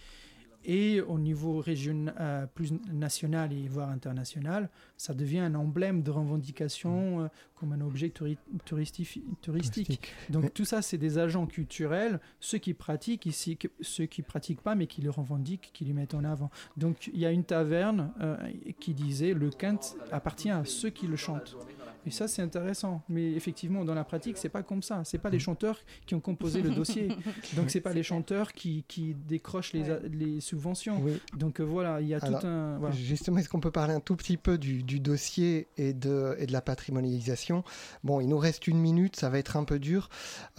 Et 0.66 1.02
au 1.02 1.20
niveau 1.20 1.60
régional, 1.60 2.16
euh, 2.20 2.46
plus 2.48 2.74
national 2.92 3.52
et 3.52 3.68
voire 3.68 3.90
international, 3.90 4.70
ça 4.98 5.14
devient 5.14 5.40
un 5.40 5.56
emblème 5.56 6.04
de 6.04 6.12
revendication 6.12 7.22
euh, 7.22 7.28
comme 7.56 7.74
un 7.74 7.82
objet 7.82 8.10
touri 8.10 8.38
touristique. 8.66 9.24
touristique. 9.42 10.14
Donc 10.30 10.44
mais... 10.44 10.50
tout 10.50 10.66
ça, 10.66 10.82
c'est 10.82 10.98
des 10.98 11.18
agents 11.18 11.46
culturels, 11.48 12.20
ceux 12.40 12.60
qui 12.60 12.74
pratiquent 12.74 13.26
ici, 13.26 13.58
ceux 13.82 14.06
qui 14.06 14.22
pratiquent 14.22 14.62
pas, 14.62 14.76
mais 14.76 14.88
qui 14.88 15.02
le 15.02 15.10
revendiquent, 15.10 15.72
qui 15.74 15.86
les 15.86 15.94
mettent 15.94 16.14
en 16.14 16.24
avant. 16.24 16.50
Donc 16.78 17.10
il 17.14 17.20
y 17.20 17.26
a 17.26 17.32
une 17.32 17.44
taverne 17.44 18.14
euh, 18.22 18.38
qui 18.80 18.94
disait 18.94 19.34
le 19.34 19.50
quinte 19.50 19.96
appartient 20.12 20.52
à 20.52 20.64
ceux 20.66 20.90
qui 20.90 21.08
le 21.08 21.18
chantent. 21.18 21.58
Et 22.06 22.12
ça, 22.12 22.28
c'est 22.28 22.42
intéressant. 22.42 23.02
Mais 23.10 23.32
effectivement, 23.32 23.86
dans 23.86 23.94
la 23.94 24.04
pratique, 24.04 24.38
c'est 24.38 24.50
pas 24.50 24.64
comme 24.64 24.82
ça. 24.82 25.02
C'est 25.06 25.18
pas 25.18 25.30
les 25.30 25.40
chanteurs 25.40 25.80
qui 26.06 26.16
ont 26.16 26.20
composé 26.20 26.62
le 26.62 26.72
dossier. 26.72 27.08
Donc, 27.56 27.70
c'est 27.70 27.82
pas 27.82 27.94
les 27.94 28.04
chanteurs 28.04 28.54
qui, 28.54 28.84
qui 28.88 29.14
décrochent 29.14 29.74
les, 29.74 29.90
ouais. 29.90 30.02
les 30.12 30.42
subventions. 30.42 31.00
Oui. 31.02 31.20
Donc, 31.38 31.60
euh, 31.60 31.64
voilà, 31.64 32.02
il 32.02 32.08
y 32.08 32.14
a 32.14 32.20
Alors, 32.22 32.42
tout 32.42 32.48
un. 32.48 32.78
Voilà. 32.78 32.96
Justement, 32.96 33.38
est-ce 33.38 33.50
qu'on 33.50 33.60
peut 33.60 33.72
parler 33.72 33.94
un 33.94 34.00
tout 34.00 34.16
petit 34.16 34.38
peu 34.38 34.58
du, 34.58 34.84
du, 34.84 35.00
dossier 35.00 35.68
et 35.78 35.94
de, 35.94 36.36
et 36.40 36.46
de 36.46 36.52
la 36.52 36.62
patrimonialisation? 36.62 37.64
Bon, 38.04 38.20
il 38.20 38.28
nous 38.28 38.38
reste 38.38 38.68
une 38.68 38.80
minute, 38.80 39.16
ça 39.16 39.30
va 39.30 39.40
être 39.40 39.58
un 39.58 39.64
peu 39.64 39.80
dur. 39.80 40.10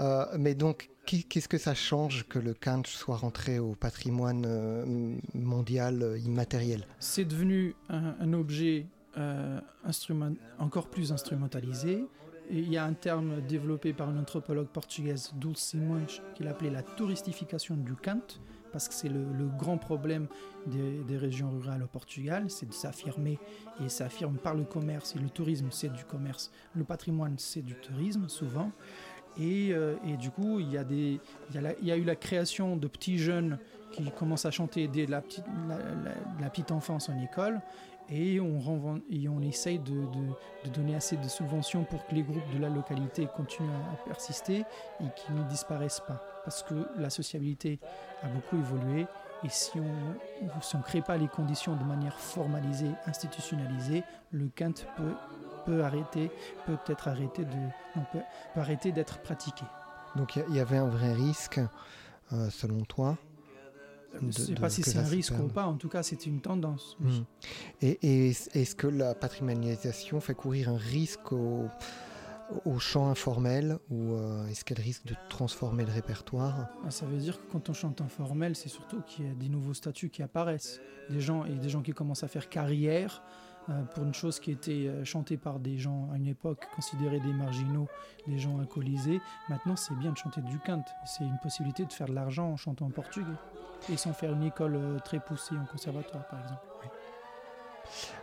Euh, 0.01 0.25
mais 0.39 0.55
donc, 0.55 0.91
Qu'est-ce 1.07 1.49
que 1.49 1.59
ça 1.59 1.75
change 1.75 2.27
que 2.29 2.39
le 2.39 2.55
Kant 2.55 2.81
soit 2.87 3.19
rentré 3.19 3.59
au 3.59 3.75
patrimoine 3.75 4.47
euh, 4.47 5.15
mondial 5.35 6.17
immatériel? 6.25 6.87
C'est 6.99 7.27
devenu 7.27 7.75
un, 7.91 8.17
un 8.19 8.33
objet 8.33 8.87
euh, 9.19 9.61
instrument, 9.85 10.35
encore 10.59 10.89
plus 10.89 11.13
instrumentalisé. 11.13 12.05
Et 12.51 12.59
il 12.59 12.71
y 12.71 12.77
a 12.77 12.85
un 12.85 12.93
terme 12.93 13.41
développé 13.43 13.93
par 13.93 14.11
une 14.11 14.19
anthropologue 14.19 14.67
portugaise, 14.67 15.33
Dulce 15.37 15.61
Simões, 15.61 16.21
qu'il 16.35 16.49
appelait 16.49 16.71
la 16.71 16.83
touristification 16.83 17.77
du 17.77 17.95
canto, 17.95 18.37
parce 18.71 18.89
que 18.89 18.95
c'est 18.95 19.09
le, 19.09 19.25
grand 19.57 19.79
problème 19.79 20.27
des, 20.67 21.17
régions 21.17 21.49
rurales 21.51 21.83
au 21.85 21.87
Portugal, 21.87 22.51
c'est 22.51 22.69
de 22.69 22.73
s'affirmer, 22.75 23.39
et 23.83 23.89
s'affirme 23.89 24.37
par 24.37 24.55
le 24.55 24.65
commerce, 24.65 25.15
et 25.17 25.21
le 25.21 25.31
tourisme 25.31 25.69
c'est 25.71 25.93
du 25.93 26.05
commerce, 26.05 26.51
le 26.75 26.85
patrimoine 26.85 27.37
c'est 27.39 27.63
du 27.63 27.77
tourisme 27.77 28.29
souvent, 28.29 28.73
et, 29.39 29.73
euh, 29.73 29.95
du 30.19 30.31
coup 30.31 30.61
il 30.61 30.71
y, 30.73 30.77
a 30.77 31.97
eu 31.97 32.05
la 32.05 32.17
création 32.17 32.77
de 32.77 32.89
petits 32.89 33.19
jeunes 33.19 33.59
qui 33.93 34.11
commencent 34.11 34.45
à 34.45 34.51
chanter 34.51 34.89
dès 34.89 35.07
la 35.07 35.23
petite 35.23 36.73
enfance 36.73 37.09
en 37.09 37.19
école, 37.23 37.61
et 38.09 38.41
on, 38.41 39.01
et 39.11 39.29
on 39.29 39.41
essaye 39.41 39.79
de, 39.79 39.93
de, 40.65 40.71
donner 40.71 40.95
assez 40.95 41.17
de 41.17 41.29
subventions 41.29 41.85
pour 41.85 42.07
que 42.07 42.15
les 42.15 42.23
groupes 42.23 42.51
de 42.53 42.59
la 42.59 42.69
localité 42.69 43.29
continuent 43.35 43.71
à 43.93 43.97
persister 44.05 44.65
et 45.01 45.05
qu'ils 45.17 45.35
ne 45.35 45.43
disparaissent 45.45 46.03
pas. 46.07 46.21
Parce 46.45 46.63
que 46.63 46.87
la 46.99 47.11
sociabilité 47.11 47.79
a 48.23 48.29
beaucoup 48.29 48.57
évolué 48.57 49.07
et 49.43 49.49
si 49.49 49.79
on 49.79 50.61
si 50.61 50.77
ne 50.77 50.83
crée 50.83 51.03
pas 51.03 51.17
les 51.17 51.29
conditions 51.29 51.77
de 51.77 51.85
manière 51.85 52.19
formalisée, 52.19 52.91
institutionnalisée, 53.07 54.03
le 54.31 54.49
quinte 54.49 54.87
peut, 54.97 55.15
peut 55.67 55.85
arrêter, 55.85 56.31
peut 56.67 56.79
être 56.87 57.09
arrêté 57.09 57.45
de, 57.45 58.01
peut, 58.13 58.21
arrêter 58.57 58.93
d'être 58.93 59.19
pratiqué. 59.19 59.65
Donc 60.17 60.37
il 60.37 60.55
y, 60.55 60.57
y, 60.57 60.61
avait 60.61 60.79
un 60.79 60.89
vrai 60.89 61.13
risque, 61.13 61.61
euh, 62.33 62.49
selon 62.51 62.85
toi, 62.85 63.19
je 64.21 64.27
ne 64.27 64.33
sais 64.33 64.55
pas 64.55 64.71
si 64.71 64.83
c'est 64.83 64.99
un 64.99 65.03
risque 65.03 65.35
ou 65.39 65.49
pas, 65.49 65.67
en 65.67 65.75
tout 65.77 65.89
cas 65.89 66.03
c'est 66.03 66.27
une 66.27 66.41
tendance. 66.41 66.97
Mmh. 67.01 67.11
Et, 67.83 67.99
et 68.03 68.29
est-ce 68.31 68.75
que 68.75 68.87
la 68.87 69.15
patrimonialisation 69.15 70.21
fait 70.21 70.35
courir 70.35 70.69
un 70.69 70.77
risque 70.77 71.33
au, 71.33 71.69
au 72.65 72.79
chant 72.79 73.09
informel 73.09 73.79
ou 73.91 74.15
euh, 74.15 74.47
est-ce 74.49 74.65
qu'elle 74.65 74.81
risque 74.81 75.07
de 75.07 75.15
transformer 75.29 75.85
le 75.85 75.93
répertoire? 75.93 76.69
Ah, 76.85 76.91
Ça 76.91 77.07
veut 77.07 77.19
dire 77.19 77.39
que 77.39 77.53
quand 77.53 77.69
on 77.69 77.73
chante 77.73 78.01
informel, 78.01 78.55
c'est 78.57 78.69
surtout 78.69 79.01
qu'il 79.03 79.27
y 79.27 79.31
a 79.31 79.35
des 79.35 79.49
nouveaux 79.49 79.75
statuts 79.75 80.11
qui 80.11 80.23
apparaissent, 80.23 80.81
des 81.11 81.21
gens 81.21 81.45
et 81.45 81.55
des 81.55 81.69
gens 81.69 81.83
qui 81.83 81.93
commencent 81.93 82.25
à 82.25 82.29
faire 82.29 82.49
carrière. 82.49 83.23
Euh, 83.71 83.83
pour 83.95 84.05
une 84.05 84.13
chose 84.13 84.41
qui 84.41 84.51
était 84.51 84.89
euh, 84.89 85.05
chantée 85.05 85.39
par 85.39 85.59
des 85.59 85.79
gens 85.79 86.09
à 86.13 86.17
une 86.17 86.27
époque 86.27 86.67
considérés 86.75 87.21
des 87.21 87.33
marginaux, 87.33 87.89
des 88.27 88.39
gens 88.39 88.59
alcoolisés. 88.59 89.21
Maintenant, 89.49 89.75
c'est 89.75 89.95
bien 89.95 90.13
de 90.13 90.19
chanter 90.19 90.43
du 90.43 90.59
quinte. 90.59 90.87
C'est 91.07 91.25
une 91.25 91.39
possibilité 91.43 91.87
de 91.87 91.93
faire 91.93 92.09
de 92.09 92.15
l'argent 92.15 92.51
en 92.51 92.57
chantant 92.57 92.87
en 92.87 92.91
portugais 92.91 93.27
et 93.91 93.97
sans 93.97 94.13
faire 94.13 94.33
une 94.33 94.43
école 94.43 94.77
euh, 94.77 94.99
très 94.99 95.19
poussée 95.19 95.57
en 95.57 95.65
conservatoire, 95.65 96.27
par 96.29 96.41
exemple. 96.41 96.63
Oui. 96.83 96.89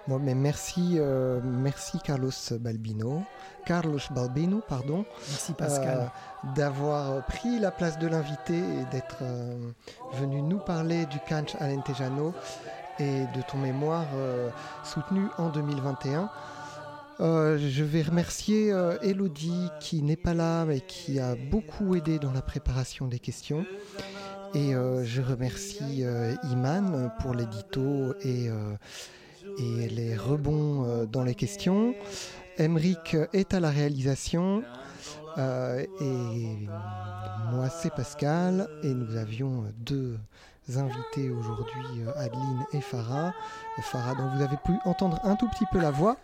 Bon, 0.08 0.20
mais 0.20 0.34
merci, 0.34 0.96
euh, 0.98 1.40
merci 1.44 2.00
Carlos 2.00 2.32
Balbino, 2.60 3.24
Carlos 3.66 4.00
Balbino, 4.12 4.62
pardon. 4.68 5.06
Merci 5.30 5.54
Pascal. 5.54 6.00
Euh, 6.00 6.48
d'avoir 6.56 7.24
pris 7.26 7.60
la 7.60 7.72
place 7.72 8.00
de 8.00 8.08
l'invité 8.08 8.58
et 8.58 8.86
d'être 8.92 9.20
euh, 9.22 9.72
venu 10.14 10.42
nous 10.42 10.58
parler 10.58 11.06
du 11.06 11.20
Canch 11.28 11.56
Alentejano 11.60 12.34
et 13.02 13.26
de 13.36 13.42
ton 13.42 13.58
mémoire 13.58 14.06
euh, 14.16 14.50
soutenu 14.84 15.26
en 15.38 15.50
2021. 15.50 16.30
Euh, 17.20 17.58
je 17.58 17.84
vais 17.84 18.02
remercier 18.02 18.72
euh, 18.72 18.98
Elodie 19.02 19.70
qui 19.80 20.02
n'est 20.02 20.16
pas 20.16 20.34
là 20.34 20.66
mais 20.66 20.82
qui 20.82 21.20
a 21.20 21.36
beaucoup 21.36 21.96
aidé 21.96 22.20
dans 22.20 22.32
la 22.32 22.42
préparation 22.42 23.08
des 23.08 23.20
questions. 23.20 23.66
Et 24.54 24.74
je 24.74 25.22
remercie 25.22 26.04
Iman 26.52 27.10
pour 27.22 27.34
l'édito 27.34 28.14
et, 28.22 28.48
et, 28.48 29.88
les 29.88 30.18
rebonds 30.18 31.06
dans 31.06 31.24
les 31.24 31.36
questions. 31.36 31.96
Emric 32.60 33.16
est 33.32 33.54
à 33.54 33.62
la 33.62 33.70
réalisation. 33.70 34.62
et 35.38 36.68
moi 37.54 37.70
c'est 37.70 37.94
Pascal 37.96 38.68
et 38.84 38.94
nous 38.94 39.16
avions 39.16 39.64
deux 39.78 40.18
invités 40.70 41.30
aujourd'hui, 41.30 42.04
Adeline 42.16 42.66
et 42.74 42.82
Farah. 42.82 43.34
Farah 43.82 44.16
dont 44.16 44.28
vous 44.36 44.42
avez 44.42 44.58
pu 44.58 44.74
entendre 44.86 45.20
un 45.24 45.36
tout 45.36 45.50
petit 45.50 45.66
peu 45.72 45.80
la 45.80 45.92
voix. 45.92 46.18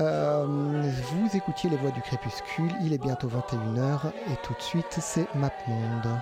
Euh, 0.00 0.44
vous 0.46 1.36
écoutiez 1.36 1.70
les 1.70 1.76
voix 1.76 1.90
du 1.90 2.02
crépuscule, 2.02 2.70
il 2.82 2.92
est 2.92 2.98
bientôt 2.98 3.28
21h 3.28 4.12
et 4.30 4.36
tout 4.42 4.52
de 4.54 4.62
suite 4.62 4.98
c'est 5.00 5.26
MapMonde. 5.34 6.20